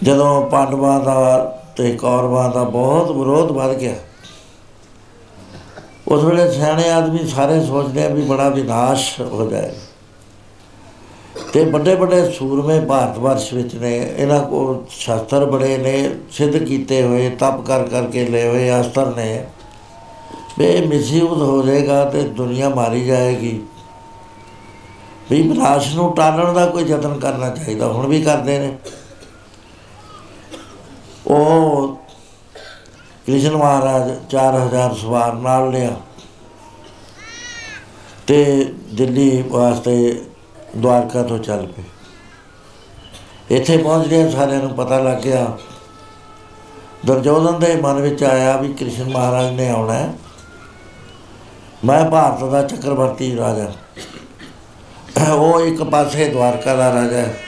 [0.03, 1.39] ਜਦੋਂ ਪਾਂਡਵਾਂ ਦਾ
[1.75, 3.95] ਤੇ ਕੌਰਵਾਂ ਦਾ ਬਹੁਤ ਵਿਰੋਧ ਵੱਧ ਗਿਆ।
[6.07, 9.71] ਉਸ ਵੇਲੇ ਸਿਆਣੇ ਆਦਮੀ ਸਾਰੇ ਸੋਚਦੇ ਆ ਵੀ ਬੜਾ ਵਿਨਾਸ਼ ਹੋ ਜਾਏ।
[11.53, 17.03] ਤੇ ਵੱਡੇ ਵੱਡੇ ਸੂਰਮੇ ਭਾਰਤ ਵਰਸ਼ ਵਿੱਚ ਨੇ, ਇਹਨਾਂ ਕੋਲ ਸ਼ਾਸਤਰ ਬੜੇ ਨੇ, ਸਿੱਧ ਕੀਤੇ
[17.03, 19.45] ਹੋਏ, ਤਪ ਕਰ ਕਰਕੇ ਲਏ ਹੋਏ ਅਸਤਰ ਨੇ।
[20.59, 23.63] ਵੀ ਮਿਸਯੂਜ਼ ਹੋ ਜਾਏਗਾ ਤੇ ਦੁਨੀਆ ਮਾਰੀ ਜਾਏਗੀ।
[25.31, 28.77] ਵੀ ਵਿਨਾਸ਼ ਨੂੰ ਟਾਲਣ ਦਾ ਕੋਈ ਯਤਨ ਕਰਨਾ ਚਾਹੀਦਾ, ਹੁਣ ਵੀ ਕਰਦੇ ਨੇ।
[31.27, 31.95] ਉਹ
[33.27, 35.95] ਕ੍ਰਿਸ਼ਨ ਮਹਾਰਾਜ 4000 ਸਵਾਰ ਨਾਲ ਲਿਆ
[38.27, 40.25] ਤੇ ਦਿੱਲੀ ਵਾਸਤੇ
[40.77, 41.83] ਦਵਾਰਕਾ ਤੋਂ ਚੱਲ ਪਏ।
[43.55, 45.57] ਇੱਥੇ ਪਹੁੰਚ ਗਏ ਸਾਰਿਆਂ ਨੂੰ ਪਤਾ ਲੱਗ ਗਿਆ।
[47.05, 50.13] ਦੁਰਯੋਧਨ ਦੇ ਮਨ ਵਿੱਚ ਆਇਆ ਵੀ ਕ੍ਰਿਸ਼ਨ ਮਹਾਰਾਜ ਨੇ ਆਉਣਾ ਹੈ।
[51.85, 53.71] ਮੈਂ ਭਾਰਤ ਦਾ ਚੱਕਰਵਰਤੀ ਰਾਜਾ।
[55.27, 57.39] ਉਹ ਇੱਕ ਪਾਸੇ ਦਵਾਰਕਾ ਦਾ ਰਾਜਾ ਹੈ।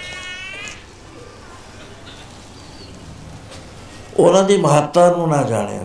[4.19, 5.79] ਉਹਨਾਂ ਦੀ ਮਹੱਤਤਾ ਨੂੰ ਨਾ ਜਾਣਿਆ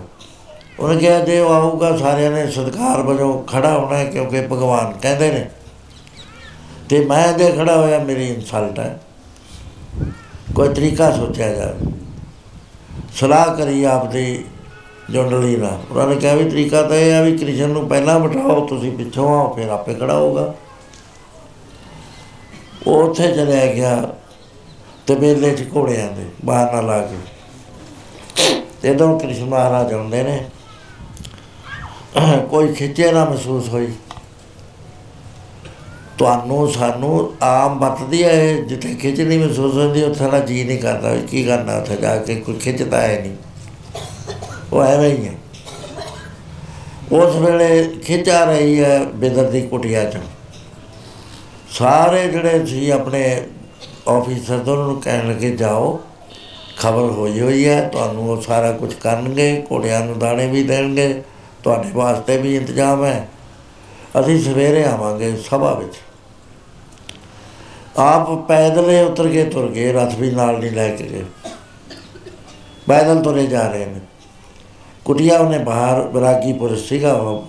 [0.80, 5.32] ਉਹਨੇ ਕਿਹਾ, ਜੇ ਉਹ ਆਊਗਾ, ਸਾਰਿਆਂ ਨੇ ਸਤਿਕਾਰ ਵਜੋਂ ਖੜਾ ਹੋਣਾ ਹੈ ਕਿਉਂਕਿ ਭਗਵਾਨ ਕਹਿੰਦੇ
[5.32, 5.50] ਨੇ।
[6.88, 9.00] ਤੇ ਮੈਂ ਜੇ ਖੜਾ ਹੋਇਆ, ਮੇਰੀ ਇਨਸਲਟ ਹੈ।
[10.54, 11.92] ਕੋਈ ਤਰੀਕਾ ਸੋਚਿਆ ਜਾਵੇ
[13.14, 14.44] ਸਲਾਹ ਕਰੀ ਆਪਦੀ
[15.10, 18.66] ਜੁੰਡਲੀ ਨਾਲ। ਉਹਨਾਂ ਨੇ ਕਿਹਾ ਵੀ ਤਰੀਕਾ ਤਾਂ ਇਹ ਆ ਵੀ ਕ੍ਰਿਸ਼ਨ ਨੂੰ ਪਹਿਲਾਂ ਬਿਠਾਓ,
[18.66, 20.54] ਤੁਸੀਂ ਪਿੱਛੋਂ ਆਓ, ਫਿਰ ਆਪੇ ਖੜਾ ਹੋਊਗਾ।
[22.86, 24.14] ਉਹ ਉੱਥੇ ਚਲਿਆ ਗਿਆ
[25.06, 27.16] ਤੇ ਮੇਲੇ ਚ ਘੋੜਿਆਂ ਦੇ ਬਾਹਰ ਨਾ ਲਾ ਕੇ।
[28.82, 30.44] ਤੇ ਜਦੋਂ ਕ੍ਰਿਸ਼ਨ ਮਹਾਰਾਜ ਆਉਂਦੇ ਨੇ।
[32.50, 33.88] ਕੋਈ ਖਿੱਚੇ ਨਾ ਮਹਿਸੂਸ ਹੋਈ।
[36.18, 40.78] ਤੁਹਾਨੂੰ ਸਾਨੂੰ ਆਮ ਵਰਤਦੀ ਹੈ ਇਹ, ਜਿੱਥੇ ਖਿੱਚ ਨਹੀਂ ਮਹਿਸੂਸ ਹੁੰਦੀ ਉੱਥੇ ਸਾਡਾ ਜੀ ਨਹੀਂ
[40.78, 43.36] ਕਰਦਾ ਵੀ ਕੀ ਕਰਨਾ ਉੱਥੇ ਜਾ ਕੇ ਕੋਈ ਖਿੱਚਦਾ ਹੈ ਨਹੀਂ।
[44.72, 45.34] ਉਹ ਐਵੇਂ ਹੀ ਹੈ
[47.12, 50.16] ਉਸ ਵੇਲੇ ਖਿੱਚ ਆ ਰਹੀ ਹੈ ਬਿਦਰ ਦੀ ਕੁਟਿਆ ਚ।
[51.78, 53.46] ਸਾਰੇ ਜਿਹੜੇ ਸੀ ਆਪਣੇ
[54.08, 56.00] ਆਫੀਸਰ ਤੋਂ ਉਹਨਾਂ ਨੂੰ ਕਹਿਣ ਲੱਗੇ ਜਾਓ,
[56.78, 61.22] ਖਬਰ ਹੋਈ ਹੋਈ ਹੈ, ਤੁਹਾਨੂੰ ਉਹ ਸਾਰਾ ਕੁਝ ਕਰਨਗੇ, ਘੋੜਿਆਂ ਨੂੰ ਦਾਣੇ ਵੀ ਦੇਣਗੇ,
[61.64, 63.28] ਤੁਹਾਡੇ ਵਾਸਤੇ ਵੀ ਇੰਤਜ਼ਾਮ ਹੈ।
[64.20, 65.94] ਅਸੀਂ ਸਵੇਰੇ ਆਵਾਂਗੇ ਸਭਾ ਵਿੱਚ।
[67.98, 71.24] ਆਪ ਪੈਦਲੇ ਉਤਰ ਕੇ ਤੁਰ ਗਏ, ਰਥ ਵੀ ਨਾਲ ਨਹੀਂ ਲੈ ਕੇ ਗਏ।
[72.86, 74.00] ਪੈਦਲ ਤੁਰੇ ਜਾ ਰਹੇ ਨੇ।
[75.04, 77.46] ਕੁਟਿਆ ਉਹਨੇ ਬਾਹਰ ਬਰਾਗੀ ਪੁਰਸ਼ ਸੀਗਾ ਉਹ,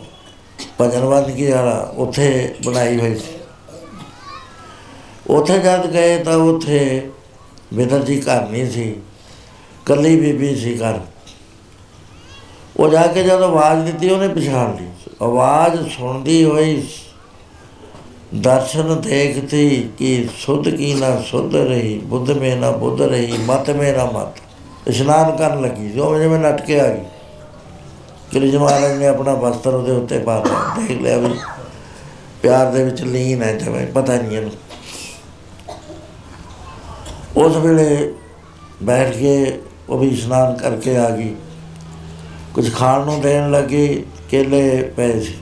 [0.81, 3.36] ਭਜਨ ਬੰਦਗੀ ਵਾਲਾ, ਉੱਥੇ ਬਣਾਈ ਹੋਈ ਸੀ।
[5.29, 7.09] ਉੱਥੇ ਜਦ ਗਏ ਤਾਂ ਉੱਥੇ
[7.73, 8.95] ਬਿਦਰ ਜੀ ਘਰ ਨਹੀਂ ਸੀ
[9.85, 10.99] ਕੱਲੀ ਬੀਬੀ ਸੀ ਘਰ।
[12.79, 14.87] ਉਹ ਜਾ ਕੇ ਜਦ ਆਵਾਜ਼ ਦਿੱਤੀ, ਉਹਨੇ ਪਛਾਣ ਲਈ।
[15.21, 16.83] ਆਵਾਜ਼ ਸੁਣਦੀ ਹੋਈ
[18.35, 23.91] ਦਰਸ਼ਨ ਦੇਖਤੀ ਕਿ ਸੁਧ ਕੀ ਨਾ ਸੁਧ ਰਹੀ, ਬੁੱਧ ਮੇ ਨਾ ਬੁੱਧ ਰਹੀ, ਮਤ ਮੇ
[23.91, 24.41] ਨਾ ਮਤ।
[24.87, 27.03] ਇਸ਼ਨਾਨ ਕਰਨ ਲੱਗੀ ਜੋ ਜਿਵੇਂ ਨੱਟ ਕੇ ਆ ਗਈ।
[28.33, 31.33] ਕ੍ਰਿਸ਼ਨ ਮਹਾਰਾਜ ਨੇ ਆਪਣਾ ਵਸਤਰ ਉਹਦੇ ਉੱਤੇ ਪਾ ਦਿੱਤਾ। ਦੇਖ ਲਿਆ ਵੀ
[32.41, 34.51] ਪਿਆਰ ਦੇ ਵਿੱਚ ਲੀਨ ਹੈ, ਜਿਵੇਂ ਪਤਾ ਨਹੀਂ ਇਹਨੂੰ।
[37.37, 38.13] ਉਸ ਵੇਲੇ
[38.83, 39.59] ਬੈਠ ਕੇ
[39.89, 41.35] ਉਹ ਵੀ ਇਸ਼ਨਾਨ ਕਰਕੇ ਆ ਗਈ।
[42.53, 45.33] ਕੁਝ ਖਾਣ ਨੂੰ ਦੇਣ ਲੱਗੀ, ਕੇਲੇ ਪਏ ਸੀ।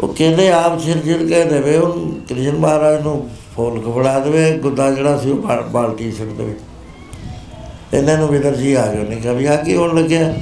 [0.00, 4.90] ਉਹ ਕੇਲੇ ਆਪ ਛਿਲ ਛਿਲ ਕੇ ਦੇਵੇ ਉਹ ਕ੍ਰਿਸ਼ਨ ਮਹਾਰਾਜ ਨੂੰ ਫੋਲ ਖਵੜਾ ਦੇਵੇ, ਗੁੱਦਾ
[4.90, 6.54] ਜਿਹੜਾ ਸੀ ਉਹ ਬਾ- ਬਾਲਟੀ ਸਿੱਟ ਦੇਵੇ।
[7.94, 10.34] ਇਹਨਾਂ ਨੂੰ ਵਿਦਰ ਜੀ ਆ ਗਏ ਨੇ ਕਿਹਾ ਵੀ ਆ ਕੀ ਹੋਣ ਲੱਗਿਆ?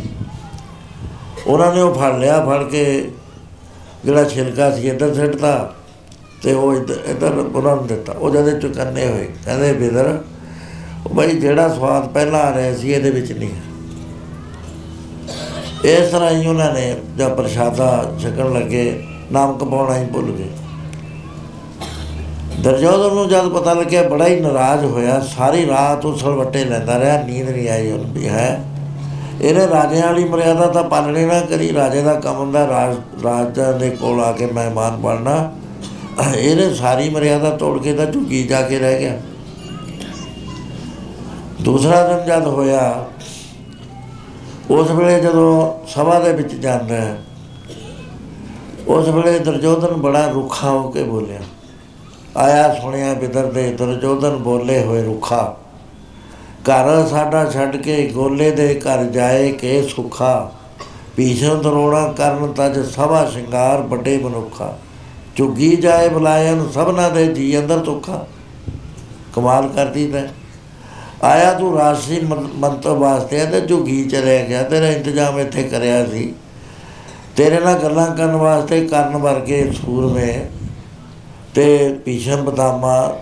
[1.47, 3.11] ਉਹਨਾਂ ਨੇ ਉਹ ਫੜ ਲਿਆ, ਫੜ ਕੇ
[4.05, 5.75] ਜਿਹੜਾ ਛਿਲਕਾ ਸੀ, ਇੱਧਰ ਸਿੱਟਤਾ।
[6.43, 10.19] ਤੇ ਉਹ ਇੱਧਰ ਇੱਧਰ ਉਹਨਾਂ ਨੂੰ ਦਿੱਤਾ। ਉਹ ਜਦੇ ਚੁਕੰਨੇ ਹੋਏ। ਕਹਿੰਦੇ ਵਿਦਰ
[11.07, 13.69] ਉਹ ਭਾਈ ਜਿਹੜਾ ਸਵਾਦ ਪਹਿਲਾਂ ਆ ਰਿਹਾ ਸੀ, ਇਹਦੇ ਵਿੱਚ ਨਹੀਂ ਹੈ।
[15.85, 19.03] ਇਸ ਤਰ੍ਹਾਂ ਹੀ ਉਹਨਾਂ ਨੇ ਜਦ ਪ੍ਰਸ਼ਾਦਾ ਛਕਣ ਲੱਗੇ,
[19.33, 20.49] ਨਾਮ ਕਮਾਉਣਾ ਹੀ ਭੁੱਲ ਗਏ।
[22.61, 27.23] ਦਰਜੋਧਨ ਨੂੰ ਜਦ ਪਤਾ ਲੱਗਿਆ, ਬੜਾ ਹੀ ਨਾਰਾਜ਼ ਹੋਇਆ। ਸਾਰੀ ਰਾਤ ਉਹ ਸਲਵੱਟੇ ਲੈਂਦਾ ਰਿਹਾ,
[27.23, 28.65] ਨੀਂਦ ਨਹੀਂ ਆਈ ਉਹਨੂੰ ਵੀ, ਹੈ।
[29.41, 33.91] ਇਹਨੇ ਰਾਜਿਆਂ ਵਾਲੀ ਮਰਿਆਦਾ ਤਾਂ ਪਾਲਣੀ ਨਾ ਕਰੀ, ਰਾਜੇ ਦਾ ਕੰਮ ਹੁੰਦਾ, ਰਾਜ, ਰਾਜਾ ਦੇ
[33.91, 35.53] ਕੋਲ ਆ ਕੇ ਮਹਿਮਾਨ ਬਣਨਾ।
[36.29, 39.21] ਇਹਨੇ ਸਾਰੀ ਮਰਿਆਦਾ ਤੋੜ ਕੇ ਤਾਂ ਝੁੱਗੀ ਜਾ ਕੇ ਰਹਿ ਗਿਆ।
[41.63, 43.07] ਦੂਸਰਾ ਦਿਨ ਜਦ ਹੋਇਆ,
[44.71, 47.19] ਉਸ ਵੇਲੇ ਜਦੋਂ ਸਭਾ ਦੇ ਵਿੱਚ ਜਾਂਦਾ ਹੈ,
[48.89, 51.41] ਉਸ ਵੇਲੇ ਦੁਰਯੋਧਨ ਬੜਾ ਰੁੱਖਾ ਹੋ ਕੇ ਬੋਲਿਆ।
[52.37, 55.57] ਆਇਆ ਸੁਣਿਆ ਬਿਦਰ ਦੇ ਦੁਰਯੋਧਨ ਬੋਲੇ ਹੋਏ ਰੁੱਖਾ,
[56.65, 60.51] ਘਰ ਸਾਡਾ ਛੱਡ ਕੇ ਗੋਲੇ ਦੇ ਘਰ ਜਾਏ ਕੇ ਸੁਖਾ,
[61.17, 64.77] ਭੀਸ਼ਣ ਦਰੋੜਾ ਕਰਨ ਤਜ ਸਭਾ ਸ਼ਿੰਗਾਰ ਵੱਡੇ ਮਨੁੱਖਾ।
[65.41, 68.27] ਚੁਗੀ ਜਾਏ ਬੁਲਾਇਨ ਸਭਨਾ ਦੇ ਜੀ ਅੰਦਰ ਤੁਖਾ
[69.37, 70.29] ਕਮਾਲ ਕਰਦੀ ਤੈਂ।
[71.27, 75.63] ਆਇਆ ਤੂੰ ਰਾਸ਼ੀ ਮੰ- ਮੰਤਵ ਵਾਸਤੇ ਆ ਤੇ ਝੁੱਗੀ ਚ ਰਹਿ ਗਿਆ, ਤੇਰਾ ਇੰਤਜ਼ਾਮ ਇੱਥੇ
[75.63, 76.35] ਕਰਿਆ ਸੀ।
[77.37, 80.47] ਤੇਰੇ ਨਾਲ ਗੱਲਾਂ ਕਰਨ ਵਾਸਤੇ ਕਰਨ ਵਰਗੇ ਸੂਰਮੇ
[81.55, 83.17] ਤੇ ਭੀਸ਼ਮ ਪਤਾਮਾ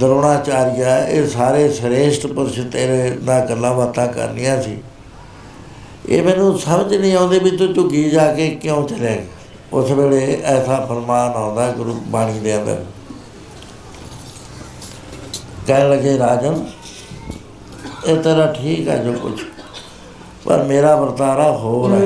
[0.00, 4.76] ਦਰੋਣਾਚਾਰੀਆ, ਇਹ ਸਾਰੇ ਸ੍ਰੇਸ਼ਟ ਪੁਰਸ਼ ਤੇਰੇ ਨਾਲ ਗੱਲਾਂ ਬਾਤਾਂ ਕਰਨੀਆਂ ਸੀ।
[6.08, 9.39] ਇਹ ਮੈਨੂੰ ਸਮਝ ਨਹੀਂ ਆਉਂਦੀ ਵੀ ਤੂੰ ਝੁੱਗੀ ਜਾ ਕੇ ਕਿਉਂ ਚਲੇ ਗਿਆ।
[9.72, 12.84] ਉਸ ਵੇਲੇ ਐਸਾ ਫਰਮਾਨ ਆਉਂਦਾ ਗੁਰੂ ਬਾਣੀ ਦੇ ਅੰਦਰ।
[15.66, 16.64] ਕਹਿਣ ਲੱਗੇ, ਰਾਜਨ,
[18.06, 19.40] ਇਹ ਤੇਰਾ ਠੀਕ ਹੈ ਜੋ ਕੁਝ
[20.44, 22.04] ਪਰ ਮੇਰਾ ਵਰਤਾਰਾ ਹੋਰ ਹੈ।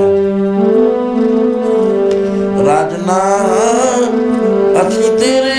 [2.67, 3.19] ਰਾਜਨਾ,
[4.81, 5.54] ਅਸੀਂ ਤੇਰੇ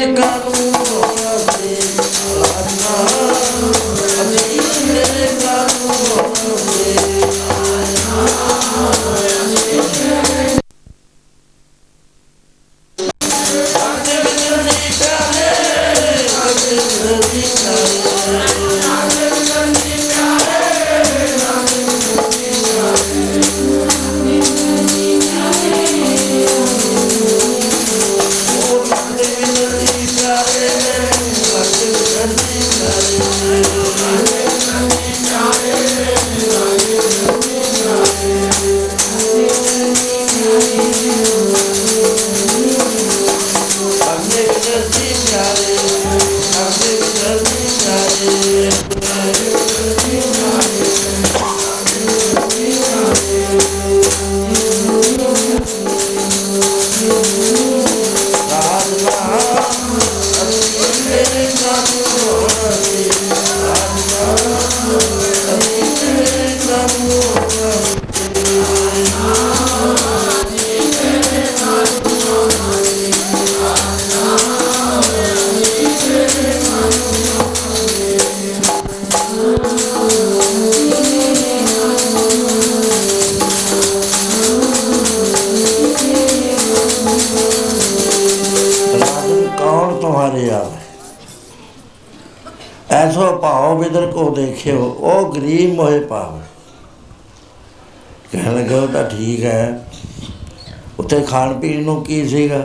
[101.35, 102.63] ਖਾਣ ਪੀਣ ਨੂੰ ਕੀ ਸੀਗਾ?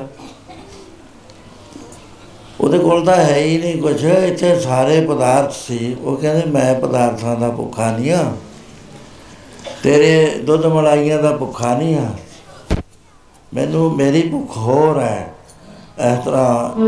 [2.61, 7.35] ਉਹਦੇ ਕੋਲ ਤਾਂ ਹੈ ਹੀ ਨਹੀਂ ਕੁਝ ਇੱਥੇ ਸਾਰੇ ਪਦਾਰਥ ਸੀ। ਉਹ ਕਹਿੰਦੇ, ਮੈਂ ਪਦਾਰਥਾਂ
[7.37, 8.33] ਦਾ ਭੁੱਖਾ ਨਹੀਂ ਆ
[9.83, 12.07] ਤੇਰੇ ਦੁੱਧ ਮਲਾਈਆਂ ਦਾ ਭੁੱਖਾ ਨਹੀਂ ਆ
[13.55, 15.35] ਮੈਨੂੰ ਮੇਰੀ ਭੁੱਖ ਹੋਰ ਹੈ।
[16.01, 16.81] ਇਸ ਤਰ੍ਹਾਂ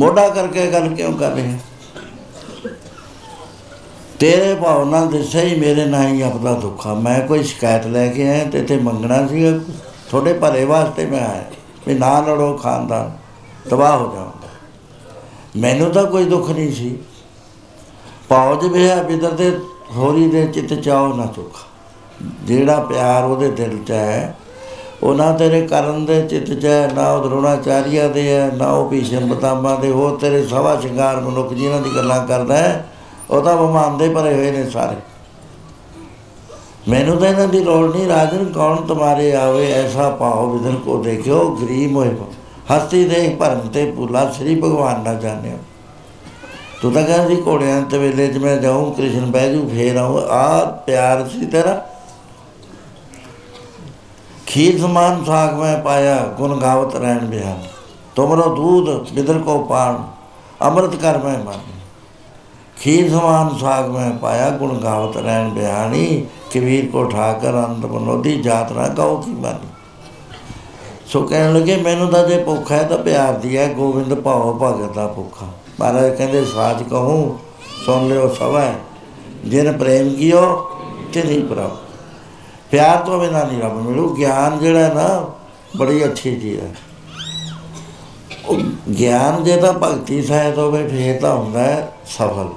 [0.00, 1.58] ਮੋਢਾ ਕਰਕੇ ਗੱਲ ਕਿਉਂ ਕਰ ਰਹੇ
[4.18, 8.44] ਤੇਰੇ ਭਾਵਨਾ ਦਿਸੇ ਹੀ ਮੇਰੇ ਨਾਲ ਹੀ ਆਪਦਾ ਦੁੱਖਾ ਮੈਂ ਕੋਈ ਸ਼ਿਕਾਇਤ ਲੈ ਕੇ ਆਇਆ
[8.44, 9.60] ਤੇ ਤੇ ਮੰਗਣਾ ਸੀ।
[10.10, 11.44] ਤੁਹਾਡੇ ਭਲੇ ਵਾਸਤੇ ਮੈਂ ਆਇਆ।
[11.86, 13.10] ਵੀ ਨਾ ਲੜੋ ਖਾਨਦਾਨ,
[13.70, 14.48] ਤਬਾਹ ਹੋ ਜਾਊਗਾ
[15.56, 16.98] ਮੈਨੂੰ ਤਾਂ ਕੋਈ ਦੁੱਖ ਨਹੀਂ ਸੀ।
[18.28, 19.58] ਪੌਜ ਵਿਆ ਬਿਦਰ ਦੇ
[19.96, 21.56] ਹੋਰੀ ਦੇ ਚਿੱਤ ਚਾਓ ਨਾ ਚੁੱਕ
[22.44, 24.36] ਜਿਹੜਾ ਪਿਆਰ ਉਹਦੇ ਦਿਲ 'ਚ ਹੈ
[25.02, 28.90] ਉਹ ਨਾ ਤੇਰੇ ਕਰਨ ਦੇ ਚਿੱਤ 'ਚ ਹੈ, ਨਾ ਉਹ ਦਰੋਣਾਚਾਰੀਆ ਦੇ ਹੈ, ਨਾ ਉਹ
[28.90, 32.84] ਭੀਸ਼ਮ ਬਤਾਮਾ ਦੇ, ਹੋਰ ਤੇਰੇ ਸਵਾ ਸ਼ਿੰਗਾਰ ਮਨੁੱਖ ਜਿਨ੍ਹਾਂ ਦੀ ਗੱਲਾਂ ਕਰਦਾ ਹੈ,
[33.30, 34.96] ਉਹ ਤਾਂ ਬਮਾਨ ਦੇ ਭਰੇ ਹੋਏ ਨੇ ਸਾਰੇ।
[36.88, 41.56] ਮੈਨੂੰ ਤਾਂ ਇਹਨਾਂ ਦੀ ਲੋੜ ਨਹੀਂ, ਰਾਜਨ ਕੌਣ ਤੁਮਾਰੇ ਆਵੇ, ਐਸਾ ਪਾਓ ਵਿਦਨ ਕੋ ਦੇਖਿਓ,
[41.62, 42.14] ਗਰੀਬ ਹੋਏ
[42.72, 45.58] ਹਸਤੀ ਦੇਖ ਭਰਮ ਤੇ ਭੁਲਾ, ਸ੍ਰੀ ਭਗਵਾਨ ਨਾ ਜਾਣਿਓ।
[46.82, 50.64] ਤੂੰ ਤਾਂ ਕਹਿੰਦੀ ਘੋੜਿਆਂ ਤੇ ਵੇਲੇ ਚ ਮੈਂ ਜਾਉਂ ਕ੍ਰਿਸ਼ਨ ਬਹਿ ਜੂ, ਫੇਰ ਆਉਂ ਆ
[50.86, 51.86] ਪਿਆਰ ਸੀ ਤੇਰਾ।
[54.50, 57.62] ਖੀਰ ਸਮਾਨ ਸਾਗ ਮੈਂ ਪਾਇਆ, ਗੁਣ ਗਾਵਤ ਰਹਿਣ ਬਿਹਾਨ
[58.16, 59.96] ਤੁਮਰੋ ਦੂਧ ਬਿਦਰ ਕੋ ਪਾਣ,
[60.62, 61.58] ਅੰਮ੍ਰਿਤ ਕਰ ਮੈਂ ਮਨ।
[62.76, 68.72] ਖੀਰ ਸਮਾਨ ਸਾਗ ਮੈਂ ਪਾਇਆ, ਗੁਣ ਗਾਵਤ ਰਹਿਣ ਬਿਹਾਨੀ ਕਬੀਰ ਕੋ ਠਾਕਰ ਅੰਤ ਬਨੋਦੀ ਜਾਤ
[68.72, 69.58] ਨਾ ਕਹੋ ਕੀ ਮਨ।
[71.06, 74.94] ਸੋ ਕਹਿਣ ਲੱਗੇ, ਮੈਨੂੰ ਤਾਂ ਜੇ ਭੁੱਖ ਹੈ ਤਾਂ ਪਿਆਰ ਦੀ ਹੈ, ਗੋਬਿੰਦ ਭਾਉ ਭਗਤ
[74.94, 75.46] ਦਾ ਭੁੱਖਾ।
[75.80, 77.38] ਮਹਾਰਾਜ ਕਹਿੰਦੇ, ਸਾਚ ਕਹੂੰ,
[77.86, 78.72] ਸੁਣ ਲਿਓ ਸਭੈ।
[79.44, 80.70] ਜਿਨ ਪ੍ਰੇਮ ਕੀਓ
[81.12, 81.76] ਤੇ ਨਹੀਂ ਪ੍ਰਭ।
[82.70, 85.30] ਪਿਆਰ ਤੋਂ ਬਿਨਾਂ ਨਹੀਂ ਰੱਬ ਮਿਲੂ, ਗਿਆਨ ਜਿਹੜਾ ਨਾ
[85.76, 86.74] ਬੜੀ ਅੱਛੀ ਚੀਜ਼ ਹੈ।
[88.46, 88.56] ਉਹ
[88.98, 92.48] ਗਿਆਨ ਜੇ ਤਾਂ ਭਗਤੀ ਸਹਿਤ ਹੋਵੇ, ਫੇਰ ਤਾਂ ਹੁੰਦਾ ਹੈ ਸਫਲ।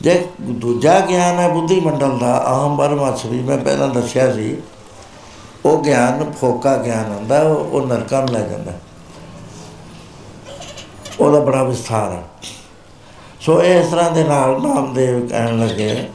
[0.00, 4.56] ਜੇ ਦੂਜਾ ਗਿਆਨ ਹੈ ਬੁੱਧੀ ਮੰਡਲ ਦਾ ਅਹਮ ਬਰਮਸ ਵੀ ਮੈਂ ਪਹਿਲਾਂ ਦੱਸਿਆ ਸੀ,
[5.64, 8.72] ਉਹ ਗਿਆਨ, ਫੋਕਾ ਗਿਆਨ ਹੁੰਦਾ, ਉਹ ਉਹ ਨਰਕਾਂ ਨੂੰ ਲੈ ਜਾਂਦਾ।
[11.20, 12.22] ਉਹਦਾ ਬੜਾ ਵਿਸਥਾਰ ਹੈ।
[13.40, 16.08] ਸੋ ਇਸ ਤਰ੍ਹਾਂ ਦੇ ਨਾਲ ਨਾਮਦੇਵ ਕਹਿਣ ਲੱਗੇ।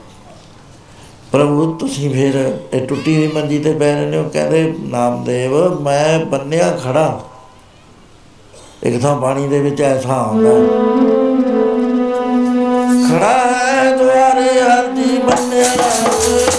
[1.34, 2.36] ਪ੍ਰਭੂ, ਤੁਸੀਂ ਫਿਰ
[2.74, 7.22] ਇਹ ਟੁੱਟੀ ਹੋਈ ਮੰਜੀ ਤੇ ਬੈ ਰਹੇ ਹੋ, ਕਹਿੰਦੇ, ਨਾਮਦੇਵ, ਮੈਂ ਬੰਨਿਆ ਖੜਾ
[8.84, 10.54] ਇੱਕ ਥਾਂ ਪਾਣੀ ਦੇ ਵਿੱਚ ਐਸਾ ਆਉਂਦਾ
[13.08, 16.53] ਖੜਾ ਹੈ ਦੁਆਰੇ ਹਰਦੀ ਬੰਨਿਆ।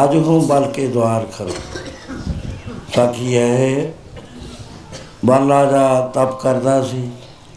[0.00, 1.54] ਕੇਸਵ ਅਜ ਹੂੰ ਬਲ ਕੇ ਦਵਾਰ ਖੜੋ
[2.94, 3.92] ਸਾਖੀ ਹੈ
[5.24, 7.10] ਬਾਲਾ ਦਾ ਤਪ ਕਰਦਾ ਸੀ,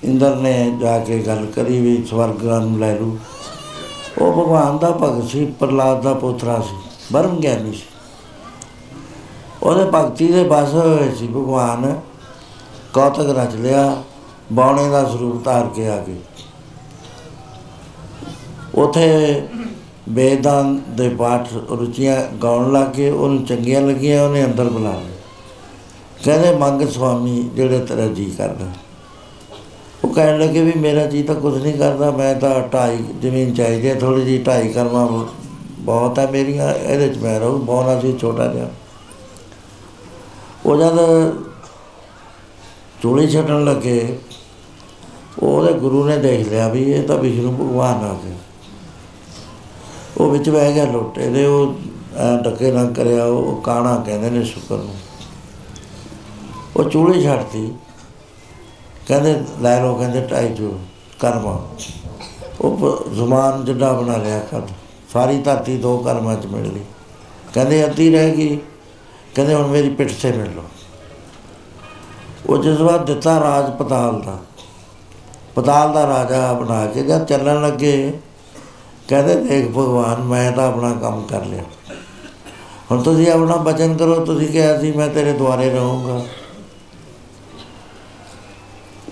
[0.04, 3.18] ਇੰਦਰ ਨੇ ਜਾ ਕੇ ਗੱਲ ਕਰੀ ਵੀ ਸਵਰਗ ਨੂੰ ਲੈ ਲੂ
[4.22, 6.76] ਉਹ ਭਗਵਾਨ ਦਾ ਭਗਤ ਸੀ ਪ੍ਰਲਾਦ ਦਾ ਪੁੱਤਰਾ ਸੀ,
[7.14, 7.84] ਬਰਮ ਗਿਆਨੀ ਸੀ।
[9.64, 12.02] ਉਹਦੇ ਭਗਤੀ ਦੇ ਬਸ ਹੋਏ ਸੀ ਭਗਵਾਨ,
[12.94, 14.04] ਕੌਤਕ ਰਚ ਲਿਆ
[14.54, 16.18] ਬਾਣੇ ਦਾ ਸਰੂਪ ਧਾਰ ਕੇ ਆ ਗਏ।
[18.76, 19.48] ਉਥੇ
[20.10, 25.10] ਵੇਦਾਂ ਦੇ ਪਾਠ ਰੁਚੀਆਂ ਗਾਉਣ ਲੱਗੇ ਉਹਨੂੰ ਚੰਗੀਆਂ ਲੱਗੀਆਂ, ਉਹਨੇ ਅੰਦਰ ਬੁਲਾ ਲਿਆ।
[26.24, 28.66] ਕਹਿੰਦੇ, ਮੰਗ ਸੁਆਮੀ, ਜਿਹੜੇ ਤੇਰਾ ਜੀ ਕਰਦਾ।
[30.04, 33.90] ਉਹ ਕਹਿਣ ਲੱਗੇ ਵੀ, ਮੇਰਾ ਜੀ ਤਾਂ ਕੁਝ ਨਹੀਂ ਕਰਦਾ, ਮੈਂ ਤਾਂ ਢਾਈ, ਜ਼ਮੀਨ ਚਾਹੀਦੀ
[33.90, 35.26] ਹੈ ਥੋੜੀ ਜੀ ਢਾਈ ਕਰਮਾ
[35.80, 38.68] ਬਹੁਤ ਹੈ ਮੇਰੀਆਂ, ਇਹਦੇ ਚ ਮੈਂ ਰਹੂੰ ਬੋਨਾ ਸੀ ਛੋਟਾ ਜਿਹਾ।
[40.66, 40.98] ਉਹ ਜਦ
[43.02, 44.18] ਚੂੜੀ ਛੱਡਣ ਲੱਗੇ,
[45.40, 48.34] ਉਹਦੇ ਗੁਰੂ ਨੇ ਦੇਖ ਲਿਆ ਵੀ ਇਹ ਤਾਂ ਵਿਸ਼ਨੂੰ ਭਗਵਾਨ ਆ ਗਏ।
[50.18, 51.74] ਉਹ ਵਿੱਚ ਬਹਿ ਗਿਆ ਲੋਟੇ ਦੇ, ਉਹ
[52.16, 54.96] ਐਂ ਡੱਕੇ ਨਾ ਕਰਿਆ, ਉਹ ਕਾਣਾ ਕਹਿੰਦੇ ਨੇ ਸ਼ੁਕਰ ਨੂੰ।
[56.78, 57.74] ਉਹ ਚੂੜੀ ਛੱਡਤੀ
[59.08, 60.80] ਕਹਿੰਦੇ, ਲੈ ਲੋ ਕਹਿੰਦੇ, ਢਾਈ ਚੂ
[61.20, 61.70] ਕਰਮਾ।
[62.62, 64.62] ਉਹ ਪ- ਜ਼ੁਬਾਨ ਜਿੱਡਾ ਬਣਾ ਲਿਆ ਕਰ
[65.14, 66.82] ਸਾਰੀ ਧਰਤੀ ਦੋ ਕਰਮਾਂ ਚ ਮਿਲ ਲਈ
[67.54, 68.60] ਕਹਿੰਦੇ, ਅੱਧੀ ਰਹਿ ਗਈ।
[69.36, 70.64] ਕਹਿੰਦੇ, ਹੁਣ ਮੇਰੀ ਪਿੱਠ ਤੇ ਮਿਲ ਲਓ।
[72.50, 74.40] ਉਹ ਜਜ਼ਬਾ ਦਿੱਤਾ ਰਾਜ ਪਤਾਲ ਦਾ।
[75.56, 78.20] ਪਤਾਲ ਦਾ ਰਾਜਾ ਬਣਾ ਕੇ, ਜਦ ਚੱਲਣ ਲੱਗੇ
[79.08, 81.64] ਕਹਿੰਦੇ ਦੇਖ ਭਗਵਾਨ, ਮੈਂ ਤਾਂ ਆਪਣਾ ਕੰਮ ਕਰ ਲਿਆ।
[82.92, 86.26] ਹੁਣ ਤੁਸੀਂ ਆਪਣਾ ਬਚਨ ਕਰੋ, ਤੁਸੀਂ ਕਿਹਾ ਸੀ ਮੈਂ ਤੇਰੇ ਦੁਆਰੇ ਰਹੂੰਗਾ।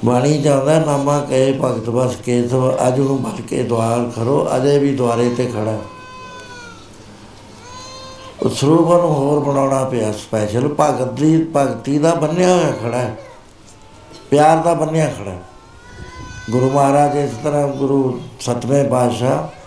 [0.05, 4.95] ਬਾਣੀ ਚਾਹੁੰਦਾ ਨਾਮਾ ਕਹੇ ਭਗਤ ਬਸ ਕੇਸਵ ਅਜ ਨੂੰ ਭਲ ਕੇ ਦਵਾਰ ਖਰੋ ਅਜੇ ਵੀ
[4.95, 5.77] ਦੁਆਰੇ ਤੇ ਖੜਾ।
[8.43, 13.17] ਉਹ ਸਰੂਪ ਨੂੰ ਹੋਰ ਬਣਾਉਣਾ ਪਿਆ ਸਪੈਸ਼ਲ ਭਗਤ ਦੀ, ਭਗਤੀ ਦਾ ਬੰਨਿਆ ਹੋਇਆ ਖੜਾ ਹੈ।
[14.29, 15.41] ਪਿਆਰ ਦਾ ਬੰਨਿਆ ਖੜਾ ਹੈ।
[16.51, 19.60] ਗੁਰੂ ਮਹਾਰਾਜ ਇਸ ਤਰ੍ਹਾਂ ਗੁਰੂ ਸਤਵੇਂ ਪਾਤਸ਼ਾਹ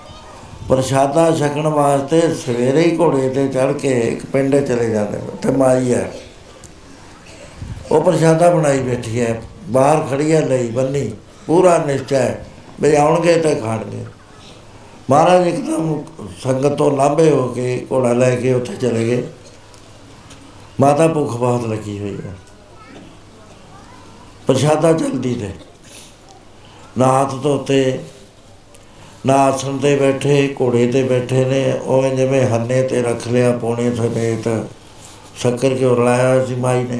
[0.68, 5.50] ਪ੍ਰਸ਼ਾਦਾ ਛਕਣ ਵਾਸਤੇ ਸਵੇਰੇ ਹੀ ਘੋੜੇ ਤੇ ਚੜ ਕੇ ਇੱਕ ਪਿੰਡ ਚਲੇ ਜਾਂਦੇ ਨੇ, ਉੱਥੇ
[5.50, 6.12] ਮਾਈ ਹੈ।
[7.90, 11.12] ਉਹ ਪ੍ਰਸ਼ਾਦਾ ਬਣਾਈ ਬੈਠੀ ਹੈ, ਬਾਹਰ ਖੜੀ ਹੈ ਲਈ ਬੰਨੀ,
[11.46, 12.46] ਪੂਰਾ ਨਿਸ਼ਚੈ ਹੈ,
[12.80, 14.04] ਵੀ ਆਉਣਗੇ ਤੇ ਖਾਣਗੇ।
[15.10, 16.04] ਮਹਾਰਾਜ ਇੱਕਦਮ
[16.42, 19.26] ਸੰਗਤ ਤੋਂ ਲਾਂਭੇ ਹੋ ਕੇ ਘੋੜਾ ਲੈ ਕੇ ਉੱਥੇ ਚਲੇ ਗਏ।
[20.80, 22.34] ਮਾਤਾ ਭੁੱਖ ਬਹੁਤ ਲੱਗੀ ਹੋਈ ਹੈ।
[24.46, 25.50] ਪ੍ਰਸ਼ਾਦਾ ਜਲਦੀ ਤੇ
[26.98, 28.00] ਨਾ ਹੱਥ ਧੋਤੇ
[29.26, 33.94] ਨਾ ਆਸਣ ਤੇ ਬੈਠੇ, ਘੋੜੇ ਤੇ ਬੈਠੇ ਨੇ। ਉਹ ਜਿਵੇਂ ਹੰਨੇ ਤੇ ਰੱਖ ਲਿਆ ਪੌਣੇ
[33.94, 34.66] ਸਮੇਤ।
[35.36, 36.98] ਸ਼ੱਕਰ ਕੇ ਰਲਾਇਆ ਸੀ ਮਾਈ ਨੇ?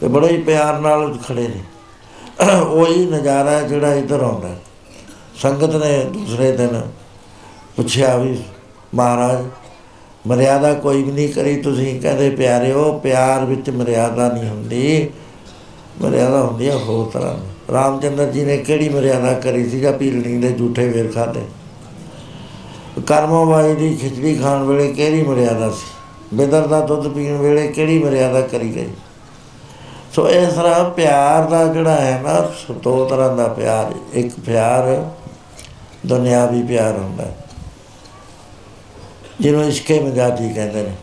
[0.00, 1.60] ਤੇ ਬੜੇ ਹੀ ਪਿਆਰ ਨਾਲ ਖੜੇ ਨੇ।
[2.68, 4.58] ਉਹੀ ਨਜ਼ਾਰਾ ਹੈ ਜਿਹੜਾ ਇੱਧਰ ਆਉਂਦਾ ਹੈ।
[5.42, 6.82] ਸੰਗਤ ਨੇ ਦੂਸਰੇ ਦਿਨ
[7.76, 8.38] ਪੁੱਛਿਆ ਵੀ,
[8.94, 9.46] ਮਹਾਰਾਜ,
[10.26, 15.10] ਮਰਿਆਦਾ ਕੋਈ ਵੀ ਨਹੀਂ ਕਰੀ। ਤੁਸੀਂ ਕਹਿੰਦੇ ਪਿਆਰਿਓ ਪਿਆਰ ਵਿੱਚ ਮਰਿਆਦਾ ਨਹੀਂ ਹੁੰਦੀ।
[16.02, 20.38] ਮਰਿਆਦਾ ਹੁੰਦੀ ਹੈ ਹੋਰ ਤਰ੍ਹਾਂ ਦੀ। ਰਾਮਚੰਦਰ ਜੀ ਨੇ ਕਿਹੜੀ ਮਰਿਆਦਾ ਕਰੀ ਸੀ ਜਾਂ ਪੀਲਣੀ
[20.38, 21.40] ਦੇ ਝੂਠੇ ਵੇਰ ਖਾਦੇ?
[23.06, 26.16] ਕਰਮੋਵਾਈ ਦੀ ਖਿਚੜੀ ਖਾਣ ਵੇਲੇ ਕਿਹੜੀ ਮਰਿਆਦਾ ਸੀ?
[26.34, 28.88] ਬਿਦਰ ਦਾ ਦੁੱਧ ਪੀਣ ਵੇਲੇ ਕਿਹੜੀ ਮਰਿਆਦਾ ਕਰੀ ਗਈ?
[30.12, 35.10] ਸੋ ਇਸ ਤਰ੍ਹਾਂ ਪਿਆਰ ਦਾ ਜਿਹੜਾ ਹੈ ਨਾ, ਸੋ ਦੋ ਤਰ੍ਹਾਂ ਦਾ ਪਿਆਰ। ਇੱਕ ਪਿਆਰ,
[36.06, 37.38] ਦੁਨਿਆਵੀ ਪਿਆਰ ਹੁੰਦਾ ਹੈ।
[39.40, 40.96] ਜਿਹਨੂੰ ਇਸ਼ਕੇ ਮਜਾਜੀ ਕਹਿੰਦੇ ਨੇ।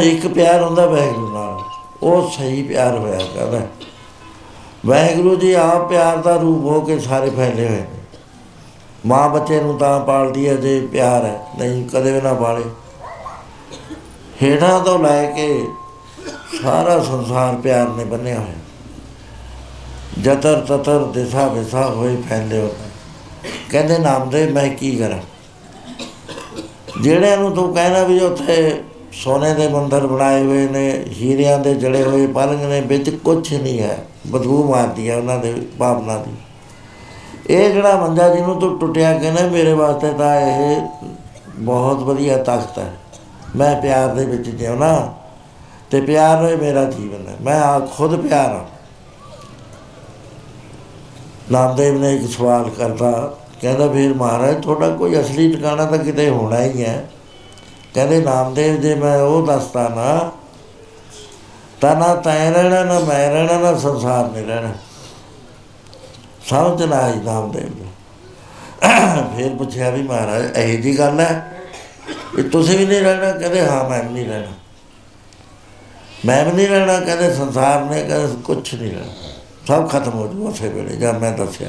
[0.00, 1.60] ਇੱਕ ਪਿਆਰ ਹੁੰਦਾ ਵਾਹਿਗੁਰੂ ਨਾਲ।
[2.02, 3.68] ਉਹ ਸਹੀ ਪਿਆਰ ਹੋਇਆ ਕਰਦਾ ਹੈ।
[4.86, 7.86] ਵਾਹਿਗੁਰੂ ਜੀ, ਆਪ ਪਿਆਰ ਦਾ ਰੂਪ ਹੋ ਕੇ ਸਾਰੇ ਫੈਲੇ ਹੋਏ ਨੇ।
[9.06, 12.62] ਮਾਂ ਬੱਚੇ ਨੂੰ ਤਾਂ ਪਾਲਦੀ ਹੈ, ਜੇ ਪਿਆਰ ਹੈ, ਨਹੀਂ ਕਦੇ ਵੀ ਨਾ ਪਾਲੇ।
[14.42, 15.66] ਹੇਠਾਂ ਤੋਂ ਲੈ ਕੇ
[16.62, 18.54] ਸਾਰਾ ਸੰਸਾਰ ਪਿਆਰ ਨੇ ਬੰਨਿਆ ਹੋਇਆ।
[20.22, 22.74] ਜਤਰ ਤਤਰ ਦਿਸ਼ਾ ਵਿਸਾ ਹੋਏ ਫੈਲੇ ਹੋ
[23.70, 25.18] ਕਹਿੰਦੇ, ਨਾਮਦੇਵ, ਮੈਂ ਕੀ ਕਰਾਂ?
[27.02, 28.82] ਜਿਹੜਿਆਂ ਨੂੰ ਤੂੰ ਕਹਿਣਾ ਵੀ ਉੱਥੇ
[29.12, 33.80] ਸੋਨੇ ਦੇ ਮੰਦਰ ਬਣਾਏ ਹੋਏ ਨੇ, ਹੀਰਿਆਂ ਦੇ ਜੜੇ ਹੋਏ ਪਲੰਗ ਨੇ, ਵਿੱਚ ਕੁਝ ਨਹੀਂ
[33.80, 36.30] ਹੈ। ਬਦਬੂ ਮਾਰਦੀ ਹੈ ਉਹਨਾਂ ਦੇ ਭਾਵਨਾ ਦੀ।
[37.50, 40.80] ਇਹ ਜਿਹੜਾ ਮੰਜਾ ਜਿਹਨੂੰ ਤੂੰ ਟੁੱਟਿਆ ਕਹਿੰਦਾ, ਮੇਰੇ ਵਾਸਤੇ ਤਾਂ ਇਹ
[41.58, 42.92] ਬਹੁਤ ਵਧੀਆ ਤਖਤ ਹੈ।
[43.56, 45.14] ਮੈਂ ਪਿਆਰ ਦੇ ਵਿੱਚ ਜਿਉਣਾ
[45.90, 48.64] ਤੇ ਪਿਆਰ ਹੀ ਮੇਰਾ ਜੀਵਨ ਹੈ। ਮੈਂ ਆ ਖੁਦ ਪਿਆਰ ਹਾਂ।
[51.52, 56.62] ਨਾਮਦੇਵ ਨੇ ਇੱਕ ਸਵਾਲ ਕਰਤਾ, ਕਹਿੰਦਾ ਫਿਰ ਮਹਾਰਾਜ, ਤੁਹਾਡਾ ਕੋਈ ਅਸਲੀ ਟਿਕਾਣਾ ਤਾਂ ਕਿਤੇ ਹੋਣਾ
[56.62, 57.10] ਹੀ ਹੈ?
[57.94, 60.30] ਕਹਿੰਦੇ, ਨਾਮਦੇਵ ਜੇ ਮੈਂ ਉਹ ਦੱਸਦਾ ਨਾ
[61.80, 64.74] ਤਾਂ ਨਾ ਤੈਂ ਰਹਿਣਾ, ਨਾ ਮੈਂ ਰਹਿਣਾ, ਨਾ ਸੰਸਾਰ ਨੇ ਰਹਿਣਾ।
[66.48, 67.92] ਸਮਝ ਨਾ ਆਈ ਨਾਮਦੇਵ ਨੂੰ।
[69.36, 71.52] ਫਿਰ ਪੁੱਛਿਆ ਵੀ ਮਹਾਰਾਜ, ਇਹ ਜੀ ਗੱਲ ਹੈ
[72.34, 74.52] ਵੀ ਤੁਸੀਂ ਵੀ ਨਹੀਂ ਰਹਿਣਾ, ਕਹਿੰਦੇ ਹਾਂ ਮੈਂ ਵੀ ਨਹੀਂ ਰਹਿਣਾ।
[76.26, 79.12] ਮੈਂ ਵੀ ਨਹੀਂ ਰਹਿਣਾ, ਕਹਿੰਦੇ ਸੰਸਾਰ ਨੇ, ਕਹਿੰਦੇ ਕੁਛ ਨਹੀਂ ਰਹਿਣਾ।
[79.66, 81.68] ਸਭ ਖਤਮ ਹੋ ਜੂ ਉਸੇ ਵੇਲੇ ਜਦ ਮੈਂ ਦੱਸਿਆ।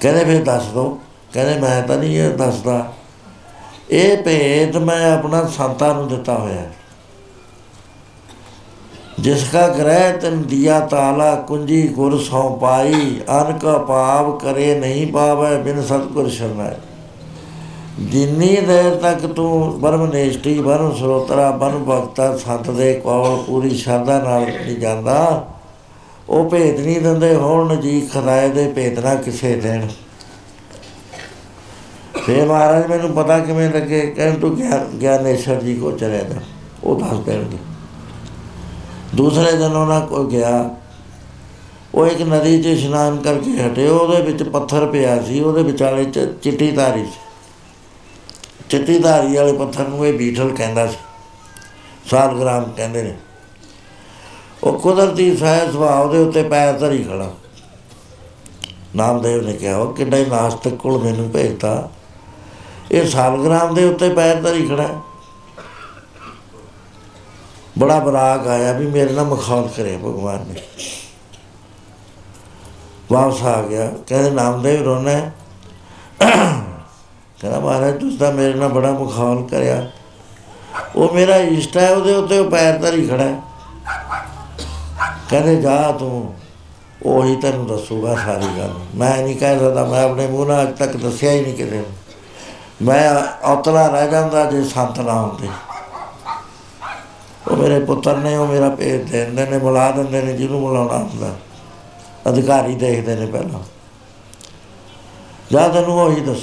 [0.00, 1.00] ਕਹਿੰਦੇ ਫਿਰ ਦੱਸ ਦੋ,
[1.32, 2.92] ਕਹਿੰਦੇ ਮੈਂ ਤਾਂ ਨਹੀਂ ਇਹ ਦੱਸਦਾ।
[3.90, 6.72] ਇਹ ਭੇਦ ਮੈਂ ਆਪਣਾ ਸੰਤਾਂ ਨੂੰ ਦਿੱਤਾ ਹੋਇਆ ਹੈ।
[9.18, 15.56] ਜਿਸਕਾ ਗ੍ਰਹਿ ਤਨ ਦਿਆ ਤਾਲਾ, ਕੁੰਜੀ ਗੁਰ ਸੋ ਪਾਈ, ਅਨ ਕਾ ਪਾਪ ਕਰੇ ਨਹੀਂ ਪਾਵੇ,
[15.62, 16.74] ਬਿਨ ਸਤਗੁਰ ਸ਼ਰਨਾਈ
[18.02, 24.18] ਜਿੰਨੀ ਦੇਰ ਤੱਕ ਤੂੰ ਬਰਮ ਨੇਸ਼ਟੀ ਬਰਮ ਸਰੋਤਰਾ ਬਨ ਭਗਤਾ ਸੰਤ ਦੇ ਕੋਲ ਪੂਰੀ ਸ਼ਰਧਾ
[24.20, 25.46] ਨਾਲ ਨਹੀਂ ਜਾਂਦਾ,
[26.28, 29.86] ਉਹ ਭੇਦ ਨਹੀਂ ਦਿੰਦੇ ਹੋਣ ਜੀ ਖਦਾਏ ਦੇ ਭੇਦ ਨਾ ਕਿਸੇ ਦੇਣ
[32.16, 36.40] ਫੇ ਮਹਾਰਾਜ, ਮੈਨੂੰ ਪਤਾ ਕਿਵੇਂ ਲੱਗੇ ਕਹਿੰਦੇ ਤੂੰ ਗਿਆਨ ਗਿਆਨੇਸ਼ਵਰ ਜੀ ਕੋ ਚਲੇ ਜਾ
[36.84, 37.58] ਉਹ ਦੱਸ ਦੇਣਗੇ।
[39.14, 40.70] ਦੂਸਰੇ ਦਿਨ ਉਹਨਾਂ ਕੋਲ ਗਿਆ।
[41.94, 46.34] ਉਹ ਇੱਕ ਨਦੀ 'ਚ ਇਸ਼ਨਾਨ ਕਰਕੇ ਹਟੇ। ਉਹਦੇ ਵਿੱਚ ਪੱਥਰ ਪਿਆ ਸੀ। ਉਹਦੇ ਵਿਚਾਲੇ ਚ
[46.42, 47.20] ਚਿੱਟੀ ਧਾਰੀ ਸੀ।
[48.70, 50.96] ਚਿੱਟੀ ਧਾਰੀ ਵਾਲੇ ਪੱਥਰ ਨੂੰ ਇਹ ਬੀਠਲ ਕਹਿੰਦਾ ਸੀ।
[52.10, 53.16] ਸਾਲਗ੍ਰਾਮ ਕਹਿੰਦੇ ਨੇ।
[54.64, 57.34] ਉਹ ਕੁਦਰਤੀ ਸਹਿ ਸੁਭਾਅ ਦੇ ਉੱਤੇ ਪੈਰ ਧਰੀ ਖੜਾ।
[58.96, 61.90] ਨਾਮਦੇਵ ਨੇ ਕਿਹਾ, ਉਹ ਕਿੱਡਾ ਹੀ ਨਾਸਤਿਕ ਕੋਲ ਮੈਨੂੰ ਭੇਜਤਾ।
[62.92, 64.94] ਇਹ ਸਾਲਗ੍ਰਾਮ ਦੇ ਉੱਤੇ ਪੈਰ ਧਰੀ ਖੜਾ ਹੈ।
[67.78, 70.60] ਬੜਾ ਬਰਾਕ ਆਇਆ ਵੀ ਮੇਰੇ ਨਾਲ ਮਖੌਲ ਕਰੇ ਭਗਵਾਨ ਨੇ।
[73.12, 75.34] ਵਾਪਸ ਆ ਗਿਆ। ਕਹਿੰਦੇ, ਨਾਮਦੇਵ ਰੋਣਾ ਹੈ।
[77.40, 79.90] ਕਹਿੰਦਾ, ਮਹਾਰਾਜ, ਤੁਸੀਂ ਤਾਂ ਮੇਰੇ ਨਾਲ ਬੜਾ ਮਖੌਲ ਕਰਿਆ।
[80.96, 83.40] ਉਹ ਮੇਰਾ ਇਸ਼ਟ ਹੈ, ਉਹਦੇ ਉੱਤੇ ਉਹ ਪੈਰ ਧਰੀ ਖੜਾ ਹੈ।
[85.30, 86.34] ਕਹਿੰਦੇ, ਜਾ ਤੂੰ,
[87.02, 90.96] ਉਹੀ ਤੈਨੂੰ ਦੱਸੂਗਾ ਸਾਰੀ ਗੱਲ। ਮੈਂ ਨਹੀਂ ਕਹਿ ਸਕਦਾ, ਮੈਂ ਆਪਣੇ ਮੂੰਹ ਨਾਲ ਅੱਜ ਤੱਕ
[90.96, 91.86] ਦੱਸਿਆ ਹੀ ਨਹੀਂ ਕਿਸੇ ਨੂੰ।
[92.82, 93.14] ਮੈਂ
[93.46, 95.48] ਔਤਲਾ ਰਹਿ ਜਾਂਦਾ ਜੇ ਸੰਤ ਨਾ ਹੁੰਦੇ।
[97.48, 100.98] ਉਹ ਮੇਰੇ ਪੁੱਤਰ ਨੇ, ਉਹ ਮੇਰਾ ਭੇਜ ਦੇ ਦਿੰਦੇ ਨੇ, ਬੁਲਾ ਦਿੰਦੇ ਨੇ, ਜਿਹਨੂੰ ਬੁਲਾਉਣਾ
[100.98, 101.36] ਹੁੰਦਾ।
[102.28, 103.60] ਅਧਿਕਾਰੀ ਦੇਖਦੇ ਨੇ ਪਹਿਲਾਂ।
[105.52, 106.38] ਜਾਂ ਤੈਨੂੰ ਉਹੀ ਦੱਸ।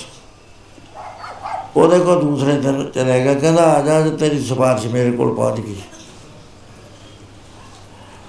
[1.77, 5.59] ਉਹਦੇ ਕੋਲ ਦੂਸਰੇ ਦਿਨ ਚਲੇ ਗਿਆ, ਕਹਿੰਦਾ, ਆ ਜਾ, ਅੱਜ ਤੇਰੀ ਸਿਫਾਰਿਸ਼ ਮੇਰੇ ਕੋਲ ਪਹੁੰਚ
[5.59, 5.75] ਗਈ।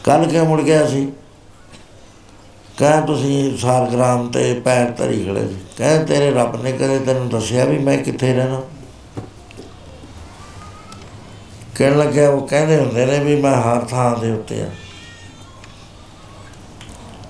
[0.04, 1.12] ਕੱਲ ਕੇ ਮੁੜ ਗਿਆ ਸੀ?
[2.78, 7.64] ਕਹਿ, ਤੁਸੀਂ ਸਾਲਗ੍ਰਾਮ ਤੇ ਪੈਰ ਧਰੀ ਖੜੇ ਸੀ। ਕਹਿ, ਤੇਰੇ ਰੱਬ ਨੇ ਕਦੇ ਤੈਨੂੰ ਦੱਸਿਆ
[7.64, 8.62] ਵੀ ਮੈਂ ਕਿੱਥੇ ਰਹਿਣਾ?
[11.76, 14.70] ਕਹਿਣ ਲੱਗਿਆ, ਉਹ ਕਹਿੰਦੇ ਹੁੰਦੇ ਨੇ ਵੀ ਮੈਂ ਹਰ ਥਾਂ ਦੇ ਉੱਤੇ ਆ।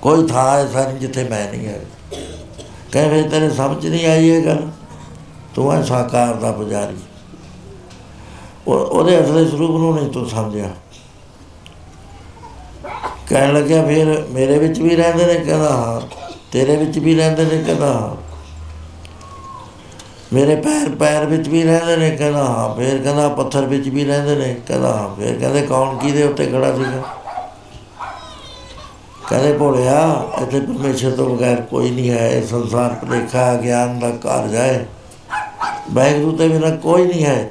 [0.02, 1.80] ਕੋਈ ਥਾਂ ਐਸਾ ਨਹੀਂ ਜਿੱਥੇ ਮੈਂ ਨਹੀਂ ਹੈ
[2.92, 4.70] ਕਹੇ ਵੀ ਤੇਰੇ ਸਮਝ ਨਹੀਂ ਆਈ ਇਹ ਗੱਲ?
[5.54, 6.96] ਤੂੰ ਹੈ ਸਾਕਾਰ ਦਾ ਪੁਜਾਰੀ।
[8.66, 10.70] ਉਹ, ਉਹਦੇ ਅਸਲੇ ਸਰੂਪ ਨੂੰ ਨਹੀਂ ਤੂੰ ਸਮਝਿਆ।
[13.28, 16.00] ਕਹਿਣ ਲੱਗਿਆ ਫਿਰ ਮੇਰੇ ਵਿੱਚ ਵੀ ਰਹਿੰਦੇ ਨੇ ਕਹਿੰਦਾ ਹਾਂ,
[16.52, 18.31] ਤੇਰੇ ਵਿੱਚ ਵੀ ਰਹਿੰਦੇ ਨੇ ਕਹਿੰਦਾ ਹਾਂ।
[20.32, 24.36] ਮੇਰੇ ਪੈਰ ਪੈਰ ਵਿੱਚ ਵੀ ਰਹਿੰਦੇ ਨੇ, ਕਹਿੰਦਾ ਹਾਂ, ਫਿਰ ਕਹਿੰਦਾ ਪੱਥਰ ਵਿੱਚ ਵੀ ਰਹਿੰਦੇ
[24.36, 27.02] ਨੇ, ਕਹਿੰਦਾ ਹਾਂ, ਫਿਰ ਕਹਿੰਦੇ ਕੌਣ ਕਿਹਦੇ ਉੱਤੇ ਖੜਾ ਸੀਗਾ?
[29.28, 34.48] ਕਹਿੰਦੇ ਭੋਲਿਆ, ਇੱਥੇ ਪਰਮੇਸ਼ਰ ਤੋਂ ਬਗੈਰ ਕੋਈ ਨਹੀਂ ਹੈ ਇਹ ਸੰਸਾਰ ਭੁਲੇਖਾ ਗਿਆਨ ਦਾ ਘਰ
[34.48, 34.84] ਜਾਏ।
[35.92, 37.50] ਵਾਹਿਗੁਰੂ ਤੇ ਬਿਨਾਂ ਕੋਈ ਨਹੀਂ ਹੈ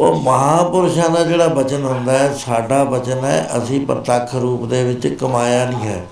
[0.00, 5.06] ਉਹ ਮਹਾਪੁਰਸ਼ਾਂ ਦਾ ਜਿਹੜਾ ਬਚਨ ਹੁੰਦਾ ਹੈ, ਸਾਡਾ ਬਚਨ ਹੈ, ਅਸੀਂ ਪ੍ਰਤੱਖ ਰੂਪ ਦੇ ਵਿੱਚ
[5.06, 6.02] ਕਮਾਇਆ ਨਹੀਂ ਹੈ।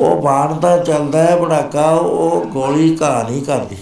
[0.00, 3.76] ਉਹ ਬਾਣ ਦਾ ਚੱਲਦਾ ਹੈ ਬੜਾਕਾ, ਉਹ ਗੋਲੀ ਘਾ ਨਹੀਂ ਕਰਦੀ।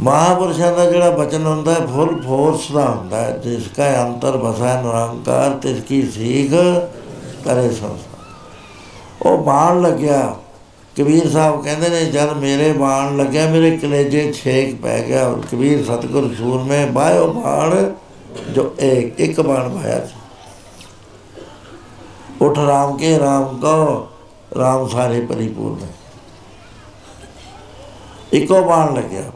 [0.00, 4.80] ਮਹਾਪੁਰਸ਼ਾਂ ਦਾ ਜਿਹੜਾ ਬਚਨ ਹੁੰਦਾ ਹੈ, ਫੁੱਲ ਫੋਰਸ ਦਾ ਹੁੰਦਾ ਹੈ, ਜਿਸ ਕਾ ਅੰਤਰ ਬਸਾ
[4.80, 6.50] ਨਿਰੰਕਾਰ, ਤਿਸ ਕੀ ਸੀਖ
[7.44, 7.98] ਕਰੇ ਸੰਸਾਰ।
[9.22, 10.36] ਉਹ ਬਾਣ ਲੱਗਿਆ।
[10.98, 15.84] ਕਬੀਰ ਸਾਹਿਬ ਕਹਿੰਦੇ ਨੇ, ਜਦ ਮੇਰੇ ਬਾਣ ਲੱਗਿਆ, ਮੇਰੇ ਕਲੇਜੇ ਛੇਕ ਪੈ ਗਿਆ। ਔਰ ਕਬੀਰ
[15.84, 17.92] ਸਤਿਗੁਰ ਸੂਰਮੇ ਬਾਇਓ ਬਾਣ,
[18.52, 20.14] ਜੋ ਇੱਕ ਇੱਕ ਬਾਣ ਪਾਇਆ ਸੀ।
[22.42, 24.07] ਉਠ ਰਾਮ ਕੇ, ਰਾਮ ਕੋ
[24.52, 25.88] ਰਾਮ ਸਾਰੇ ਪਰਿਪੂਰਨ ਹੈ।
[28.32, 29.30] ਇੱਕੋ ਬਾਣ ਲੱਗਿਆ।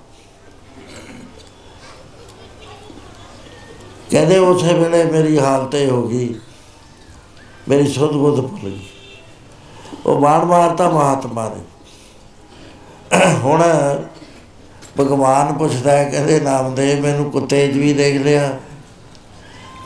[4.10, 6.34] ਕਹਿੰਦੇ ਉਸੇ ਵੇਲੇ ਮੇਰੀ ਹਾਲਤ ਇਹ ਹੋ ਗਈ,
[7.68, 8.86] ਮੇਰੀ ਸੁਧ ਬੁੱਧ ਭੁੱਲ ਗਈ।
[10.06, 11.62] ਉਹ ਬਾਣ ਮਾਰਤਾ ਮਹਾਤਮਾ ਨੇ।
[13.34, 13.62] ਹੁਣ
[15.00, 18.58] ਭਗਵਾਨ ਪੁੱਛਦਾ ਹੈ, ਕਹਿੰਦੇ ਨਾਮਦੇਵ ਮੈਨੂੰ ਕੁੱਤੇ 'ਚ ਵੀ ਦੇਖ ਲਿਆ।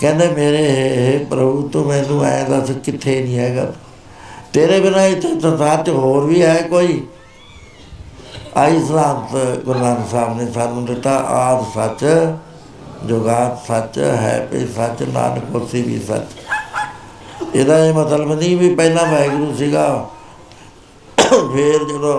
[0.00, 3.72] ਕਹਿੰਦੇ ਮੇਰੇ ਹੇ ਪ੍ਰਭੂ, ਤੂੰ ਮੈਨੂੰ ਐ ਦੱਸ ਕਿੱਥੇ ਨਹੀਂ ਹੈਗਾ।
[4.56, 7.06] ਤੇਰੇ ਬਿਨਾਂ ਇੱਥੇ ਸੰਸਾਰ 'ਚ ਹੋਰ ਵੀ ਹੈ ਕੋਈ।
[8.56, 12.04] ਆਈ ਸੰਤ ਗੁਰੂ ਨਾਨਕ ਸਾਹਿਬ ਨੇ ਸਾਨੂੰ ਦਿੱਤਾ ਆਦ ਸੱਚ,
[13.04, 16.26] ਜੁਗਾਤ ਸੱਚ ਹੈ ਵੀ ਸੱਚ, ਨਾਨਕ ਹੋਸੀ ਵੀ ਸੱਚ।
[17.54, 20.10] ਇਹਦਾ ਇਹ ਮਤਲਬ ਨਹੀਂ ਵੀ ਪਹਿਲਾਂ ਵਾਹਿਗੁਰੂ ਸੀਗਾ।
[21.52, 22.18] ਫੇਰ ਜਦੋਂ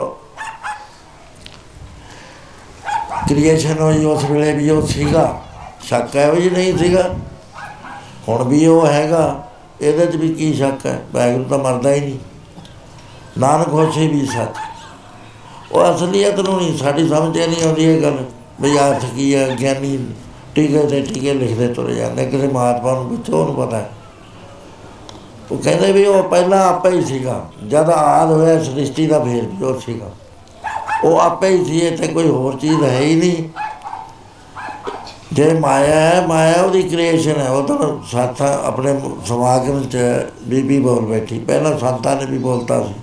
[3.30, 5.42] ਕ੍ਰੀਏਸ਼ਨ ਹੋਈ, ਉਸ ਵੇਲੇ ਵੀ ਉਹ ਸੀਗਾ।
[5.84, 7.16] ਸ਼ੱਕ ਹੈ ਵੀ ਨਹੀਂ ਸੀਗਾ।
[8.28, 9.47] ਹੁਣ ਵੀ ਉਹ ਹੈਗਾ।
[9.82, 11.04] ਇਹਦੇ 'ਚ ਵੀ ਕੀ ਸ਼ੱਕ ਹੈ?
[11.14, 12.20] ਵਾਹਿਗੁਰੂ ਤਾਂ ਮਰਦਾ ਹੀ ਨਹੀਂ।
[13.38, 14.56] ਨਾਨਕ ਹੋਸੀ ਵੀ ਸੱਚ
[15.72, 18.26] ਉਹ ਅਸਲੀਅਤ ਨੂੰ ਨਹੀਂ, ਸਾਡੀ ਸਮਝ ਨਹੀਂ ਆਉਂਦੀ ਇਹ ਗੱਲ।
[18.62, 20.06] ਵੀ ਅਰਥ ਕੀ ਹੈ, ਗਿਆਨੀ
[20.56, 23.90] ਟੀਕੇ ਤੇ ਟੀਕੇ ਲਿਖਦੇ ਤੁਰੇ ਜਾਂਦੇ, ਕਿਸੇ ਮਹਾਤਮਾ ਨੂੰ ਪੁੱਛੋ, ਉਹਨੂੰ ਪਤਾ ਹੈ।
[25.52, 29.66] ਉਹ ਕਹਿੰਦੇ ਵੀ ਉਹ ਪਹਿਲਾਂ ਆਪੇ ਹੀ ਸੀਗਾ। ਜਦ ਆਦ ਹੋਇਆ, ਸ੍ਰਿਸ਼ਟੀ ਦਾ ਫੇਰ ਵੀ
[29.66, 30.12] ਉਹ ਸੀਗਾ।
[31.04, 33.67] ਉਹ ਆਪੇ ਹੀ ਸੀ, ਇੱਥੇ ਕੋਈ ਹੋਰ ਚੀਜ਼ ਹੈ ਹੀ ਨਹੀਂ।
[35.34, 37.78] ਜੇ ਮਾਇਆ ਹੈ, ਮਾਇਆ ਉਹਦੀ ਕ੍ਰੀਏਸ਼ਨ ਹੈ। ਉਹ ਤਾਂ
[38.12, 39.98] ਸਾਥ ਆਪਣੇ ਸਮਾਗਮ ਚ
[40.44, 42.94] ਬੀਬੀ ਬੋਲ ਬੈਠੀ। ਪਹਿਲਾਂ ਸੰਤਾਂ ਨੇ ਵੀ ਬੋਲਤਾ ਸੀ।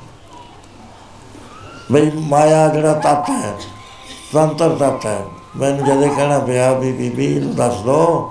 [1.93, 3.53] ਬਈ ਮਾਇਆ ਜਿਹੜਾ ਤੱਤ ਹੈ
[4.33, 5.21] ਸੰਤਰ ਤੱਤ ਹੈ।
[5.57, 8.31] ਮੈਨੂੰ ਜਦੇ ਕਹਿਣਾ ਪਿਆ, ਵੀ ਬੀਬੀ ਨੂੰ ਦੱਸ ਦੋ।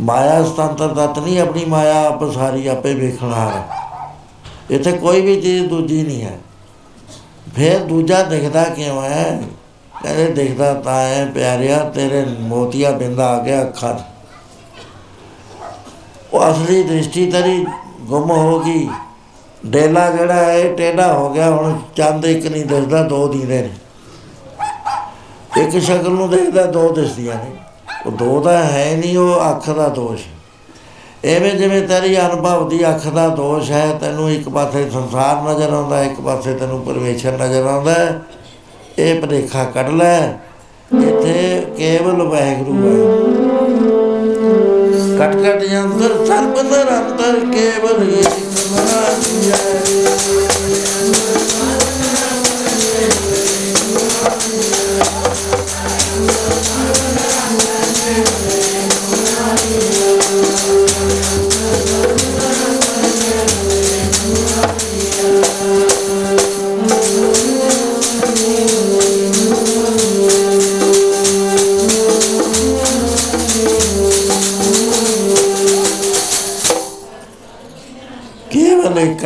[0.00, 3.62] ਮਾਇਆ ਸਤੰਤਰ ਤੱਤ ਨਹੀਂ, ਆਪਣੀ ਮਾਇਆ ਆਪ ਸਾਰੀ ਆਪੇ ਵੇਖਣ ਹਾਰ
[4.70, 6.38] ਇੱਥੇ ਕੋਈ ਵੀ ਚੀਜ਼ ਦੂਜੀ ਨਹੀਂ ਹੈ।
[7.56, 9.42] ਫਿਰ ਦੂਜਾ ਦਿਖਦਾ ਕਿਉਂ ਹੈ?
[10.02, 14.02] ਕਹਿੰਦੇ ਦਿਖਦਾ ਤਾਂ ਹੈ ਪਿਆਰਿਆ ਤੇਰੇ ਮੋਤੀਆ ਬਿੰਦਾ ਆ ਗਿਆ ਅੱਖਾਂ 'ਚ।
[16.32, 17.66] ਉਹ ਅਸਲੀ ਦ੍ਰਿਸ਼ਟੀ ਤੇਰੀ
[18.00, 18.88] ਗੁੰਮ ਹੋ ਗਈ।
[19.66, 23.70] ਡੇਲਾ ਜਿਹੜਾ ਹੈ, ਇਹ ਟੇਢਾ ਹੋ ਗਿਆ, ਹੁਣ ਚੰਦ ਇੱਕ ਨਹੀਂ ਦਿਸਦਾ, ਦੋ ਦੀਦੇ ਨੇ।
[25.62, 27.50] ਇੱਕ ਸ਼ਕਲ ਨੂੰ ਦੇਖਦਾ, ਦੋ ਦਿਸਦੀਆਂ ਨੇ।
[28.06, 30.22] ਉਹ ਦੋ ਤਾਂ ਹੈ ਨਹੀਂ, ਉਹ ਅੱਖ ਦਾ ਦੋਸ਼।
[31.24, 36.02] ਐਵੇਂ ਜਿਵੇਂ ਤੇਰੀ ਅਨੁਭਵ ਦੀ ਅੱਖ ਦਾ ਦੋਸ਼ ਹੈ, ਤੈਨੂੰ ਇੱਕ ਪਾਸੇ ਸੰਸਾਰ ਨਜ਼ਰ ਆਉਂਦਾ,
[36.02, 37.94] ਇੱਕ ਪਾਸੇ ਤੈਨੂੰ ਪਰਮੇਸ਼ਰ ਨਜ਼ਰ ਆਉਂਦਾ
[38.98, 40.26] ਇਹ ਭਲੇਖਾ ਕੱਢ ਲੈ।
[41.06, 43.36] ਇੱਥੇ ਕੇਵਲ ਵਾਹਿਗੁਰੂ ਹੈ।
[45.18, 50.45] ਕਟ ਕਟ ਅੰਦਰ, ਸਰਬ ਨਿਰੰਤਰ ਕੇਵਲ ਏਕ ਮਨਾਈ ਹੈ।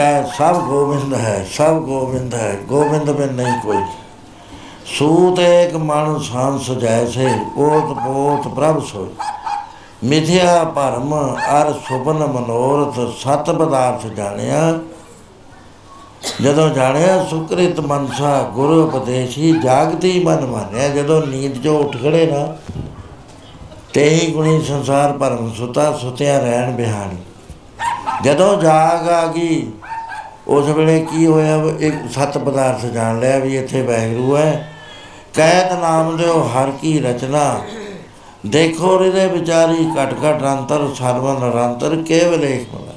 [0.00, 3.78] ਕਹਿ ਸਭ ਗੋਬਿੰਦ ਹੈ, ਸਭ ਗੋਬਿੰਦ ਹੈ, ਗੋਬਿੰਦ ਬਿਨ ਨਹੀਂ ਕੋਈ।
[4.86, 7.26] ਸੂਤ ਏਕ ਮਨ ਸੰਸ ਜੈਸੇ
[7.58, 9.08] ਓਤ ਪੋਤ ਪ੍ਰਭ ਸੋਈ
[10.04, 11.14] ਮਿਥਿਆ ਭਰਮ
[11.52, 14.78] ਅਰ ਸੁਪਨ ਮਨੋਰਥ, ਸਤ ਪਦਾਰਥ ਜਾਣਿਆ।
[16.42, 22.46] ਜਦੋਂ ਜਾਣਿਆ, ਸੁਕ੍ਰਿਤ ਮਨਸਾ ਗੁਰੂ ਉਪਦੇਸ਼ੀ, ਜਾਗਤੀ ਮਨ ਮਾਨਿਆ। ਜਦੋਂ ਨੀਂਦ ਜੋ ਉੱਠ ਖੜੇ ਨਾ,
[23.92, 27.16] ਤੇਹੀ ਗੁਣੀ ਸੰਸਾਰ ਭਰਮ ਸੁਤਾ, ਸੁਤਿਆ ਰਹਿਣ ਬਿਹਾਨ
[28.24, 29.66] ਜਦੋਂ ਜਾਗ ਆ ਗਈ
[30.50, 34.72] ਉਸ ਵੇਲੇ ਕੀ ਹੋਇਆ ਵੀ ਇੱਕ ਸਤ ਪਦਾਰਥ ਜਾਣ ਲਿਆ ਵੀ ਇੱਥੇ ਵਾਹਿਗੁਰੂ ਹੈ।
[35.34, 37.60] ਕਹਿਤ ਨਾਮ ਦਿਓ, ਹਰ ਕੀ ਰਚਨਾ।
[38.46, 42.92] ਦੇਖੋ ਇਹਦੇ ਵਿਚਾਰੀ ਘਟ ਘਟ ਅੰਤਰ, ਸਰਵ ਨਿਰੰਤਰ, ਕੇਵਲ ਏਕ ਮਲਾ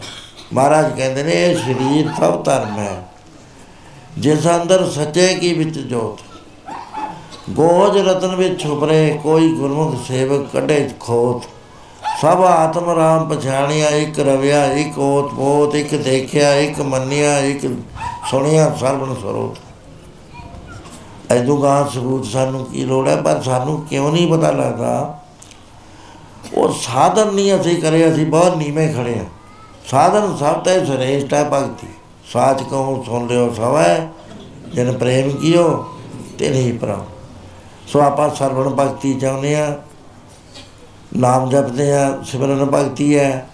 [0.54, 3.04] ਮਹਾਰਾਜ ਕਹਿੰਦੇ ਨੇ, ਇਹ ਸਰੀਰ ਸਭ ਧਰਮ ਹੈ।
[4.18, 6.20] ਜਿਸ ਅੰਦਰ ਸੱਚੇ ਕੀ ਵਿੱਚ ਜੋਤ?
[7.50, 11.46] ਗੋਜ ਰਤਨ ਵਿੱਚ ਛੁਪਰੇ ਕੋਈ ਗੁਰਮੁਖ ਸੇਵਕ ਕੱਢੇ ਖੋਤ।
[12.24, 17.66] ਸਭ ਆਤਮ ਰਾਮ ਪਛਾਣਿਆ, ਇੱਕ ਰਵਿਆ, ਇੱਕ ਓਤ ਪੋਤ, ਇੱਕ ਦੇਖਿਆ, ਇੱਕ ਮੰਨਿਆ, ਇੱਕ
[18.30, 19.58] ਸੁਣਿਆ, ਸਰਵਣ ਸਰੋਤ।
[21.32, 23.16] ਐਦੂਗਾ ਸਬੂਤ ਸਾਨੂੰ ਕੀ ਲੋੜ ਹੈ?
[23.16, 25.20] ਪਰ ਸਾਨੂੰ ਕਿਉਂ ਨਹੀਂ ਪਤਾ ਲੱਗਦਾ?
[26.54, 29.26] ਉਹ ਸਾਧਨ ਨਹੀਂ ਅਸੀਂ ਕਰੇ, ਅਸੀਂ ਬਹੁਤ ਨੀਵੇਂ ਖੜੇ ਆ
[29.92, 31.88] ਸਾਧਨ ਸਭ ਤੋਂ ਸ੍ਰੇਸ਼ਟ ਹੈ ਭਗਤੀ।
[32.34, 34.08] ਸਾਚ ਕਹੂੰ, ਸੁਣ ਲਿਓ ਸਵੈ
[34.74, 35.86] ਜਨ ਪ੍ਰੇਮ ਕੀਓ
[36.40, 37.04] ਤੇ ਨਹੀਂ ਪਰਾ
[37.88, 39.76] ਸੋ ਆਪਾਂ ਸਰਵਣ ਭਗਤੀ ਚਾਹੁੰਦੇ ਆ
[41.18, 43.50] ਨਾਮ ਜਪਦੇ ਆ, ਸਿਮਰਨ ਭਗਤੀ ਹੈ।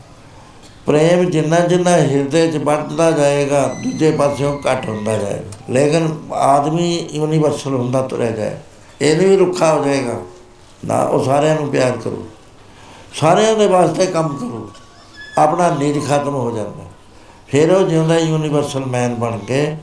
[0.86, 7.76] ਪ੍ਰੇਮ ਜਿੰਨਾ ਜਿੰਨਾ ਹਿਰਦੇ 'ਚ ਵੱਧਦਾ ਜਾਏਗਾ, ਦੂਜੇ ਪਾਸਿਓਂ ਘਟ ਹੁੰਦਾ ਜਾਏਗਾ। ਲੇਕਿਨ ਆਦਮੀ ਯੂਨੀਵਰਸਲ
[7.76, 8.56] ਹੁੰਦਾ, ਤੁਰਿਆ ਜਾਏ।
[9.02, 10.14] ਇਹ ਵੀ ਰੁੱਖਾ ਹੋ ਜਾਏਗਾ।
[10.86, 12.27] ਨਾ ਉਹ ਸਾਰਿਆਂ ਨੂੰ ਪਿਆਰ ਕਰੋ।
[13.15, 14.69] ਸਾਰਿਆਂ ਦੇ ਵਾਸਤੇ ਕੰਮ ਕਰੋ।
[15.38, 16.86] ਆਪਣਾ ਨਿਜ ਖਤਮ ਹੋ ਜਾਂਦਾ।
[17.48, 19.76] ਫਿਰ ਉਹ ਜਿਉਂਦਾ ਯੂਨੀਵਰਸਲ ਮੈਨ ਬਣ ਕੇ,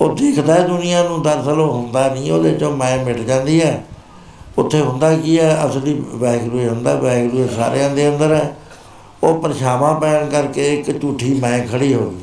[0.00, 3.84] ਉਹ ਦਿਖਦਾ ਹੈ ਦੁਨੀਆ ਨੂੰ ਦਰਅਸਲ ਉਹ ਹੁੰਦਾ ਨਹੀਂ, ਉਹਦੇ ਚੋਂ ਮੈਂ ਮਿਟ ਜਾਂਦੀ ਹੈ।
[4.58, 5.66] ਉੱਥੇ ਹੁੰਦਾ ਕੀ ਹੈ?
[5.66, 8.56] ਅਸਲੀ ਵਾਹਿਗੁਰੂ ਹੀ ਹੁੰਦਾ, ਵਾਹਿਗੁਰੂ ਸਾਰਿਆਂ ਦੇ ਅੰਦਰ ਹੈ।
[9.22, 12.20] ਉਹ ਪਰਛਾਵਾਂ ਪੈਣ ਕਰਕੇ ਇੱਕ ਝੂਠੀ ਮੈਂ ਖੜੀ ਹੋ ਗਈ।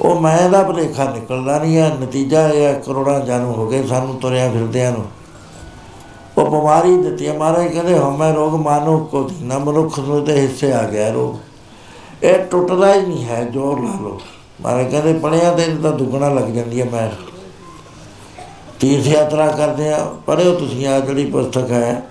[0.00, 4.14] ਉਹ ਮੈਂ ਦਾ ਭਲੇਖਾ ਨਿਕਲਦਾ ਨਹੀਂ ਹੈ। ਨਤੀਜਾ ਇਹ ਹੈ, ਕਰੋੜਾਂ ਜਨਮ ਹੋ ਗਏ ਸਾਨੂੰ
[4.14, 5.06] ਤੁਰਿਆ ਫਿਰਦਿਆਂ ਨੂੰ।
[6.38, 10.72] ਉਹ ਬਿਮਾਰੀ ਦਿੱਤੀ ਹੈ। ਮਹਾਰਾਜ ਕਹਿੰਦੇ ਹਮੇ ਰੋਗ ਮਾਨੋ, ਕੋ ਨਾ ਮਨੁੱਖ ਨੂੰ ਤੇ ਹਿੱਸੇ
[10.72, 11.34] ਆ ਗਿਆ ਰੋਗ।
[12.24, 14.20] ਇਹ ਟੁੱਟਦਾ ਹੀ ਨਹੀਂ ਹੈ, ਜੋਰ ਲਾ ਲਓ।
[14.60, 17.10] ਮਹਾਰਾਜ ਕਹਿੰਦੇ, ਪੜਿਆ ਤੇ ਤਾਂ ਦੁੱਗਣਾ ਲੱਗ ਜਾਂਦੀ ਹੈ, ਮੈਂ
[18.80, 22.02] ਤੀਰਥ ਯਾਤਰਾ ਕਰਦੇ ਆ। ਪੜਿਓ ਤੁਸੀਂ ਆ ਜਿਹੜੀ ਪੁਸਤਕ ਹੈ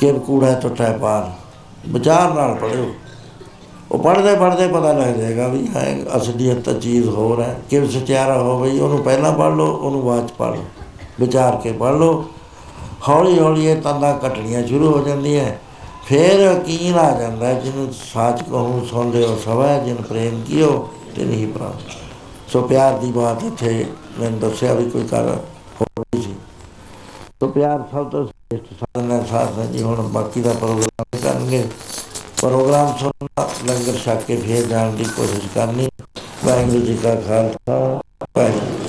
[0.00, 1.30] ਕਿ ਕੂੜਾ ਟੁੱਟਾ ਪਾਰ।
[1.88, 2.90] ਵਿਚਾਰ ਨਾਲ ਪੜਿਓ
[3.92, 8.38] ਉਹ ਪੜਦੇ ਪੜਦੇ ਪਤਾ ਲੱਗ ਜਾਏਗਾ ਵੀ ਹੈ ਅਸਲੀਅਤ ਤਾਂ ਚੀਜ਼ ਹੋਰ ਹੈ। ਕਿ ਸਚਿਆਰਾ
[8.42, 10.64] ਹੋ ਬਈ ਉਹਨੂੰ ਪਹਿਲਾਂ ਪੜ ਲਓ ਉਹਨੂੰ ਬਾਅਦ ਚ ਪੜ ਲਓ।
[11.20, 12.24] ਵਿਚਾਰ ਕੇ ਪੜ ਲਓ।
[13.08, 15.44] ਹੌਲੀ ਹੌਲੀ ਇਹ ਤੰਦਾਂ ਘਟਣੀਆਂ ਸ਼ੁਰੂ ਹੋ ਜਾਂਦੀਆਂ
[16.06, 21.24] ਫਿਰ ਯਕੀਨ ਆ ਜਾਂਦਾ ਹੈ, ਜਿਹਨੂੰ ਸਾਚ ਕਹੂੰ ਸੁਣ ਲਿਓ ਸਵੈ ਜਿਨ ਪ੍ਰੇਮ ਕੀਓ ਤੇ
[21.24, 21.99] ਨਹੀਂ ਪ੍ਰਾਪਤ
[22.52, 23.86] ਸੋ ਪਿਆਰ ਦੀ ਬਾਤ ਇੱਥੇ
[24.20, 25.28] ਮੈਂ ਦੱਸਿਆ ਵੀ ਕੋਈ ਕਰ
[25.80, 26.34] ਹੋ ਰਹੀ ਸੀ।
[27.40, 31.64] ਸੋ ਪਿਆਰ ਸਭ ਤੋਂ ਸ੍ਰੇਸ਼ਟ ਸਾਧਨ ਹੈ, ਸਾਧ ਹੈ ਜੀ, ਹੁਣ ਬਾਕੀ ਦਾ ਪ੍ਰੋਗਰਾਮ ਕਰਨਗੇ।
[32.42, 35.88] ਪ੍ਰੋਗਰਾਮ ਸੁਣਨਾ ਲੰਗਰ ਛਕ ਕੇ ਫੇਰ ਜਾਣ ਦੀ ਕੋਸ਼ਿਸ਼ ਕਰਨੀ।
[36.44, 38.00] ਵਾਹਿਗੁਰੂ ਜੀ ਕਾ ਖਾਲਸਾ,
[38.36, 38.88] ਵਾਹਿਗੁਰੂ